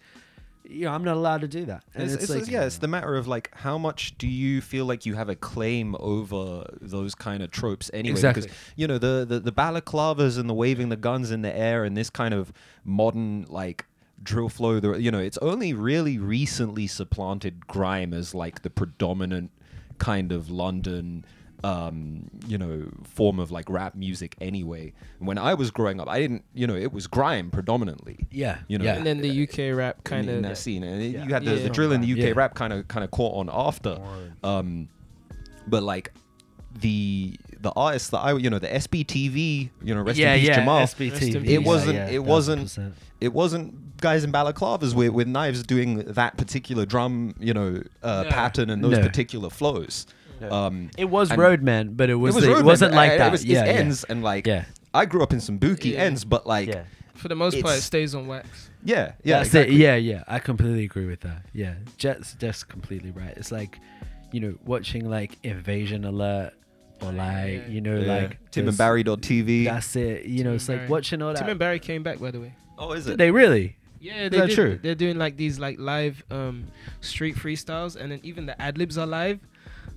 [0.64, 2.78] you know i'm not allowed to do that and It's, it's, it's- like yeah, it's
[2.78, 6.66] the matter of like how much do you feel like you have a claim over
[6.82, 8.12] those kind of tropes anyway?
[8.12, 8.44] Exactly.
[8.44, 11.84] Because you know the, the the balaclavas and the waving the guns in the air
[11.86, 12.54] and this kind of
[12.86, 13.86] modern like
[14.22, 14.80] drill flow.
[14.80, 19.50] The, you know, it's only really recently supplanted grime as like the predominant
[19.98, 21.26] kind of London
[21.64, 26.18] um you know form of like rap music anyway when i was growing up i
[26.20, 29.76] didn't you know it was grime predominantly yeah you know, yeah And then the UK
[29.76, 31.26] rap in- kind in of that scene, and it- Yeah.
[31.26, 31.64] you had the, Yeah.
[31.64, 32.34] the drill in the UK Yeah.
[32.36, 34.00] rap kind of kind of caught on after.
[34.44, 34.88] Um,
[35.68, 36.14] but like
[36.82, 40.48] the the artists that I you know the SBTV you know rest yeah, in peace
[40.50, 41.12] yeah, Jamal SBT.
[41.12, 41.66] Rest in it peace.
[41.66, 42.92] wasn't Yeah, yeah, it wasn't 1000%.
[43.20, 48.24] it wasn't guys in balaclavas with, with knives doing that particular drum you know uh,
[48.24, 48.30] No.
[48.30, 49.02] pattern and those No.
[49.04, 50.06] particular flows
[50.42, 50.50] No.
[50.52, 53.28] um It was and- Roadman, but it was, it, was the, it wasn't like that.
[53.28, 53.80] it was yeah, it's yeah.
[53.80, 54.66] ends and like Yeah.
[54.94, 56.00] I grew up in some booky Yeah.
[56.02, 56.84] ends but like yeah.
[57.16, 58.70] For the most part, it stays on wax.
[58.84, 59.76] yeah yeah That's exactly.
[59.76, 59.80] it.
[59.80, 60.24] Yeah, yeah.
[60.28, 61.42] I completely agree with that.
[61.54, 61.74] Yeah.
[61.98, 63.34] Jet's just completely right.
[63.36, 63.78] It's like,
[64.32, 66.54] you know, watching like Invasion Alert
[67.02, 67.68] or like, yeah.
[67.68, 68.14] you know, Yeah.
[68.16, 69.66] like Tim and those- TV.
[69.66, 70.26] That's it.
[70.26, 70.90] You know, Tim it's and like Barry.
[70.90, 71.40] watching all that.
[71.40, 72.54] Tim and Barry came back, by the way.
[72.78, 73.10] oh is it?
[73.10, 73.76] Did it they really?
[74.00, 74.56] Yeah, they that did.
[74.56, 74.80] true?
[74.82, 76.68] They're doing like these like live um
[77.02, 79.40] street freestyles, and then even the ad libs are live.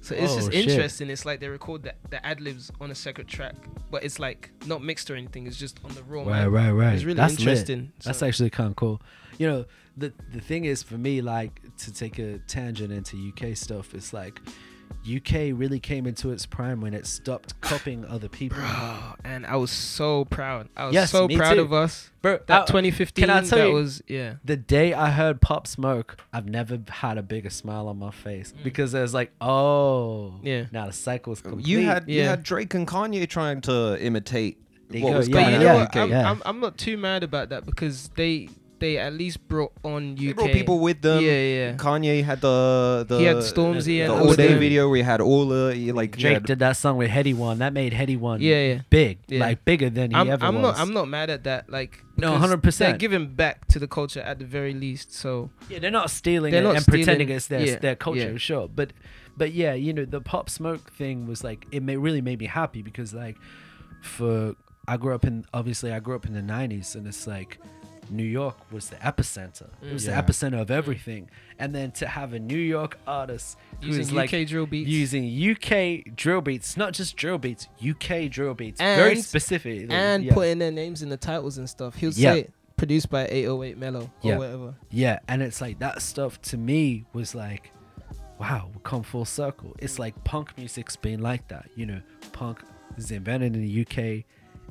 [0.03, 0.69] So it's Oh, just shit.
[0.69, 1.11] interesting.
[1.11, 3.55] It's like they record the, the ad libs on a separate track,
[3.91, 5.47] but it's like not mixed or anything.
[5.47, 6.25] It's just on the raw.
[6.25, 6.53] Right, mic.
[6.53, 6.95] right, right.
[6.95, 7.93] It's really That's interesting.
[8.05, 9.01] That's actually kind of cool.
[9.39, 9.65] You know,
[9.97, 14.13] the the thing is for me, like to take a tangent into UK stuff, it's
[14.13, 14.41] like
[15.07, 18.59] UK really came into its prime when it stopped copying other people.
[18.59, 20.69] Bro, and I was so proud.
[20.77, 21.61] I was Yes, so proud too.
[21.63, 22.11] of us.
[22.23, 23.23] Bro, That I- 2015.
[23.25, 24.35] can I tell that you- was yeah.
[24.45, 28.53] the day I heard Pop Smoke, I've never had a bigger smile on my face
[28.57, 28.63] mm.
[28.63, 30.67] because it was like, oh, Yeah.
[30.73, 31.67] Now the cycle's complete.
[31.67, 34.59] you had you had Drake and Kanye trying to imitate
[34.89, 35.89] There you what go, was yeah, going But on know what?
[35.89, 36.31] UK I'm, yeah.
[36.31, 38.49] I'm, I'm not too mad about that because they
[38.83, 40.19] they at least brought on UK.
[40.19, 41.23] They brought people with them.
[41.25, 41.73] Yeah, yeah.
[41.77, 44.59] Kanye had the the He had Stormzy the and all all day them.
[44.59, 47.35] video where he had all the like he Drake had- did that song with Headie
[47.37, 47.59] One.
[47.59, 48.81] That made Headie One Yeah, yeah.
[48.91, 49.41] big, Yeah.
[49.47, 50.63] like bigger than he I'm, ever I'm was.
[50.63, 51.71] not I'm not mad at that.
[51.71, 52.77] Like No, 100%.
[52.79, 55.15] They're giving back to the culture at the very least.
[55.15, 58.33] So Yeah, they're not stealing They're it not and pretending it's their yeah, their culture,
[58.33, 58.37] yeah.
[58.49, 58.69] sure.
[58.69, 58.93] But
[59.37, 62.47] but yeah, you know, the pop smoke thing was like it may, really made me
[62.47, 63.37] happy because like
[64.03, 64.55] for
[64.89, 67.59] I grew up in obviously I grew up in the nineties and it's like
[68.13, 69.71] New York was the epicenter.
[69.83, 70.21] It was Yeah.
[70.21, 71.31] the epicenter of everything.
[71.59, 74.89] And then to have a New York artist using like UK drill beats.
[74.89, 80.35] using UK drill beats, not just drill beats, UK drill beats, very specific, and yeah.
[80.35, 81.95] putting their names in the titles and stuff.
[81.97, 82.33] He'll Yeah.
[82.35, 84.35] say produced by 808Melo Yeah.
[84.35, 84.75] or whatever.
[84.91, 87.71] Yeah, and it's like that stuff to me was like,
[88.41, 89.77] wow, we come full circle.
[89.79, 91.69] It's like punk music's been like that.
[91.77, 92.01] You know,
[92.33, 92.61] punk
[92.97, 94.25] is invented in the UK,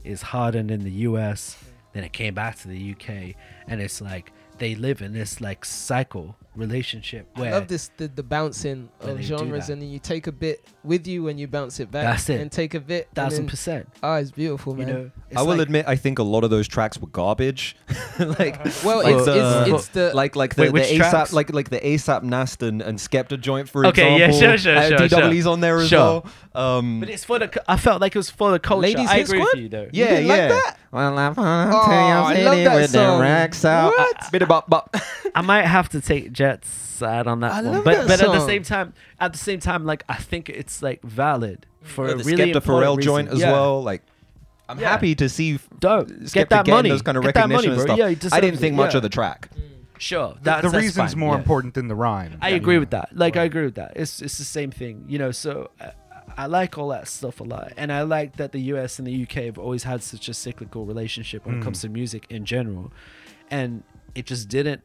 [0.04, 1.58] is hardened in the US,
[1.94, 3.36] then it came back to the UK,
[3.68, 8.23] and it's like they live in this like cycle relationship I love this the, the
[8.23, 11.90] bouncing of genres and then you take a bit with you when you bounce it
[11.91, 12.03] back.
[12.06, 12.41] That's it.
[12.41, 13.07] And take a bit.
[13.07, 13.88] and thousand then- percent.
[14.03, 14.94] Oh, it's beautiful, You man.
[14.94, 17.78] know, it's I will like- admit I think a lot of those tracks were garbage.
[18.19, 21.53] like well, like it's, the- it's, it's the like like the, Wait, the ASAP like
[21.53, 25.44] like the ASAP Naston and Skepta joint for Okay, yeah, sure, sure, Uh, sure, DW's
[25.44, 25.52] sure.
[25.53, 26.23] on there as Sure.
[26.53, 26.78] well.
[26.78, 27.64] Um, But it's for the.
[27.72, 28.82] I felt like it was for the culture.
[28.82, 29.49] Ladies I agree Squad?
[29.53, 29.88] with you though.
[29.94, 30.48] yeah, didn't like yeah.
[30.49, 30.78] that?
[30.91, 33.22] Well, I'm Oh, I love that with the song.
[33.22, 33.94] racks out.
[33.98, 34.32] What?
[34.34, 34.94] Bit of bop bop.
[35.34, 38.22] I might have to take Jet's side on that I one, love but that but
[38.22, 38.48] at the song.
[38.48, 42.18] same time, at the same time, like I think it's like valid for Yeah, a
[42.18, 43.12] the really Skepta important Pharrell reason.
[43.12, 43.52] joint as Yeah.
[43.52, 43.84] well.
[43.84, 44.02] Like,
[44.70, 44.90] I'm Yeah.
[44.90, 46.08] happy to see Dope.
[46.10, 46.90] Skepta Get that getting money.
[46.90, 47.96] those kind of Get that recognition money, and bro.
[47.96, 47.98] stuff.
[47.98, 48.98] Yeah, he I didn't think it, much yeah.
[48.98, 49.50] of the track.
[49.56, 49.62] Mm.
[49.98, 51.40] Sure, The, that's, the that's reason's fine, more yeah.
[51.40, 52.38] important than the rhyme.
[52.42, 52.80] I agree know.
[52.82, 53.10] with that.
[53.14, 53.94] Like I agree with that.
[53.96, 55.30] It's it's the same thing, you know.
[55.32, 55.92] So I,
[56.38, 58.98] I like all that stuff a lot, and I like that the U.S.
[58.98, 61.82] and the UK have always had such a cyclical relationship when it comes mm.
[61.84, 62.92] to music in general,
[63.52, 63.84] and
[64.16, 64.82] it just didn't.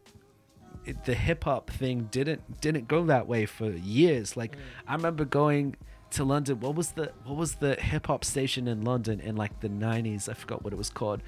[0.86, 4.36] It, the hip hop thing didn't didn't go that way for years.
[4.36, 4.56] Like
[4.86, 5.76] I remember going
[6.10, 6.60] to London.
[6.60, 10.28] What was the what was the hip hop station in London in like the nineties?
[10.28, 11.22] I forgot what it was called.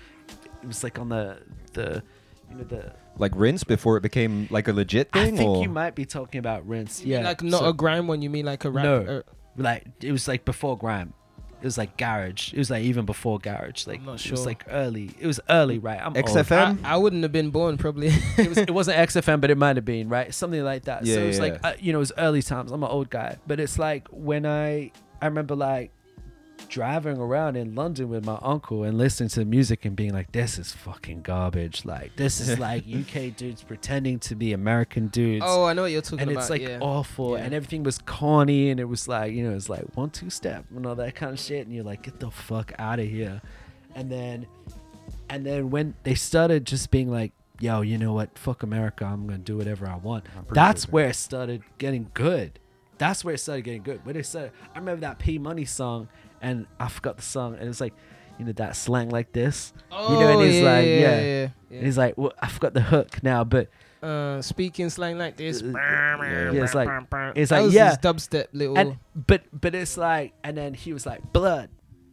[0.63, 1.39] It was like on the
[1.73, 2.03] the
[2.51, 5.35] you know the Like Rinse before it became like a legit thing.
[5.35, 5.63] I think or?
[5.63, 7.01] you might be talking about Rinse.
[7.01, 8.23] You mean Yeah, like not so- a grime one.
[8.23, 8.85] You mean like a rap?
[8.85, 9.01] No.
[9.03, 9.23] uh,
[9.57, 11.13] like it was like before grime.
[11.61, 12.53] It was like garage.
[12.53, 13.87] It was like even before garage.
[13.87, 15.11] Like I'm not it was like early.
[15.19, 16.01] It was early, right?
[16.01, 16.15] I'm.
[16.15, 16.85] XFM?
[16.85, 18.09] I, I wouldn't have been born probably.
[18.39, 21.05] it was it wasn't XFM, but it might have been right, something like that.
[21.07, 22.71] so Yeah, it was yeah, like uh, you know, it was early times.
[22.71, 25.91] I'm an old guy, but it's like when I I remember like
[26.69, 30.59] driving around in London with my uncle and listening to music and being like, this
[30.59, 31.85] is fucking garbage.
[31.85, 35.45] Like this is like UK dudes pretending to be American dudes.
[35.47, 36.41] oh, I know what you're talking and about.
[36.43, 36.79] And it's like yeah.
[36.81, 37.45] awful Yeah.
[37.45, 40.65] and everything was corny and it was like you know it's like one two step
[40.75, 43.41] and all that kind of shit and you're like get the fuck out of here
[43.95, 44.47] and then
[45.31, 49.27] and then when they started just being like yo you know what fuck america i'm
[49.27, 50.93] gonna do whatever i want that's that.
[50.93, 52.59] where it started getting good
[52.99, 56.09] that's where it started getting good when they started i remember that p money song
[56.43, 57.95] and i forgot the song and it's like
[58.39, 61.21] you know that slang like this oh, you know and he's yeah, like yeah, yeah,
[61.21, 61.77] yeah, yeah.
[61.77, 63.69] And he's like well, i forgot the hook now but
[64.01, 65.61] uh, speaking slang like this.
[65.61, 66.89] Uh, yeah, it's like
[67.35, 68.79] it's like yeah dubstep little.
[68.79, 71.69] and but but it's like and then he was like blood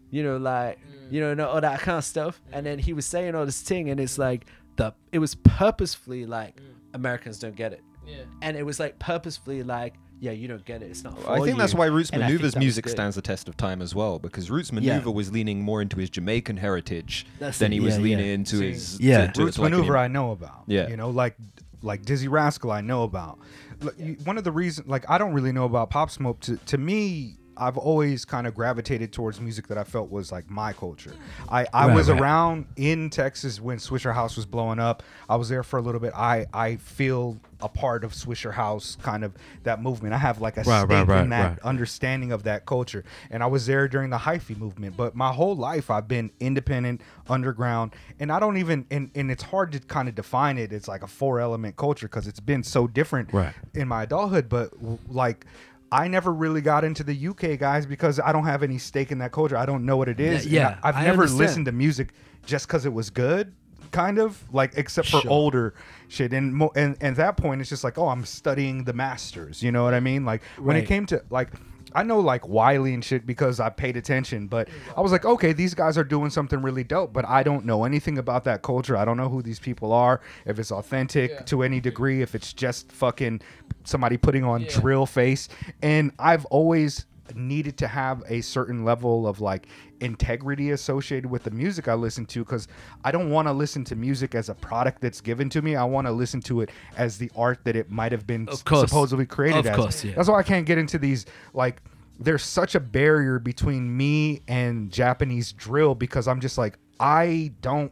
[0.10, 0.80] you know like
[1.11, 3.61] you know and all that kind of stuff and then he was saying all this
[3.61, 4.45] thing and it's like
[4.77, 6.60] the it was purposefully like
[6.93, 8.23] americans don't get it yeah.
[8.41, 10.86] and it was like purposefully like yeah, you don't get it.
[10.92, 11.18] It's not.
[11.28, 13.94] I for think that's why Roots And Manuva's music stands the test of time as
[13.94, 15.04] well, because Roots Yeah.
[15.06, 18.34] Was leaning more into his Jamaican heritage That's than it, he was yeah, leaning yeah.
[18.34, 19.28] into See, his Yeah.
[19.28, 20.64] To, to, Roots like an maneuver im- I know about.
[20.68, 20.88] Yeah.
[20.88, 21.36] You know, like
[21.82, 23.40] like Dizzee Rascal I know about.
[23.82, 26.58] Look, you- One of the reasons like I don't really know about Pop Smoke to
[26.58, 30.73] to me I've always kind of gravitated towards music that I felt was like my
[30.73, 31.14] culture.
[31.49, 32.19] I, I Right, was right.
[32.19, 35.03] around in Texas when Swishahouse was blowing up.
[35.30, 36.14] I was there for a little bit.
[36.15, 39.34] I, I feel a part of Swishahouse, kind of
[39.64, 40.14] that movement.
[40.14, 43.03] I have like a Right, stake in that understanding of that culture.
[43.32, 44.98] And I was there during the hyphy movement.
[44.98, 49.44] But my whole life I've been independent, underground, and I don't even and, and it's
[49.44, 50.73] hard to kind of define it.
[50.73, 53.53] It's like a four element culture because it's been so different Right.
[53.73, 54.49] in my adulthood.
[54.49, 54.72] But
[55.07, 55.45] like
[55.91, 59.20] I never really got into the UK guys because I don't have any stake in
[59.20, 59.56] that culture.
[59.57, 60.45] I don't know what it is.
[60.45, 61.40] Yeah, And I, have never understand.
[61.40, 62.10] listened to music
[62.45, 63.53] just because it was good.
[63.91, 65.32] Kind of like, except for Sure.
[65.32, 65.74] older
[66.10, 68.94] shit, and mo- and and at that point, it's just like, oh, I'm studying the
[68.94, 69.64] masters.
[69.64, 70.26] You know what I mean?
[70.26, 71.49] Like when it came to like,
[71.95, 75.53] I know like Wiley and shit because I paid attention, but I was like, okay,
[75.53, 78.97] these guys are doing something really dope, but I don't know anything about that culture.
[78.97, 81.39] I don't know who these people are, if it's authentic Yeah.
[81.43, 83.41] to any degree, if it's just fucking
[83.85, 84.80] somebody putting on Yeah.
[84.80, 85.47] drill face.
[85.81, 89.68] And I've always needed to have a certain level of like
[90.02, 92.68] integrity associated with the music I listen to because
[93.03, 95.76] I don't want to listen to music as a product that's given to me.
[95.76, 99.26] I want to listen to it as the art that it might have been supposedly
[99.26, 99.76] created Of as.
[99.76, 100.14] course, yeah.
[100.15, 101.81] That's why I can't get into these like
[102.19, 107.91] there's such a barrier between me and Japanese drill because I'm just like I don't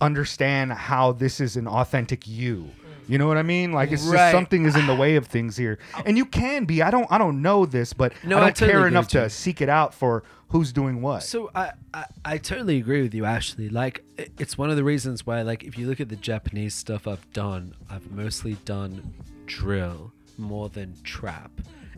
[0.00, 2.70] understand how this is an authentic you.
[3.10, 3.72] You know what I mean?
[3.72, 4.16] Like it's Right.
[4.18, 6.80] just something is in the way of things here, and you can be.
[6.80, 7.06] I don't.
[7.10, 9.68] I don't know this, but No, I I don't totally care enough to seek it
[9.68, 11.24] out for who's doing what.
[11.24, 13.68] So I, I I totally agree with you Ashley.
[13.68, 17.08] Like it's one of the reasons why like if you look at the Japanese stuff
[17.08, 19.12] I've done, I've mostly done
[19.46, 21.50] drill more than trap.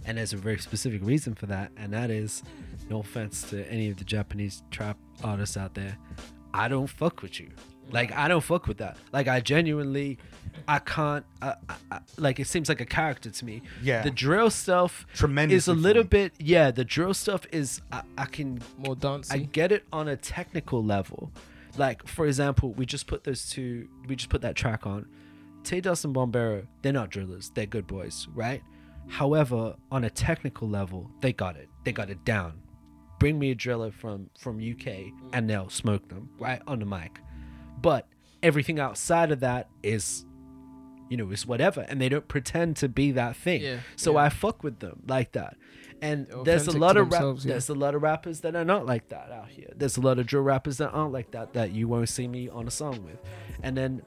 [0.05, 2.43] And there's a very specific reason for that, and that is
[2.91, 5.97] no offense to any of the Japanese trap artists out there.
[6.55, 7.51] I don't fuck with you.
[7.93, 8.97] Like I don't fuck with that.
[9.13, 10.19] Like I genuinely
[10.67, 13.63] I can't I, I, I, like it seems like a character to me.
[13.83, 14.03] Yeah.
[14.03, 18.25] The drill stuff tremendous is a little bit yeah, the drill stuff is I, I
[18.25, 19.35] can More dancey.
[19.35, 21.33] I get it on a technical level.
[21.77, 25.07] Like, for example, we just put those two, we just put that track on.
[25.65, 28.63] Tay Dust and Bombero, they're not drillers, they're good boys, right?
[29.09, 31.69] However, on a technical level, they got it.
[31.85, 32.61] They got it down.
[33.19, 36.61] Bring me a driller from from UK and they'll smoke them, right?
[36.67, 37.21] On the mic.
[37.83, 38.09] But
[38.43, 40.25] everything outside of that is
[41.13, 41.85] you know, is whatever.
[41.91, 43.61] And they don't pretend to be that thing.
[43.61, 44.21] Yeah, so yeah.
[44.21, 45.59] I fuck with them like that.
[46.01, 47.53] And They're there's a lot of rap, yeah.
[47.53, 49.71] there's a lot of rappers that are not like that out here.
[49.77, 52.49] There's a lot of drill rappers that aren't like that that you won't see me
[52.49, 53.19] on a song with.
[53.63, 54.01] And then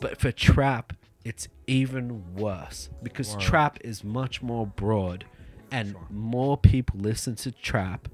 [0.00, 0.92] but for trap,
[1.24, 5.24] it's even worse because trap is much more broad
[5.72, 8.08] and more people listen to trap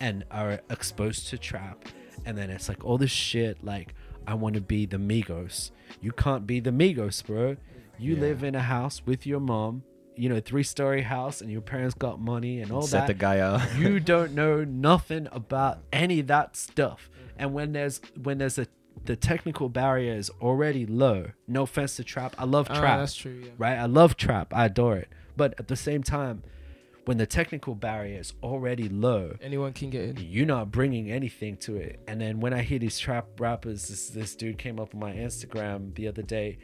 [0.00, 1.84] and are exposed to trap
[2.24, 3.94] and then it's like all this shit like
[4.26, 5.70] I want to be the Migos.
[6.00, 7.56] You can't be the Migos, bro.
[7.98, 9.84] You live in a house with your mom,
[10.16, 13.14] you know, three story house and your parents got money and all Set that the
[13.14, 13.62] guy up.
[13.78, 17.10] you don't know nothing about any of that stuff.
[17.38, 18.66] And when there's when there's a
[19.04, 21.30] the technical barrier is already low.
[21.48, 22.34] No offense to trap.
[22.38, 22.98] I love Ah, trap.
[23.00, 23.50] that's true, yeah.
[23.58, 23.76] Right?
[23.76, 24.52] I love trap.
[24.54, 25.08] I adore it.
[25.36, 26.42] But at the same time,
[27.04, 30.16] when the technical barrier is already low, Anyone can get in.
[30.18, 32.00] you're not bringing anything to it.
[32.06, 35.12] And then when I hear these trap rappers, this this dude came up on my
[35.12, 36.58] Instagram the other day,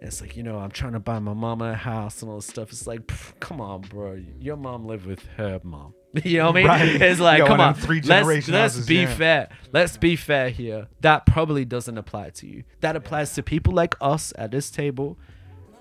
[0.00, 2.36] and it's like, you know, I'm trying to buy my mama a house and all
[2.36, 2.70] this stuff.
[2.70, 5.94] It's like, pff, come on, bro, your mom lived with her mom.
[6.24, 6.66] you know what I mean?
[6.66, 7.02] Right.
[7.02, 9.14] It's like, Yo, come on, them three let's let's houses, be yeah.
[9.14, 9.48] fair.
[9.72, 10.88] Let's be fair here.
[11.00, 12.64] That probably doesn't apply to you.
[12.80, 15.18] That applies to people like us at this table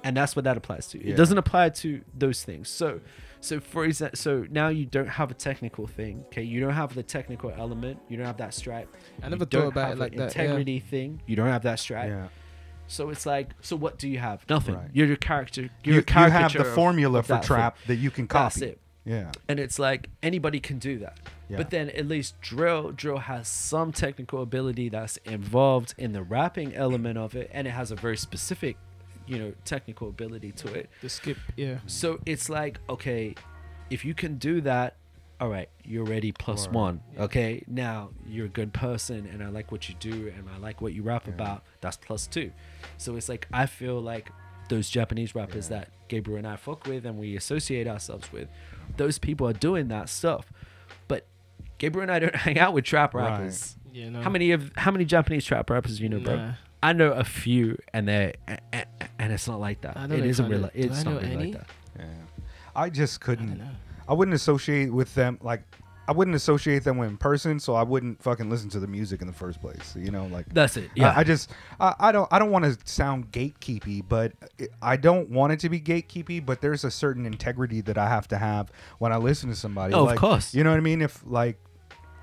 [0.04, 1.04] and that's what that applies to.
[1.04, 1.14] Yeah.
[1.14, 2.70] It doesn't apply to those things.
[2.70, 3.02] So,
[3.42, 6.24] so for example, so now you don't have a technical thing.
[6.28, 8.00] Okay, you don't have the technical element.
[8.10, 8.94] You don't have that stripe.
[9.22, 10.36] I You never thought about it like an that.
[10.36, 10.42] yeah.
[10.44, 11.22] Integrity thing.
[11.26, 12.10] You don't have that stripe.
[12.10, 12.28] yeah.
[12.88, 14.44] So it's like, so what do you have?
[14.50, 14.76] Nothing.
[14.76, 14.90] Right.
[14.94, 15.70] You're your character.
[15.84, 17.56] You're You, you have the formula for that thing.
[17.56, 18.44] trap that you can copy.
[18.60, 18.80] That's it.
[19.06, 19.32] Yeah.
[19.48, 21.20] And it's like anybody can do that.
[21.50, 21.58] Yeah.
[21.58, 26.76] But then at least drill drill has some technical ability that's involved in the rapping
[26.76, 28.78] element of it and it has a very specific,
[29.30, 30.90] you know, technical ability to it.
[31.02, 31.78] The skip, yeah.
[31.88, 33.36] So it's like, okay,
[33.90, 34.96] if you can do that,
[35.40, 37.02] all right, you're already plus one.
[37.18, 40.82] Okay, now you're a good person, and I like what you do, and I like
[40.82, 41.64] what you rap about.
[41.80, 42.52] That's plus two.
[42.98, 44.32] So it's like I feel like
[44.68, 48.50] those Japanese rappers that Gabriel and I fuck with, and we associate ourselves with,
[48.98, 50.52] those people are doing that stuff.
[51.08, 51.26] But
[51.78, 53.30] Gabriel and I don't hang out with trap Right.
[53.32, 53.76] rappers.
[53.94, 54.22] Yeah, no.
[54.22, 56.52] How many of how many Japanese trap rappers do you know, bro?
[56.82, 56.90] Nah.
[56.90, 58.34] I know a few, and they
[59.20, 59.98] and it's not like that.
[59.98, 60.68] I know It they isn't kinda- real.
[60.74, 61.52] do It's I know not really any?
[61.54, 61.68] like that.
[62.00, 62.06] Yeah.
[62.76, 63.62] I just couldn't.
[64.08, 65.64] I, wouldn't associate with them like.
[66.08, 69.28] I wouldn't associate them in person, so I wouldn't fucking listen to the music in
[69.28, 69.96] the first place.
[69.96, 70.86] You know, like That's it.
[70.86, 71.14] I- Yeah.
[71.16, 75.30] I, just I, I don't I don't want to sound gatekeepy, but it- I don't
[75.30, 76.44] want it to be gatekeepy.
[76.44, 79.94] But there's a certain integrity that I have to have when I listen to somebody.
[79.94, 80.56] Oh, of like, course.
[80.56, 81.04] You know what I mean?
[81.04, 81.60] If like,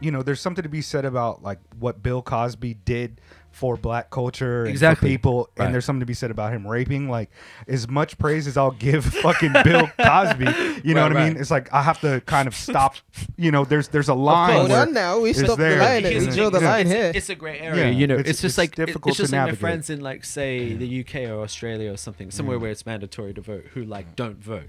[0.01, 3.21] you know, there's something to be said about like what Bill Cosby did
[3.57, 5.09] for black culture and Exactly.
[5.09, 5.65] for people, Right.
[5.65, 7.09] and there's something to be said about him raping.
[7.09, 7.31] Like,
[7.67, 10.45] as much praise as I'll give fucking Bill Cosby,
[10.85, 11.39] you know Right, what I mean?
[11.41, 12.97] It's like I have to kind of stop.
[13.39, 14.57] You know, there's there's a line.
[14.57, 16.05] Hold where now, we it's stopped the line.
[16.07, 17.13] And We draw the line here.
[17.15, 18.15] It's a great area, Yeah, you know.
[18.15, 19.61] it's- It's, just it's like difficult it's just to like navigate.
[19.61, 22.63] friends in like say the UK or Australia or something, somewhere Mm.
[22.63, 24.69] where it's mandatory to vote, who like don't vote.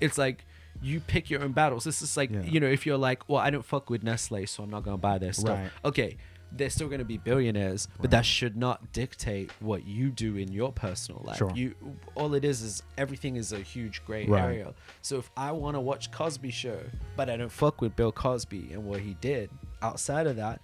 [0.00, 0.44] It's like
[0.82, 1.84] you pick your own battles.
[1.84, 2.42] This is like Yeah.
[2.44, 4.96] you know if you're like, well, I don't fuck with Nestle, so I'm not gonna
[4.98, 5.58] buy their stuff.
[5.58, 5.70] Right.
[5.84, 6.16] Okay.
[6.54, 10.52] They're still going to be billionaires, but that should not dictate what you do in
[10.52, 11.38] your personal life.
[11.38, 11.52] Sure.
[11.54, 11.74] You,
[12.14, 14.42] all it is is everything is a huge gray Right.
[14.42, 14.74] area.
[15.00, 16.78] So if I want to watch Cosby Show,
[17.16, 19.48] but I don't fuck with Bill Cosby and what he did
[19.80, 20.60] outside of that,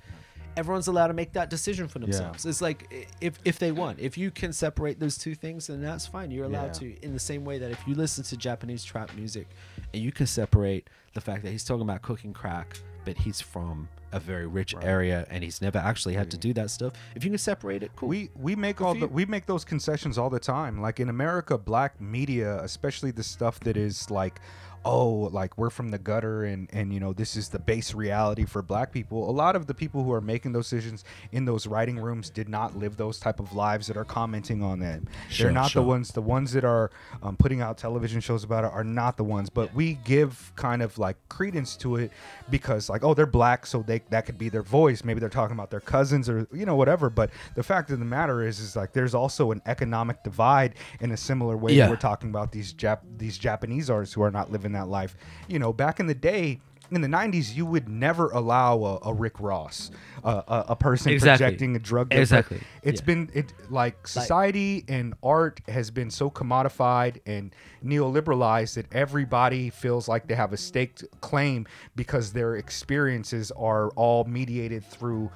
[0.57, 2.45] everyone's allowed to make that decision for themselves.
[2.45, 6.07] It's like if if they want, if you can separate those two things, then that's
[6.07, 6.31] fine.
[6.31, 6.95] You're allowed Yeah.
[6.97, 7.05] to.
[7.05, 9.49] In the same way that if you listen to Japanese trap music,
[9.95, 13.89] and you can separate the fact that he's talking about cooking crack, but he's from
[14.13, 16.93] a very rich area and he's never actually had to do that stuff.
[17.15, 18.09] If you can separate it, cool.
[18.09, 20.81] We we make Good all the we make those concessions all the time.
[20.81, 24.41] Like in America, black media, especially the stuff that is like,
[24.85, 28.45] oh, like we're from the gutter and and you know this is the base reality
[28.45, 29.29] for black people.
[29.29, 32.49] A lot of the people who are making those decisions in those writing rooms did
[32.49, 35.07] not live those type of lives that are commenting on them.
[35.29, 35.83] Sure, They're not sure.
[35.83, 36.11] the ones.
[36.13, 36.91] The ones that are
[37.23, 39.51] um, putting out television shows about it are not the ones.
[39.51, 42.11] But we give kind of like credence to it
[42.51, 45.05] because like oh they're black, so they that could be their voice.
[45.05, 47.11] Maybe they're talking about their cousins or you know whatever.
[47.11, 51.11] But the fact of the matter is is like there's also an economic divide in
[51.11, 51.85] a similar way Yeah.
[51.87, 55.17] that we're talking about these Jap these Japanese artists who are not living that life.
[55.49, 56.61] You know, back in the day.
[56.91, 59.91] In the '90s, you would never allow a, a Rick Ross,
[60.25, 61.45] uh, a, a person Exactly.
[61.45, 62.09] projecting a drug.
[62.09, 62.17] deal.
[62.17, 62.61] But Exactly.
[62.83, 63.05] It's Yeah.
[63.05, 67.55] been it like society and art has been so commodified and
[67.85, 74.25] neoliberalized that everybody feels like they have a staked claim because their experiences are all
[74.25, 75.31] mediated through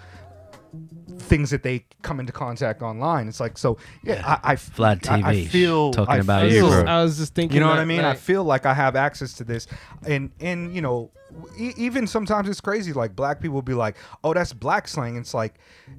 [1.18, 3.28] things that they come into contact online.
[3.28, 6.44] It's like so yeah, I, I Vlad I, I TV feel talking I about I
[6.44, 6.84] was, you, bro.
[6.84, 7.54] I was just thinking.
[7.56, 8.00] you know what I mean?
[8.00, 9.66] I feel like I have access to this,
[10.06, 11.10] and and you know,
[11.58, 12.92] e- even sometimes it's crazy.
[12.92, 15.54] Like black people will be like, "Oh, that's black slang." It's like,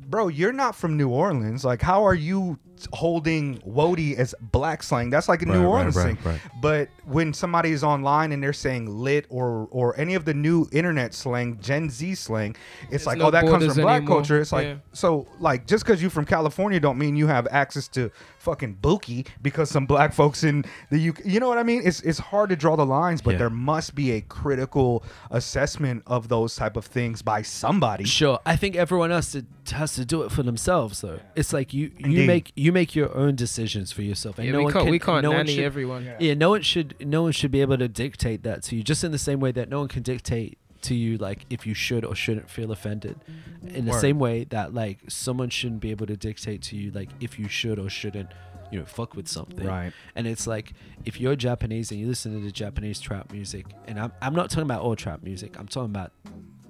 [0.08, 1.64] bro, you're not from New Orleans.
[1.66, 2.58] Like, how are you
[2.92, 5.10] holding Wody as black slang?
[5.10, 6.18] That's like a Right, New Orleans right, thing.
[6.24, 6.40] right.
[6.62, 10.68] But when somebody is online and they're saying lit or or any of the new
[10.72, 14.18] internet slang, Gen Z slang, it's There's like, no oh, that comes from black anymore.
[14.18, 14.42] culture.
[14.42, 14.76] It's like Yeah.
[14.94, 18.12] so like just because you're from California don't mean you have access to
[18.44, 21.22] fucking Buki because some black folks in the UK.
[21.26, 21.82] You know what I mean?
[21.84, 23.38] It's it's hard to draw the lines, but Yeah.
[23.40, 28.04] there must be a critical assessment of those type of things by somebody.
[28.04, 29.46] Sure, I think everyone else to,
[29.76, 31.20] has to do it for themselves, though.
[31.36, 34.58] It's like you you make you make your own decisions for yourself, and Yeah, no
[34.60, 36.08] we one can't, can, we can't no one nanny should, everyone.
[36.20, 38.84] Yeah, no one should no one should be able to dictate that to you.
[38.84, 41.74] Just in the same way that no one can dictate to you like if you
[41.74, 43.20] should or shouldn't feel offended.
[43.20, 43.76] Mm-hmm.
[43.76, 44.02] In the Word.
[44.02, 47.48] same way that like someone shouldn't be able to dictate to you like if you
[47.48, 48.30] should or shouldn't,
[48.72, 49.66] you know, fuck with something.
[49.66, 49.94] Right.
[50.16, 50.74] And it's like
[51.06, 54.50] if you're Japanese and you listen to the Japanese trap music, and I'm I'm not
[54.50, 55.60] talking about all trap music.
[55.60, 56.12] I'm talking about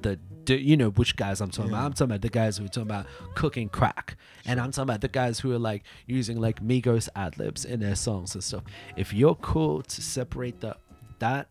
[0.01, 1.85] the, the you know which guys I'm talking about.
[1.85, 5.01] I'm talking about the guys who are talking about cooking crack, and I'm talking about
[5.01, 8.63] the guys who are like using like Migos ad libs in their songs and stuff.
[8.95, 10.77] If you're cool to separate the
[11.19, 11.47] that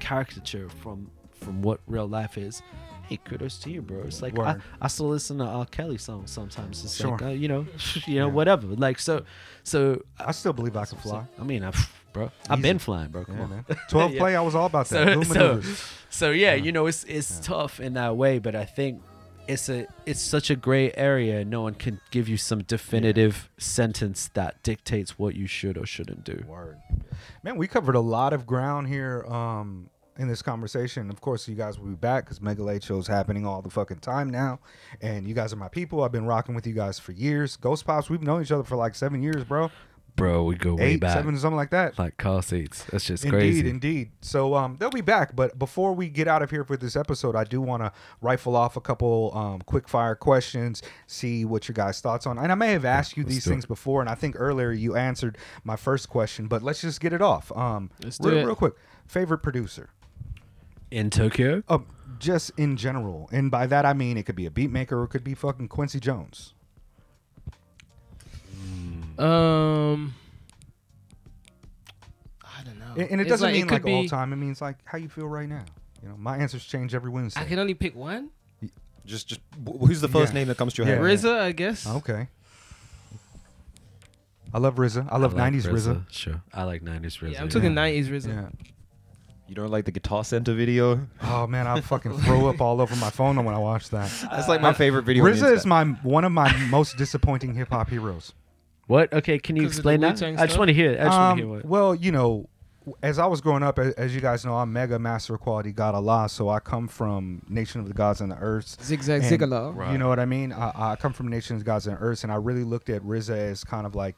[0.00, 1.10] caricature from
[1.42, 2.62] from what real life is.
[3.08, 4.02] Hey, kudos to you, bro.
[4.04, 5.66] It's like I, I still listen to R.
[5.66, 6.82] Kelly songs sometimes.
[6.84, 7.10] It's Sure.
[7.10, 7.66] like uh, you know,
[8.06, 8.32] you know, Yeah.
[8.32, 8.66] whatever.
[8.68, 9.24] Like so,
[9.64, 11.24] so I still believe I can fly.
[11.38, 11.72] I mean, I,
[12.12, 13.24] bro, I've been flying, bro.
[13.24, 13.64] Come Yeah, on, man.
[13.88, 14.18] Twelve Yeah.
[14.20, 15.24] play, I was all about that.
[15.26, 15.62] So, so,
[16.10, 19.02] so yeah, you know, it's it's tough in that way, but I think
[19.48, 21.44] it's a it's such a gray area.
[21.44, 26.24] No one can give you some definitive sentence that dictates what you should or shouldn't
[26.24, 26.44] do.
[26.46, 26.78] Word.
[27.42, 29.90] Man, we covered a lot of ground here um,
[30.22, 31.10] in this conversation.
[31.10, 33.70] Of course, you guys will be back because Mega Late Show is happening all the
[33.70, 34.60] fucking time now.
[35.02, 36.02] And you guys are my people.
[36.02, 37.56] I've been rocking with you guys for years.
[37.58, 39.70] Ghostpops, we've known each other for like seven years, bro.
[40.14, 41.98] Bro, we go way Eight, seven, something like that.
[41.98, 42.84] like car seats.
[42.84, 43.60] That's just crazy.
[43.60, 44.10] Indeed, indeed.
[44.20, 45.34] So um, they'll be back.
[45.34, 48.54] But before we get out of here for this episode, I do want to rifle
[48.54, 52.36] off a couple um, quick fire questions, see what your guys' thoughts on.
[52.38, 54.70] And I may have asked you let's these do things before, and I think earlier
[54.70, 56.46] you answered my first question.
[56.46, 57.50] But let's just get it off.
[57.56, 58.44] Um, Let's do real, it.
[58.44, 58.74] real quick.
[59.06, 59.88] Favorite producer?
[60.92, 61.78] In Tokyo, Uh,
[62.18, 65.04] just in general, and by that I mean it could be a beat maker or
[65.04, 66.52] it could be fucking Quincy Jones.
[69.18, 70.14] Um,
[72.44, 72.92] I don't know.
[72.96, 74.32] And, and it It's doesn't like- it mean could like all be- time.
[74.32, 75.64] It means like how you feel right now.
[76.02, 77.40] You know, my answers change every Wednesday.
[77.40, 78.30] I can only pick one.
[79.06, 80.40] Just, just wh- who's the first Yeah.
[80.40, 80.96] name that comes to your Yeah.
[81.02, 81.18] head?
[81.18, 81.86] RZA, I guess.
[81.86, 82.28] Okay.
[84.54, 85.08] I love RZA.
[85.10, 86.04] I love like '90s RZA.
[86.10, 87.32] Sure, I like '90s RZA.
[87.32, 88.28] Yeah, I'm talking 90s RZA.
[88.28, 88.48] Yeah.
[89.48, 91.06] You don't like the Guitar Center video?
[91.22, 94.10] Oh man, I fucking throw up all over my phone when I watch that.
[94.30, 95.24] That's like my favorite video.
[95.24, 95.66] on the RZA is internet.
[95.66, 98.32] my one of my most disappointing hip hop heroes.
[98.86, 99.12] What?
[99.12, 100.14] Okay, can you 'Cause of the explain that?
[100.14, 100.58] Wu-Tang I just stuff?
[100.60, 100.92] want to hear.
[100.92, 101.00] it.
[101.00, 101.64] I just want Um, to hear what.
[101.66, 102.48] well, you know,
[103.02, 105.70] as I was growing up, a- as you guys know, I'm mega master of quality
[105.72, 108.76] God Allah, so I come from Nation of the Gods and the Earths.
[108.82, 109.92] Zigzag And Zigala.
[109.92, 110.52] You know what I mean?
[110.52, 112.88] I, I come from Nation of the Gods and the Earths, and I really looked
[112.90, 114.16] at RZA as kind of like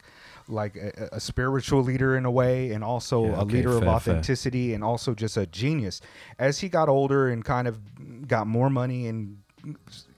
[0.49, 3.81] like a, a spiritual leader in a way, and also Yeah, a okay, leader of
[3.81, 3.95] fair, fair.
[4.15, 6.01] authenticity, and also just a genius.
[6.39, 9.39] As he got older and kind of got more money and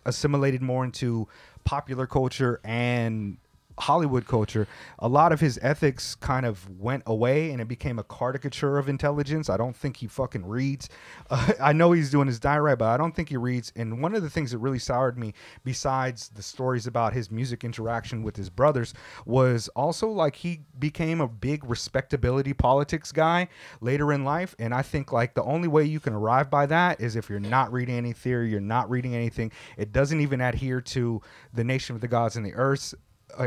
[0.05, 1.29] assimilated more into
[1.65, 3.39] popular culture and
[3.79, 4.67] Hollywood culture,
[4.99, 8.89] a lot of his ethics kind of went away and it became a caricature of
[8.89, 9.51] intelligence.
[9.51, 10.89] I don't think he fucking reads.
[11.29, 13.73] Uh, I know he's doing his diary, but I don't think he reads.
[13.77, 15.35] And one of the things that really soured me,
[15.65, 18.95] besides the stories about his music interaction with his brothers,
[19.27, 23.49] was also like he became a big respectability politics guy
[23.81, 24.55] later in life.
[24.59, 27.41] And I think like the only way you can arrive by that is if you're
[27.41, 29.53] not reading any theory, you're not reading anything.
[29.77, 31.21] It doesn't even adhere to
[31.53, 32.95] the nation of the gods and the earths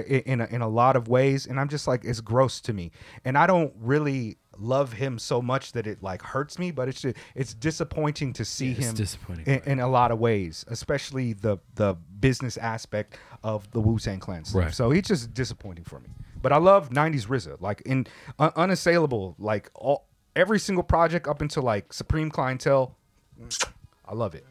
[0.07, 2.91] in a, in a lot of ways and i'm just like it's gross to me
[3.25, 7.01] and i don't really love him so much that it like hurts me but it's
[7.01, 9.67] just, it's disappointing to see Yeah, him disappointing, in, right.
[9.67, 14.61] in a lot of ways especially the the business aspect of the wu-tang clan stuff
[14.63, 14.73] Right.
[14.73, 16.09] so he's just disappointing for me
[16.41, 18.05] but i love 90s RZA like in
[18.37, 22.97] uh, unassailable like all every single project up until like supreme clientele
[24.05, 24.45] i love it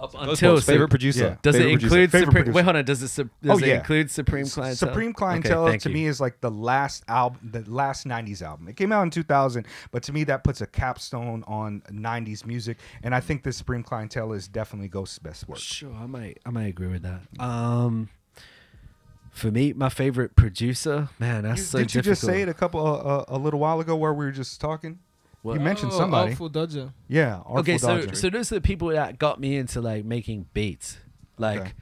[0.00, 1.24] Up Ghostbusters, favorite producer.
[1.24, 1.36] Yeah.
[1.42, 1.86] Does it Favorite producer.
[1.86, 2.54] include Favorite Supreme?
[2.54, 2.84] Wait, hold on.
[2.84, 3.78] Does it sup- does Oh, it yeah.
[3.78, 4.76] include Supreme Clientele?
[4.88, 5.94] Supreme Clientele thank to you.
[5.94, 8.68] me is like the last album, the last '90s album.
[8.68, 12.78] It came out in 2000, but to me that puts a capstone on '90s music,
[13.02, 15.58] and I think the Supreme Clientele is definitely Ghost's best work.
[15.58, 17.20] Sure, I might I might agree with that.
[17.42, 18.08] Um,
[19.30, 22.12] for me, my favorite producer, man, that's You- so didn't you difficult.
[22.18, 24.98] just say it a couple uh, a little while ago where we were just talking?
[25.48, 25.54] What?
[25.58, 26.30] You mentioned Oh, somebody.
[26.30, 26.92] Artful Dodger.
[27.08, 27.36] Yeah.
[27.38, 28.14] Artful okay, so Dodger.
[28.14, 30.98] so those are the people that got me into like making beats,
[31.38, 31.60] like.
[31.60, 31.72] Okay.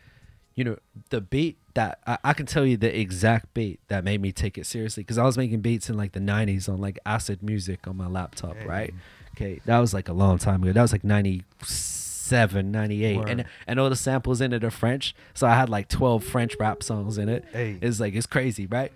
[0.59, 0.78] You know
[1.10, 4.56] the beat that I, I can tell you the exact beat that made me take
[4.56, 7.86] it seriously because I was making beats in like the '90s on like acid music
[7.86, 8.64] on my laptop, Hey.
[8.66, 8.94] right?
[9.36, 10.72] Okay, that was like a long time ago.
[10.72, 13.28] That was like 97, 98.
[13.28, 15.14] And and all the samples in it are French.
[15.34, 17.44] So I had like 12 French rap songs in it.
[17.52, 17.76] Hey.
[17.82, 18.93] It's like it's crazy, right?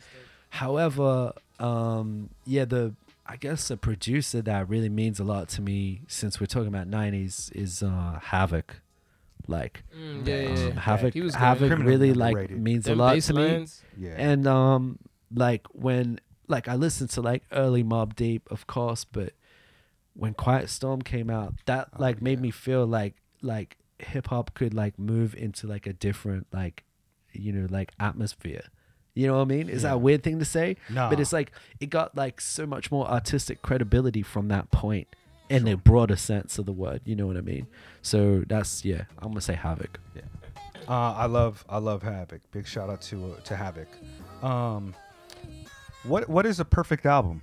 [0.49, 2.95] However, um yeah, the
[3.31, 6.89] I guess a producer that really means a lot to me since we're talking about
[6.91, 8.81] 90s is uh Havoc.
[9.47, 10.81] Like Mm, yeah, yeah, um, yeah.
[10.81, 11.35] Havoc He was.
[11.35, 12.61] Havoc really like underrated.
[12.61, 13.67] means a lot bass to me
[13.99, 14.15] yeah.
[14.17, 14.99] and um
[15.35, 19.33] like when like i listened to like early Mobb Deep of course but
[20.15, 22.43] when quiet storm came out that Oh, like made yeah.
[22.43, 26.85] me feel like like hip hop could like move into like a different like
[27.33, 28.65] you know like atmosphere
[29.21, 31.09] you know what i mean is that a weird thing to say No.
[31.11, 35.09] but it's like it got like so much more artistic credibility from that point
[35.49, 37.67] in the broader sense of the word you know what i mean
[38.03, 39.99] so that's yeah i'm gonna say havoc
[40.89, 42.41] Uh, I love I love Havoc.
[42.51, 43.87] Big shout out to uh, to Havoc.
[44.43, 44.95] Um,
[46.03, 47.43] what what is a perfect album?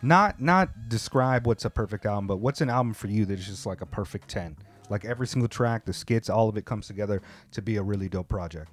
[0.00, 3.46] Not not describe what's a perfect album, but what's an album for you that is
[3.46, 4.56] just like a perfect ten?
[4.88, 7.20] Like every single track, the skits, all of it comes together
[7.52, 8.72] to be a really dope project.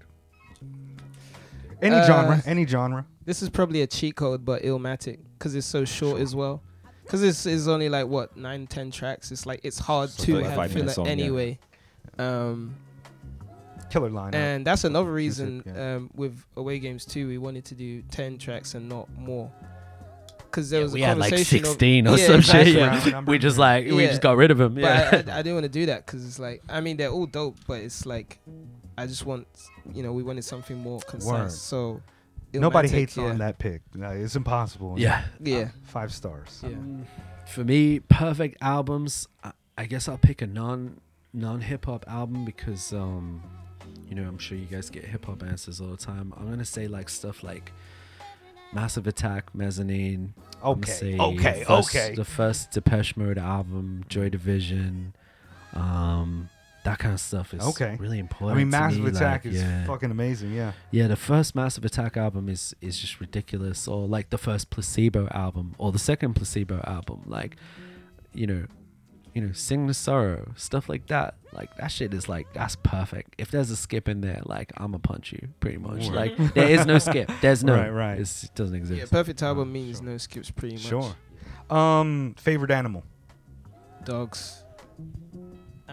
[1.81, 3.06] Any Uh, genre, any genre.
[3.26, 6.61] This is probably a cheat code, but Illmatic, because it's so short as well.
[7.03, 9.31] Because it's, it's only like what nine, ten tracks.
[9.31, 11.11] It's like it's hard It's like to a have five-minute filler song, yeah.
[11.11, 11.60] anyway.
[12.18, 12.76] Um,
[13.91, 14.34] Killer line.
[14.34, 15.95] and that's another reason Music, yeah.
[15.95, 17.27] um, with away games too.
[17.27, 19.52] We wanted to do ten tracks and not more.
[20.39, 22.72] Because there was we a had like conversation of- 16 or Yeah, some exactly.
[22.73, 22.81] shit
[23.14, 23.22] yeah.
[23.22, 23.61] we just yeah.
[23.61, 24.80] like we just got rid of them.
[24.80, 26.95] yeah But I, I, I didn't want to do that because it's like I mean
[26.97, 28.39] they're all dope, but it's like
[28.97, 29.47] I just want
[29.93, 31.31] you know we wanted something more concise.
[31.31, 31.51] Word.
[31.51, 32.01] So
[32.53, 33.26] Nobody hates yeah.
[33.26, 33.81] on that pick.
[33.93, 34.95] No, it's impossible.
[34.97, 36.61] yeah Yeah, Five stars.
[36.63, 36.69] yeah.
[36.69, 37.05] Um,
[37.47, 40.99] for me perfect albums I, I guess i'll pick a non
[41.31, 43.43] non hip-hop album because um
[44.09, 46.88] you know i'm sure you guys get hip-hop answers all the time i'm gonna say
[46.88, 47.72] like stuff like
[48.73, 50.91] massive attack mezzanine Okay.
[50.91, 51.63] say Okay.
[51.67, 52.15] first- Okay.
[52.15, 55.13] the first depeche mode album joy division
[55.73, 56.49] um
[56.85, 57.97] that kind of stuff is Okay.
[57.99, 58.51] really important.
[58.51, 59.85] I mean, Massive me, Attack like, is yeah.
[59.85, 60.53] fucking amazing.
[60.53, 60.71] Yeah.
[60.91, 65.27] Yeah, the first Massive Attack album is is just ridiculous, or like the first Placebo
[65.29, 67.23] album, or the second Placebo album.
[67.25, 67.57] Like,
[68.33, 68.65] you know,
[69.33, 71.35] you know, Sing the Sorrow, stuff like that.
[71.51, 73.35] Like that shit is like that's perfect.
[73.37, 76.05] If there's a skip in there, like I'ma punch you, pretty much.
[76.07, 76.15] Word.
[76.15, 77.29] Like there is no skip.
[77.41, 77.75] There's no.
[77.75, 78.19] Right, right.
[78.19, 78.99] It's, it doesn't exist.
[78.99, 80.05] Yeah, perfect album Oh, means sure.
[80.05, 80.83] no skips pretty much.
[80.83, 81.15] Sure.
[81.69, 83.03] Um, favorite animal.
[84.03, 84.63] Dogs.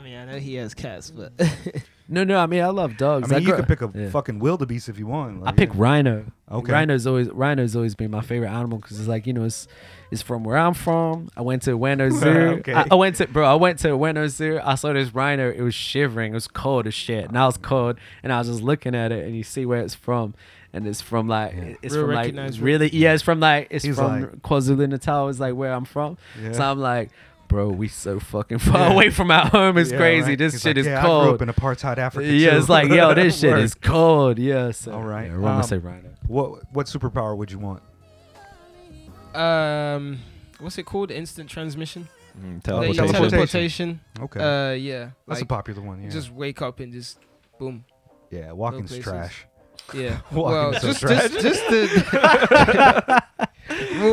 [0.02, 1.82] I mean, I know he has cats, but mm.
[2.08, 2.38] No, no.
[2.38, 3.30] I mean, I love dogs.
[3.30, 3.30] I dogs.
[3.30, 4.10] mean, you grew- could pick a yeah.
[4.10, 5.46] fucking wildebeest if you want.
[5.46, 5.76] I pick yeah.
[5.78, 6.24] rhino.
[6.50, 6.72] Okay.
[6.72, 9.68] Rhino's always rhino's always been my favorite animal because it's like you know it's
[10.10, 11.30] it's from where I'm from.
[11.36, 12.28] I went to Ueno Zoo.
[12.28, 12.74] Okay.
[12.74, 13.46] I, I went to bro.
[13.46, 14.60] I went to Ueno Zoo.
[14.62, 15.50] I saw this rhino.
[15.50, 16.32] It was shivering.
[16.32, 17.26] It was cold as shit.
[17.26, 17.96] And I was cold.
[18.24, 19.24] And I was just looking at it.
[19.24, 20.34] And you see where it's from.
[20.74, 21.74] And it's from like Yeah.
[21.80, 22.66] it's Real from like recognizable.
[22.66, 23.14] really yeah.
[23.14, 25.28] It's from like it's He's from like- KwaZulu Natal.
[25.28, 26.18] Is like where I'm from.
[26.42, 26.52] Yeah.
[26.52, 27.10] So I'm like.
[27.52, 28.92] Bro, we so fucking far Yeah.
[28.94, 29.76] away from our home.
[29.76, 30.28] It's Yeah, crazy.
[30.30, 30.38] right.
[30.38, 31.24] This He's shit like, is yeah, I cold.
[31.26, 32.26] grew up in apartheid Africa.
[32.32, 34.38] yeah, too." it's like, yo, this shit is cold.
[34.38, 34.70] Yeah.
[34.70, 35.26] So, All right.
[35.26, 36.08] Yeah, we're gonna Um, say rhino.
[36.26, 37.82] What what superpower would you want?
[39.34, 40.18] um,
[40.60, 41.10] what's it called?
[41.10, 42.08] Instant transmission.
[42.38, 43.12] Mm, There you- teleportation.
[43.12, 44.00] teleportation.
[44.00, 44.00] teleportation.
[44.22, 45.10] Okay, Uh, yeah.
[45.28, 46.02] that's like, a popular one.
[46.02, 47.18] Yeah, Just wake up and just
[47.58, 47.84] boom.
[48.30, 48.52] yeah.
[48.52, 49.44] Walking's trash.
[49.92, 50.20] Yeah.
[50.30, 51.30] Walking well, so just, trash.
[51.30, 53.22] just just the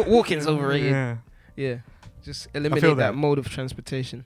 [0.08, 0.92] walking's overrated.
[0.92, 1.16] Yeah.
[1.56, 1.76] Yeah.
[2.24, 2.96] Just eliminate that.
[2.98, 3.16] that.
[3.16, 4.26] mode of transportation.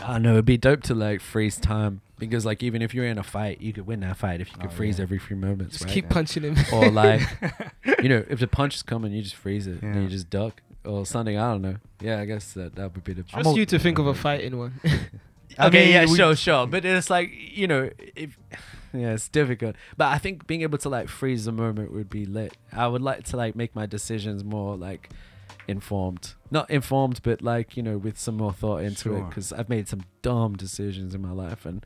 [0.00, 3.16] I know it'd be dope to like freeze time because like even if you're in
[3.18, 5.04] a fight, you could win that fight if you could Oh, freeze yeah.
[5.04, 5.94] every few moments, Just right?
[5.94, 6.56] keep punching him.
[6.72, 7.22] or like
[8.02, 10.60] you know, if the punch is coming, you just freeze it and you just duck
[10.84, 11.38] or something.
[11.38, 11.76] I don't know.
[12.00, 13.24] Yeah, I guess that that would be the.
[13.32, 14.78] I'm Trust a- you to think of a fight in one.
[15.58, 16.66] I okay, mean, yeah, we- sure, sure.
[16.66, 18.36] But it's like you know, if
[18.92, 19.76] yeah, it's difficult.
[19.96, 22.54] But I think being able to like freeze the moment would be lit.
[22.70, 25.08] I would like to like make my decisions more like
[25.68, 29.28] informed, not informed, but like you know, with some more thought into it.
[29.28, 31.84] Because I've made some dumb decisions in my life, and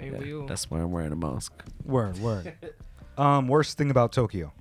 [0.00, 0.46] Ain't we yeah, all?
[0.46, 1.52] that's why I'm wearing a mask.
[1.84, 2.54] Word, word.
[3.18, 4.52] um, worst thing about Tokyo.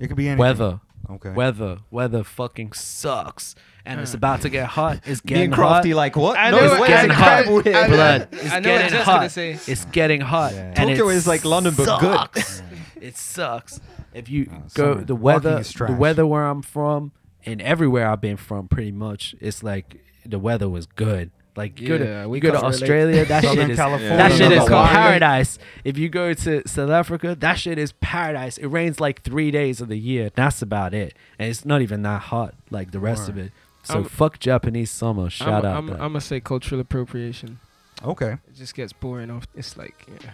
[0.00, 0.38] It could be anything.
[0.38, 1.30] Weather, Okay.
[1.30, 3.54] weather, weather fucking sucks,
[3.86, 4.18] and it's Uh.
[4.18, 5.00] about to get hot.
[5.06, 5.96] It's getting and Krafty hot.
[5.96, 6.38] like what?
[6.38, 7.46] I no, know it's what- getting I hot.
[7.46, 8.28] know- I know- Blood.
[8.32, 9.16] I know what getting Jet's hot.
[9.16, 9.52] gonna say.
[9.66, 10.52] It's getting hot.
[10.52, 10.72] Yeah.
[10.76, 11.98] and Tokyo it is like London, but
[12.34, 12.44] good.
[13.02, 13.04] sucks.
[13.04, 13.80] it sucks.
[14.14, 15.04] If you Uh, go summer.
[15.04, 17.12] the weather, the weather where I'm from,
[17.44, 21.30] and everywhere I've been from, pretty much, it's like the weather was good.
[21.56, 22.62] Like you go Yeah, to we you go to.
[22.64, 24.16] Australia, that shit is California.
[24.18, 24.88] that shit is Hawaii.
[24.92, 25.58] paradise.
[25.84, 28.58] If you go to South Africa, that shit is paradise.
[28.58, 30.30] It rains like three days of the year.
[30.34, 33.52] That's about it, and it's not even that hot like the rest of it.
[33.84, 35.30] So I'm- fuck Japanese summer.
[35.30, 35.76] Shout I'm, out.
[35.76, 35.90] I'm.
[35.92, 37.58] I'm gonna say cultural appropriation.
[38.04, 38.32] Okay.
[38.48, 39.30] It just gets boring.
[39.30, 39.46] Off.
[39.54, 40.32] It's like yeah.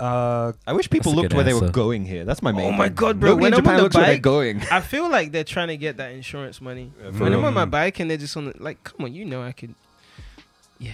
[0.00, 1.72] Uh, I wish people looked good where they were answer.
[1.72, 2.24] going here.
[2.24, 2.66] That's my main.
[2.66, 2.94] Oh my thing.
[2.94, 4.62] God, bro, Nobody when in I'm on the looks where they're bike- going.
[4.70, 6.92] I feel like they're trying to get that insurance money.
[7.00, 7.46] for When I'm real.
[7.46, 9.74] on my bike and they're just on the like, come on, you know I could.
[10.78, 10.92] Yeah.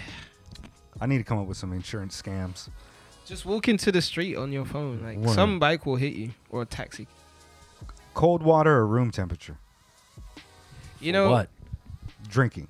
[1.00, 2.68] I need to come up with some insurance scams.
[3.26, 5.02] Just walk into the street on your phone.
[5.02, 5.34] Like Word.
[5.34, 7.06] some bike will hit you or a taxi.
[8.14, 9.58] Cold water or room temperature?
[11.00, 11.48] You know what?
[12.28, 12.68] Drinking.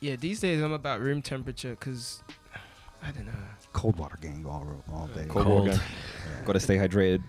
[0.00, 2.22] Yeah, these days I'm about room temperature because
[3.02, 3.32] I don't know.
[3.72, 5.24] Cold water gang all all day.
[5.28, 5.68] Cold Cold.
[5.68, 5.80] water.
[6.44, 7.22] Got to stay hydrated.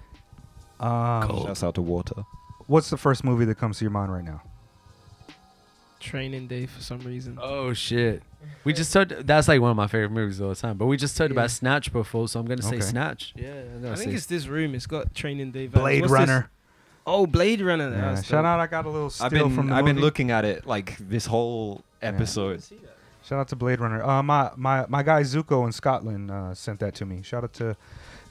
[0.80, 1.45] Um, Cold.
[1.48, 2.24] Shouts out to water.
[2.68, 4.41] What's the first movie that comes to your mind right now?
[5.99, 7.40] Training day for some reason.
[7.41, 8.24] Oh shit.
[8.65, 9.26] We just talked.
[9.26, 10.76] That's like one of my favorite movies of all time.
[10.78, 11.36] But we just talked Yeah.
[11.36, 12.82] about Snatch before, so I'm gonna say Okay.
[12.82, 13.34] Snatch.
[13.38, 14.76] Yeah, I'm I think it's this room.
[14.76, 15.68] It's got training day.
[15.70, 15.72] vibes.
[15.80, 16.20] Blade What's this?
[16.20, 16.49] Runner.
[17.07, 17.90] Oh, Blade Runner.
[17.90, 18.60] Yeah, shout out!
[18.60, 20.98] I got a little still I've been from the I've been looking at it like
[20.98, 22.61] this whole episode.
[23.24, 24.04] Shout out to Blade Runner.
[24.04, 27.22] Uh, my my my guy Zuko in Scotland uh, sent that to me.
[27.22, 27.76] Shout out to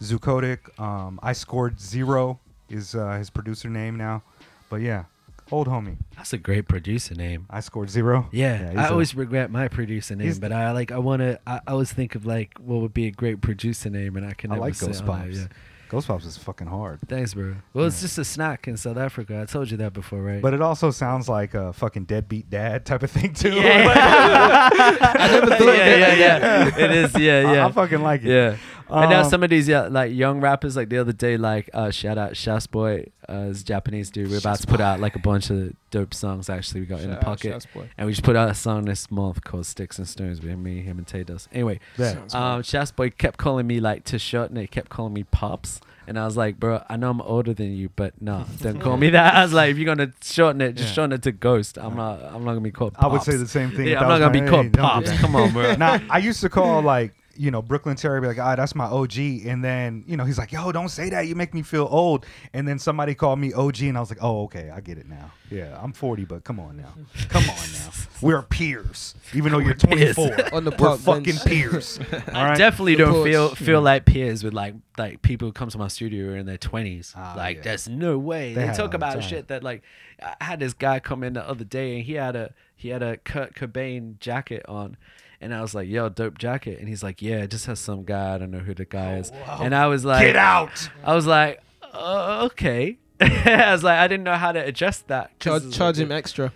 [0.02, 0.78] Zukotic.
[0.78, 4.22] Um, I scored zero is uh, his producer name now,
[4.68, 5.04] but yeah,
[5.50, 5.96] old homie.
[6.16, 7.46] That's a great producer name.
[7.48, 8.28] I scored zero.
[8.32, 11.40] Yeah, I a- always regret my producer name, but I like I want to.
[11.46, 14.34] I, I always think of like what would be a great producer name, and I
[14.34, 15.34] can I never like Ghostpops.
[15.36, 15.46] Yeah.
[15.92, 17.54] Ghostpops is fucking hard, Thanks, bro.
[17.74, 19.40] Well, it's just a snack in South Africa.
[19.42, 20.40] I told you that before, right?
[20.40, 23.50] but it also sounds like a fucking deadbeat dad type of thing too.
[23.52, 23.92] yeah,
[24.72, 26.78] I never thought yeah, yeah, yeah.
[26.78, 27.66] It is, yeah, I- yeah.
[27.66, 28.28] I, fucking like it.
[28.28, 28.56] Yeah.
[29.00, 31.70] And now Um, some of these yeah, like young rappers, like the other day, like
[31.72, 34.30] uh, shout out Shas Boy, uh, this Japanese dude.
[34.30, 36.48] We're about to put out like a bunch of dope songs.
[36.50, 37.66] Actually, we got in the pocket,
[37.96, 40.82] and we just put out a song this month called "Sticks and Stones" with me,
[40.82, 41.48] him, and Tay Does.
[41.52, 42.12] Anyway, Yeah.
[42.12, 44.70] Sounds um, Shas Boy kept calling me like to shorten it.
[44.70, 47.90] Kept calling me pops, and I was like, bro, I know I'm older than you,
[47.94, 49.34] but no, don't call me that.
[49.36, 50.94] I was like, if you're gonna shorten it, just Yeah.
[50.94, 51.78] shorten it to Ghost.
[51.78, 52.20] I'm not.
[52.22, 52.94] I'm not gonna be called.
[52.98, 53.42] I would say Pops.
[53.42, 53.86] the same thing.
[53.88, 55.12] Yeah, I'm not gonna be called hey, pops.
[55.20, 55.74] Come on, bro.
[55.76, 58.84] now I used to call like you know Brooklyn Terry be like ah that's my
[58.84, 61.88] OG and then you know he's like yo don't say that you make me feel
[61.90, 64.98] old and then somebody called me OG and I was like oh okay I get
[64.98, 66.92] it now yeah I'm 40 but come on now
[67.28, 67.90] come on now
[68.20, 71.44] we're peers even though you're 24 On the we're park fucking bench.
[71.44, 73.28] peers all I right definitely The don't porch.
[73.30, 76.36] feel feel like peers with like like people who come to my studio who are
[76.36, 77.14] in their twenties.
[77.16, 77.62] Ah, like yeah.
[77.62, 79.22] there's no way They they, have talk all the about time.
[79.22, 79.82] shit that like
[80.22, 83.02] I had this guy come in the other day and he had a he had
[83.02, 84.96] a Kurt Cobain jacket on.
[85.42, 88.04] And I was like, "Yo, dope jacket," and he's like, "Yeah, it just has some
[88.04, 88.34] guy.
[88.34, 91.26] I don't know who the guy is." And I was like, get out I was
[91.26, 91.60] like,
[91.92, 95.38] uh, "Okay." I was like, I didn't know how to adjust that.
[95.40, 96.52] Charge, charge like- him extra.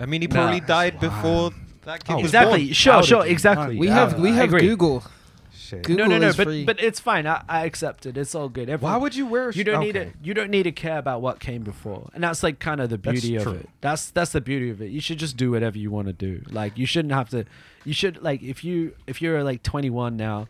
[0.00, 0.34] I mean, he Nah.
[0.34, 1.50] probably died before
[1.84, 2.64] that kid Oh, was Exactly.
[2.64, 2.72] born.
[2.74, 3.76] Sure, Outed sure, exactly.
[3.76, 4.50] We have we have.
[4.50, 5.04] Google.
[5.54, 5.84] Shit.
[5.84, 6.64] Google no, no, no, but free.
[6.64, 7.26] but it's fine.
[7.26, 8.16] I, I accept it.
[8.16, 8.68] It's all good.
[8.80, 9.48] Why would you wear?
[9.50, 10.08] a you don't need okay.
[10.08, 10.14] it.
[10.22, 12.96] You don't need to care about what came before, and that's like kind of the
[12.98, 13.52] That's beauty of true.
[13.54, 13.68] it.
[13.80, 14.90] That's that's the beauty of it.
[14.90, 16.42] You should just do whatever you want to do.
[16.50, 17.44] Like you shouldn't have to.
[17.84, 20.48] You should like if you if you're like 21 now,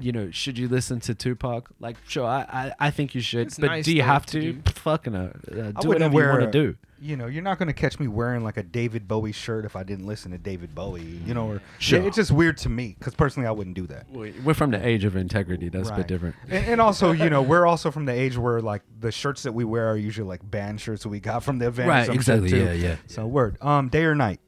[0.00, 1.68] you know, should you listen to Tupac?
[1.80, 3.48] Like, sure, I I, I think you should.
[3.48, 4.52] It's but nice do you though have to to?
[4.54, 4.70] do.
[4.72, 6.76] Fucking uh, uh, I do wouldn't whatever you wear want to do.
[7.02, 9.74] You know, you're not going to catch me wearing like a David Bowie shirt if
[9.74, 11.02] I didn't listen to David Bowie.
[11.24, 11.98] You know, or Sure.
[12.06, 14.06] it's just weird to me because personally, I wouldn't do that.
[14.10, 15.70] We're from the age of integrity.
[15.70, 15.96] That's a Right.
[15.98, 16.36] bit different.
[16.50, 19.52] And, and also, you know, we're also from the age where like the shirts that
[19.52, 21.88] we wear are usually like band shirts that we got from the event.
[21.88, 22.58] or Right, some shit, exactly, too.
[22.64, 22.96] yeah, yeah.
[23.06, 23.56] So word.
[23.62, 24.40] Um, day or night.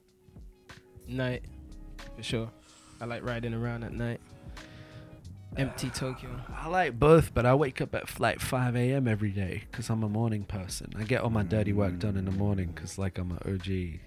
[1.09, 1.43] Night,
[2.23, 2.51] for sure.
[3.01, 4.21] I like riding around at night.
[5.57, 6.31] Empty Tokyo.
[6.55, 9.07] I like both, but I wake up at like 5 a.m.
[9.07, 10.93] every day because I'm a morning person.
[10.97, 14.01] I get all my dirty work done in the morning because, like, I'm an OG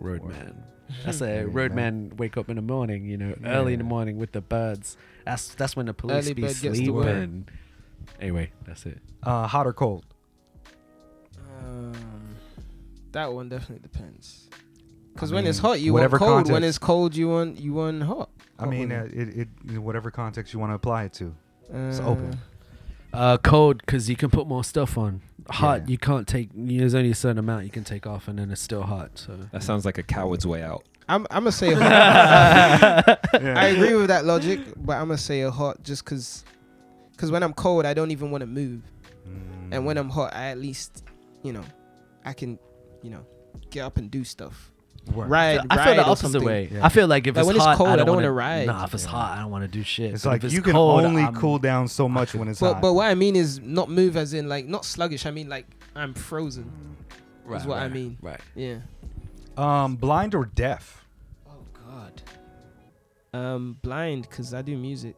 [0.00, 0.62] roadman.
[1.04, 4.30] That's a roadman wake up in the morning, you know, early in the morning with
[4.32, 4.96] the birds.
[5.24, 7.04] That's that's when the police Early be bird gets the worm.
[7.04, 7.48] sleeping.
[8.20, 9.00] Anyway, that's it.
[9.24, 10.04] Uh, hot or cold.
[11.60, 12.36] Um,
[13.10, 14.48] that one definitely depends.
[15.16, 16.52] Because when it's hot, you whatever want cold.
[16.52, 18.30] When it's cold, you want you want hot.
[18.58, 21.34] I mean, uh, it, it whatever context you want to apply it to.
[21.72, 22.38] it's Uh, open.
[23.12, 25.22] Uh, cold because you can put more stuff on.
[25.48, 25.86] Hot, Yeah.
[25.88, 26.50] you can't take.
[26.54, 29.10] There's only a certain amount you can take off, and then it's still hot.
[29.14, 30.84] So That sounds like a coward's way out.
[31.08, 31.82] I'm I'm gonna say hot.
[33.34, 33.54] Yeah.
[33.58, 36.44] I agree with that logic, but I'm gonna say a hot just because.
[37.12, 38.82] Because when I'm cold, I don't even want to move,
[39.26, 39.68] Mm.
[39.72, 41.02] and when I'm hot, I at least,
[41.42, 41.64] you know,
[42.26, 42.58] I can,
[43.02, 43.24] you know,
[43.70, 44.70] get up and do stuff.
[45.14, 45.30] Word.
[45.30, 46.44] Ride, I ride feel the or opposite something.
[46.44, 46.68] way.
[46.72, 46.84] Yeah.
[46.84, 48.26] I feel like if Like, it's when it's hot, cold, I I don't, don't wanna,
[48.28, 48.66] wanna ride.
[48.66, 49.10] Nah, if it's Yeah.
[49.10, 50.14] hot, I don't want to do shit.
[50.14, 52.58] It's But like if you can cold, only I'm- cool down so much when it's
[52.60, 52.82] But hot.
[52.82, 55.24] but what I mean is not move as in like not sluggish.
[55.24, 56.70] I mean like I'm frozen.
[57.44, 58.18] Right, Is what I right, mean.
[58.20, 58.40] Right.
[58.56, 58.78] Yeah.
[59.56, 61.04] um, blind or deaf.
[61.48, 62.22] Oh God.
[63.32, 65.14] Um, blind because I do music.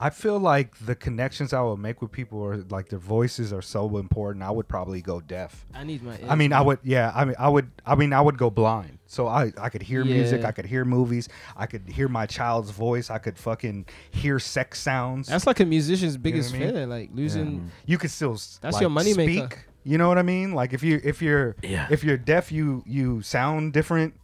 [0.00, 3.62] I feel like the connections I would make with people are like their voices are
[3.62, 4.44] so important.
[4.44, 5.66] I would probably go deaf.
[5.74, 6.16] I need my.
[6.28, 7.10] I mean, I would, yeah.
[7.14, 8.98] I mean, I would, I mean, I would go blind.
[9.06, 10.42] So I, I could hear music.
[10.42, 10.48] Yeah.
[10.48, 11.28] I could hear movies.
[11.56, 13.10] I could hear my child's voice.
[13.10, 15.26] I could fucking hear sex sounds.
[15.28, 16.74] That's like a musician's biggest what I mean?
[16.74, 17.70] fear, like losing.
[17.86, 18.32] you could still.
[18.60, 19.46] That's like, your moneymaker.
[19.50, 20.54] speak, You know what I mean?
[20.54, 21.88] Like if you, if you're, Yeah.
[21.90, 24.14] if you're deaf, you, you sound different.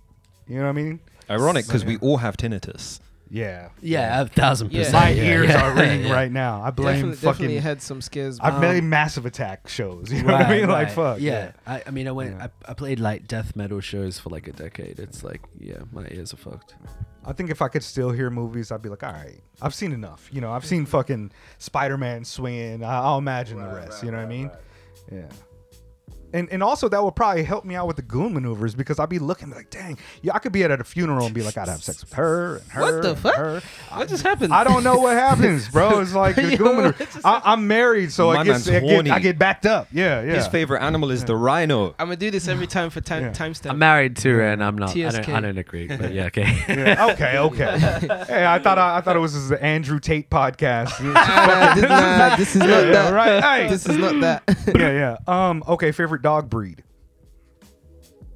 [0.46, 1.00] You know what I mean?
[1.28, 1.98] Ironic because we Yeah.
[2.02, 3.00] all have tinnitus.
[3.30, 3.70] Yeah.
[3.80, 4.80] Yeah, a thousand Yeah.
[4.84, 4.94] percent.
[5.04, 5.62] My yeah, ears yeah.
[5.62, 6.12] are ringing Yeah.
[6.12, 6.62] right now.
[6.62, 7.30] I blame Definitely, fucking.
[7.32, 8.38] definitely had some scares.
[8.40, 10.12] I've but- made um, massive attack shows.
[10.12, 10.68] You know what I Right, mean?
[10.70, 11.20] Like fuck.
[11.20, 12.36] Yeah, I, I mean, I went.
[12.36, 12.48] Yeah.
[12.66, 14.98] I, I played like death metal shows for like a decade.
[15.00, 16.74] It's like, yeah, my ears are fucked.
[17.26, 19.92] I think if I could still hear movies, I'd be like, all right, I've seen
[19.92, 20.28] enough.
[20.30, 22.84] You know, I've seen fucking Spider Man swinging.
[22.84, 24.02] I- I'll imagine the rest.
[24.04, 24.50] you know what I mean?
[25.10, 25.26] Yeah.
[26.34, 29.08] And, and also that would probably help me out with the goon maneuvers because I'd
[29.08, 31.68] be looking like, dang, yeah, I could be at a funeral and be like, I'd
[31.68, 32.80] have sex with her and her.
[32.82, 33.36] What the and fuck?
[33.36, 33.62] her.
[33.92, 34.52] What just happened?
[34.52, 36.00] I don't know what happens, bro.
[36.00, 37.06] It's like the Yo, goon maneuver.
[37.24, 39.08] I, I'm married, so I get, I, get.
[39.10, 39.86] I get backed up.
[39.92, 40.34] Yeah, yeah.
[40.34, 41.94] His favorite animal is the rhino.
[42.00, 43.30] I'm gonna do this every time for time Yeah.
[43.30, 43.70] timestamp.
[43.70, 44.90] I'm married too, and I'm not.
[44.90, 46.64] I don't, I don't agree, but yeah, okay.
[46.68, 47.78] Yeah, okay, okay.
[48.26, 51.00] hey, I thought I, I thought it was the Andrew Tate podcast.
[51.00, 53.12] Nah, this, nah, this is not Yeah, yeah, that.
[53.12, 53.44] right.
[53.62, 53.68] Hey.
[53.68, 54.42] This is not that.
[54.76, 55.48] yeah, yeah.
[55.48, 56.82] Um, okay, favorite dog breed.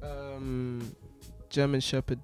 [0.03, 0.95] um,
[1.49, 2.19] German Shepherd.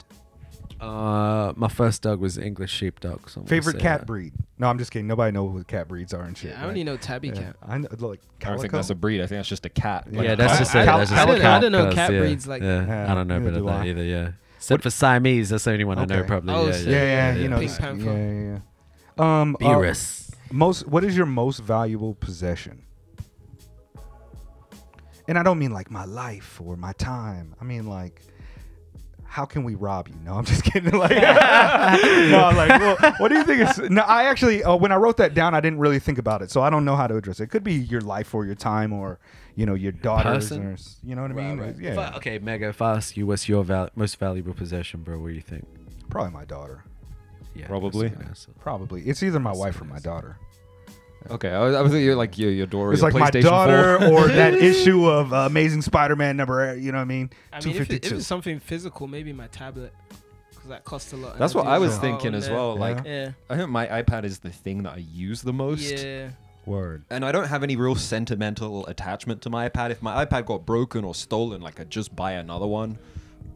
[0.80, 3.30] Uh, my first dog was English sheepdog.
[3.30, 4.06] So I'm gonna Favorite say cat that.
[4.06, 4.34] breed.
[4.60, 5.08] No, I'm just kidding.
[5.08, 6.52] Nobody knows what cat breeds are and shit.
[6.52, 6.68] Yeah, I right?
[6.70, 7.34] only know Tabby Yeah.
[7.34, 7.56] Cat.
[7.64, 8.78] I know, like I don't think calico?
[8.78, 9.22] that's a breed.
[9.22, 10.08] I think that's just a cat.
[10.12, 10.86] Yeah, Yeah, that's I- just I- a.
[10.86, 12.20] Cal- that's I just a don't know- I don't know cause, cat yeah.
[12.20, 13.88] breeds like- Yeah, Yeah, I don't know neither about do that I.
[13.90, 14.04] either.
[14.04, 16.28] Yeah, except for Siamese, that's the only one I know Okay.
[16.28, 16.54] probably.
[16.54, 16.88] Oh, yeah, shit.
[16.88, 17.58] Yeah, yeah, you know.
[17.60, 18.04] Pink this- Panther.
[18.06, 18.60] Yeah, yeah,
[19.18, 19.42] yeah.
[19.42, 20.34] Um, uh, Beerus.
[20.52, 20.88] most.
[20.88, 22.82] What is your most valuable possession?
[25.28, 27.56] And I don't mean like my life or my time.
[27.60, 28.22] I mean like,
[29.24, 30.16] how can we rob you?
[30.24, 30.94] No, I'm just kidding.
[30.98, 33.90] Like, no, like, well, what do you think is?
[33.90, 36.52] No, I actually, uh, when I wrote that down, I didn't really think about it,
[36.52, 37.44] so I don't know how to address it.
[37.46, 39.20] It could be your life or your time, or
[39.56, 40.66] you know, your daughters, Person?
[40.68, 41.76] or you know what I mean?
[41.82, 42.70] Yeah, I- okay, Mega.
[42.70, 45.20] If I ask you, what's your val- most valuable possession, bro?
[45.20, 45.66] What do you think?
[46.10, 46.84] probably my daughter.
[47.56, 48.08] Yeah, Probably.
[48.10, 48.52] that's a good answer.
[48.60, 50.38] Probably, it's either my wife or my daughter.
[51.30, 52.94] Okay, I was, I was thinking like your your door.
[52.94, 54.08] It's your like my PlayStation daughter 4.
[54.12, 56.76] or that issue of uh, Amazing Spider-Man number.
[56.76, 57.30] You know what I mean?
[57.52, 59.94] I mean, if, it, if it's something physical, maybe my tablet,
[60.50, 61.38] because that costs a lot.
[61.40, 62.56] That's what I was art thinking as there.
[62.56, 62.76] well.
[62.76, 63.32] Like, Yeah.
[63.50, 65.82] I think my iPad is the thing that I use the most.
[65.82, 66.30] Yeah.
[66.66, 67.04] Word.
[67.12, 69.92] And I don't have any real sentimental attachment to my iPad.
[69.92, 72.98] If my iPad got broken or stolen, like I'd just buy another one.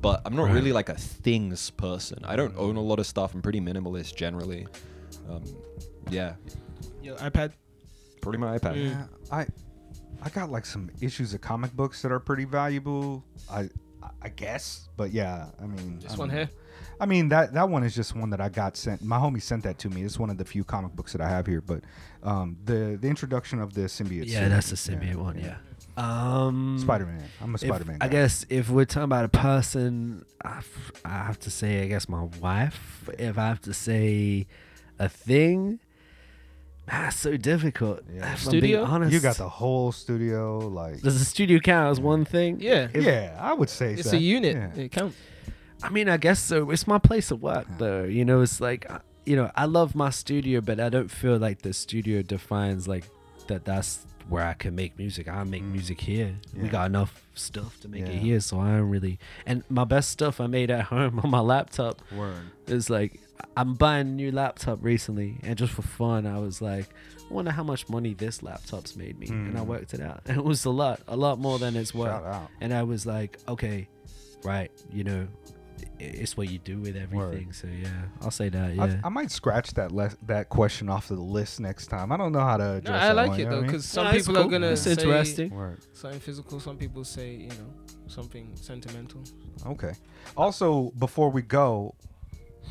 [0.01, 0.53] But I'm not Right.
[0.53, 2.19] really like a things person.
[2.23, 3.33] I don't own a lot of stuff.
[3.33, 4.67] I'm pretty minimalist generally.
[5.29, 5.43] Um,
[6.11, 6.35] yeah,
[7.01, 7.51] Your iPad.
[8.21, 8.75] Pretty my iPad.
[8.75, 8.89] Mm.
[8.89, 9.47] Yeah, I
[10.21, 13.23] I got like some issues of comic books that are pretty valuable.
[13.49, 13.69] I
[14.21, 16.49] I guess, but yeah, I mean, This I one don't here.
[17.01, 19.01] I mean that that one is just one that I got sent.
[19.01, 20.03] My homie sent that to me.
[20.03, 21.61] It's one of the few comic books that I have here.
[21.61, 21.83] But
[22.23, 24.25] um, the the introduction of the symbiote.
[24.27, 25.39] Yeah, that's the series, symbiote one.
[25.39, 25.55] Yeah.
[25.97, 27.23] Um, Spider Man.
[27.41, 27.97] I'm a Spider Man.
[28.01, 31.87] I guess if we're talking about a person, I, f- I have to say, I
[31.87, 33.09] guess my wife.
[33.17, 34.47] If I have to say
[34.97, 35.79] a thing,
[36.89, 38.01] that's so difficult.
[38.13, 38.17] Yeah.
[38.33, 38.83] If I'm being Studio?
[38.83, 40.57] honest, You got the whole studio.
[40.59, 42.59] Like, Does the studio count as one thing?
[42.59, 42.87] Yeah.
[42.93, 44.17] If- yeah, I would say It's so.
[44.17, 44.55] a unit.
[44.55, 44.83] Yeah.
[44.83, 45.15] It counts.
[45.83, 46.71] I mean, I guess so.
[46.71, 47.75] It's my place of work, Yeah.
[47.77, 48.03] though.
[48.03, 51.37] You know, it's like, uh, you know, I love my studio, but I don't feel
[51.37, 53.05] like the studio defines like
[53.47, 53.63] that.
[53.65, 55.27] That's where I can make music.
[55.27, 55.71] I make Mm.
[55.71, 56.35] music here.
[56.55, 56.71] We Yeah.
[56.71, 58.09] got enough stuff to make Yeah.
[58.13, 59.17] it here, so I don't really.
[59.45, 62.43] And my best stuff I made at home on my laptop Word.
[62.67, 63.19] is like,
[63.57, 66.87] I'm buying a new laptop recently, and just for fun, I was like,
[67.29, 69.65] I wonder how much money this laptop's made me, and I Mm.
[69.67, 70.21] worked it out.
[70.25, 72.23] And it was a lot, a lot more than it's worth
[72.61, 73.87] and I was like, okay,
[74.43, 75.27] right, you know,
[75.97, 77.51] it's what you do with everything.
[77.53, 77.89] So yeah,
[78.21, 78.75] I'll say that.
[78.75, 82.11] Yeah, I, I might scratch that le- that question off the list next time.
[82.11, 83.61] I don't know how to No, address I that like one, it though, what I
[83.61, 83.65] mean?
[83.67, 85.49] because some No, it's people are gonna It's say interesting.
[85.51, 85.79] Word.
[85.93, 86.59] something physical.
[86.59, 87.73] Some people say you know
[88.07, 89.21] something sentimental.
[89.67, 89.93] Okay.
[90.35, 91.95] Also, before we go,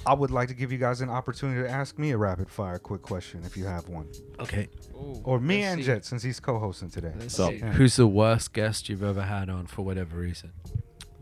[0.09, 2.79] I would like to give you guys an opportunity to ask me a rapid fire
[2.79, 4.07] quick question if you have one,
[4.41, 4.69] okay.
[4.95, 5.87] Ooh, or me and see.
[5.87, 7.13] Jet since he's co-hosting today.
[7.19, 7.57] Let's So- see.
[7.57, 7.73] Yeah.
[7.73, 10.53] Who's the worst guest you've ever had on for whatever reason?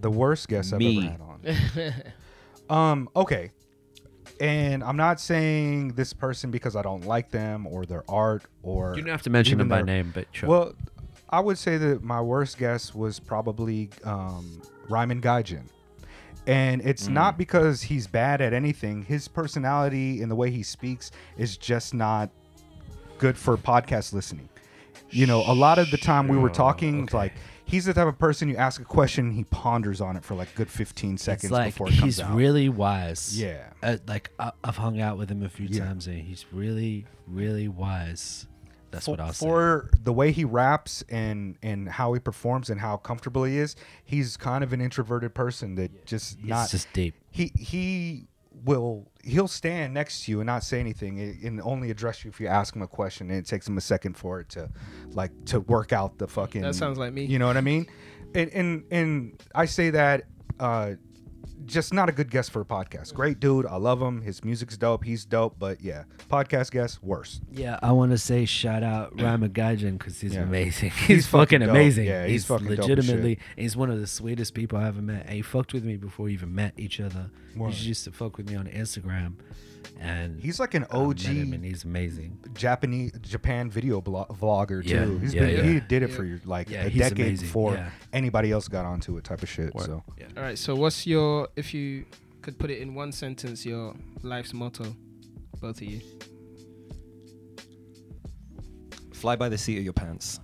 [0.00, 1.42] The worst guest I've ever had on.
[2.92, 3.08] Um.
[3.16, 3.50] Okay.
[4.40, 8.94] And I'm not saying this person because I don't like them or their art or
[8.94, 10.48] You don't have to mention even them by their- name, but sure.
[10.48, 10.74] Well,
[11.30, 15.62] I would say that my worst guest was probably um, Ryman Gaijin.
[16.46, 19.02] And it's not because he's bad at anything.
[19.02, 22.30] His personality and the way he speaks is just not
[23.18, 24.48] good for podcast listening.
[25.10, 27.16] You know, a lot of the time we were talking, okay.
[27.16, 27.32] like,
[27.64, 30.54] he's the type of person you ask a question, he ponders on it for like
[30.54, 32.34] good 15 seconds like before it comes he's out.
[32.34, 33.40] really wise.
[33.40, 33.70] Yeah.
[33.82, 35.84] Uh, like I, I've hung out with him a few Yeah.
[35.84, 38.46] times, and he's really, really wise.
[38.96, 39.46] That's for, what I'll say.
[39.46, 43.76] for the way he raps and and how he performs and how comfortable he is
[44.04, 47.14] he's kind of an introverted person that just He's not just deep.
[47.30, 48.26] he he
[48.64, 52.30] will he'll stand next to you and not say anything and- and only address you
[52.30, 54.68] if you ask him a question and it takes him a second for it to
[55.12, 57.26] like to work out the fucking That sounds like me.
[57.26, 57.86] you know what i mean
[58.34, 60.24] and and and i say that
[60.58, 60.92] uh
[61.64, 64.76] just not a good guest for a podcast great dude i love him his music's
[64.76, 69.18] dope he's dope but yeah podcast guest worse Yeah, I want to say shout out
[69.20, 70.42] Rama Gaijin because he's Yeah.
[70.42, 70.90] amazing.
[71.06, 71.70] He's, fucking fucking dope.
[71.70, 72.06] amazing.
[72.06, 73.38] Yeah, he's fucking dope as legitimately.
[73.56, 75.22] He's one of the sweetest people I ever met.
[75.26, 77.30] And he fucked with me before we even met each other.
[77.56, 77.72] Word.
[77.72, 79.34] He used to fuck with me on Instagram,
[80.00, 82.38] and he's like an og him and he's amazing.
[82.54, 85.18] Japanese Japan video blo- vlogger Yeah, too.
[85.18, 85.62] He's yeah, been yeah.
[85.72, 87.90] he did it for your like Yeah, a decade amazing, before yeah.
[88.12, 89.72] anybody else got onto it type of shit.
[89.80, 90.26] So Yeah.
[90.36, 90.58] All right.
[90.58, 92.04] So what's your if you
[92.42, 94.94] could put it in one sentence your life's motto,
[95.60, 96.00] both of you?
[99.12, 100.40] Fly by the seat of your pants.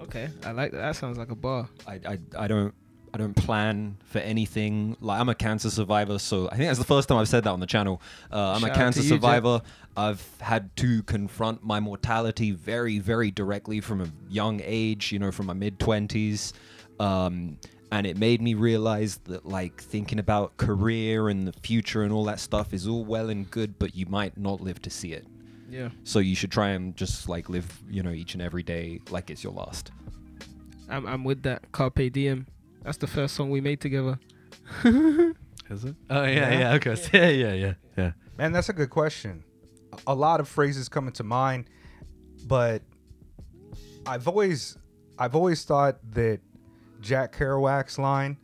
[0.00, 0.78] Okay, I like that.
[0.78, 1.68] That sounds like a bar.
[1.86, 2.74] I, I, I don't
[3.14, 4.96] I don't plan for anything.
[5.00, 7.50] Like I'm a cancer survivor, so I think that's the first time I've said that
[7.50, 8.00] on the channel.
[8.32, 9.16] Uh, I'm Shout a cancer to you, Jet.
[9.16, 9.62] survivor.
[9.96, 15.12] I've had to confront my mortality very, very directly from a young age.
[15.12, 16.54] You know, from my mid twenties,
[16.98, 17.58] um,
[17.90, 22.24] and it made me realize that like thinking about career and the future and all
[22.24, 25.26] that stuff is all well and good, but you might not live to see it.
[25.70, 25.90] Yeah.
[26.04, 29.28] So you should try and just like live, you know, each and every day like
[29.30, 29.90] it's your last.
[30.88, 31.70] I'm I'm with that.
[31.72, 32.46] Carpe diem.
[32.84, 34.18] That's the first song we made together.
[34.84, 35.94] Is it?
[36.10, 36.58] Oh yeah, Yeah.
[36.58, 36.96] yeah, okay.
[37.12, 38.12] Yeah, yeah, yeah, yeah.
[38.36, 39.44] man, that's a good question.
[40.06, 41.68] A lot of phrases come into mind,
[42.46, 42.82] but
[44.06, 44.76] I've always
[45.18, 46.40] I've always thought that
[47.00, 48.36] Jack Kerouac's line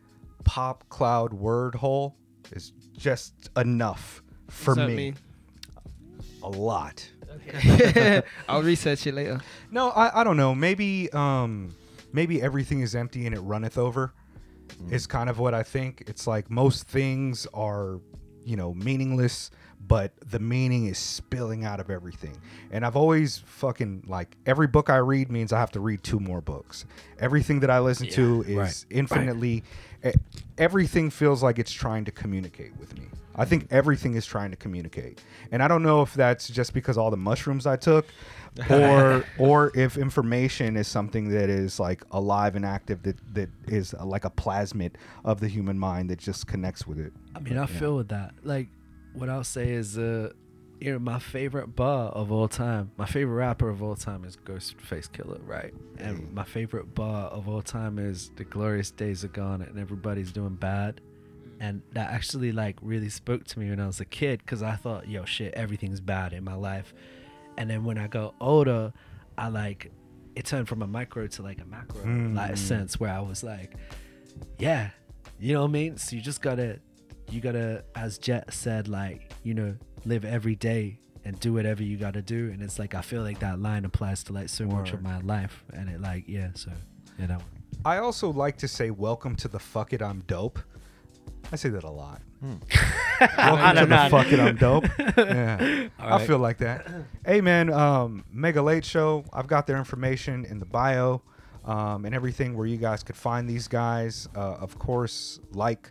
[0.44, 2.16] "pop cloud word hole"
[2.52, 4.94] is just enough for me.
[4.94, 5.16] mean?
[6.42, 7.08] A lot.
[7.48, 8.22] Okay.
[8.48, 9.40] I'll research it later.
[9.70, 10.54] No, I, I don't know.
[10.54, 11.74] Maybe um
[12.12, 14.12] maybe everything is empty and it runneth over.
[14.78, 14.94] Mm-hmm.
[14.94, 16.04] Is kind of what I think.
[16.06, 18.00] It's like most things are,
[18.44, 19.50] you know, meaningless,
[19.86, 22.36] but the meaning is spilling out of everything.
[22.70, 26.20] And I've always fucking like every book I read means I have to read two
[26.20, 26.84] more books.
[27.18, 29.64] Everything that I listen to is right, infinitely
[30.04, 30.12] e-
[30.56, 33.06] everything feels like it's trying to communicate with me.
[33.34, 33.76] I think mm-hmm.
[33.76, 35.22] everything is trying to communicate.
[35.52, 38.06] And I don't know if that's just because all the mushrooms I took
[38.70, 43.94] or or if information is something that is like alive and active that that is
[43.94, 44.92] uh, like a plasmid
[45.24, 47.12] of the human mind that just connects with it.
[47.34, 48.34] I mean, I feel with that.
[48.42, 48.68] Like,
[49.12, 50.32] what I'll say is, uh,
[50.80, 54.36] you know, my favorite bar of all time, my favorite rapper of all time is
[54.36, 55.74] Ghostface Killah, right?
[55.98, 60.32] And my favorite bar of all time is The Glorious Days Are Gone and Everybody's
[60.32, 61.00] Doing Bad.
[61.60, 64.76] And that actually like really spoke to me when I was a kid because I
[64.76, 66.94] thought, yo, shit, everything's bad in my life.
[67.58, 68.92] And then when I got older,
[69.36, 69.90] I like
[70.36, 72.58] it turned from a micro to like a macro like Mm.
[72.58, 73.74] sense where I was like,
[74.58, 74.90] yeah,
[75.40, 75.96] you know what I mean?
[75.96, 76.78] So you just gotta,
[77.28, 79.74] you gotta, as Jet said, like, you know,
[80.04, 82.50] live every day and do whatever you gotta do.
[82.52, 85.18] And it's like, I feel like that line applies to like so much of my
[85.22, 85.64] life.
[85.72, 86.70] And it like, yeah, so,
[87.18, 87.48] yeah, that one.
[87.84, 90.60] I also like to say welcome to the fuck it I'm dope.
[91.50, 92.20] I say that a lot.
[92.40, 92.54] Hmm.
[93.20, 94.08] welcome to don't the know.
[94.10, 94.84] fuck it I'm dope.
[95.16, 95.88] Yeah.
[95.98, 96.86] I feel like that.
[97.24, 99.24] Hey man, um, Mega Late Show.
[99.32, 101.22] I've got their information in the bio,
[101.64, 104.28] um, and everything where you guys could find these guys.
[104.36, 105.90] Uh, of course, like,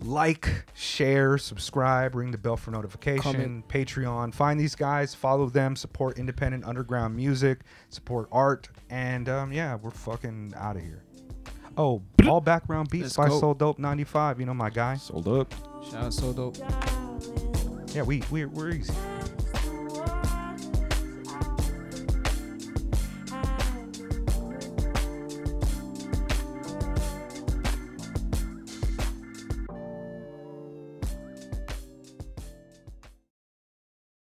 [0.00, 3.22] like, share, subscribe, ring the bell for notification.
[3.32, 3.68] Comment.
[3.68, 4.32] Patreon.
[4.34, 7.60] Find these guys, follow them, support independent underground music,
[7.90, 11.02] support art, and um, yeah, we're fucking out of here.
[11.76, 13.40] Oh, all background beats Let's by go.
[13.40, 14.40] Soul Dope 95.
[14.40, 14.96] You know my guy.
[14.96, 15.52] Sold up.
[15.90, 16.56] Shout out so dope.
[17.94, 18.94] Yeah, we we're, we're easy.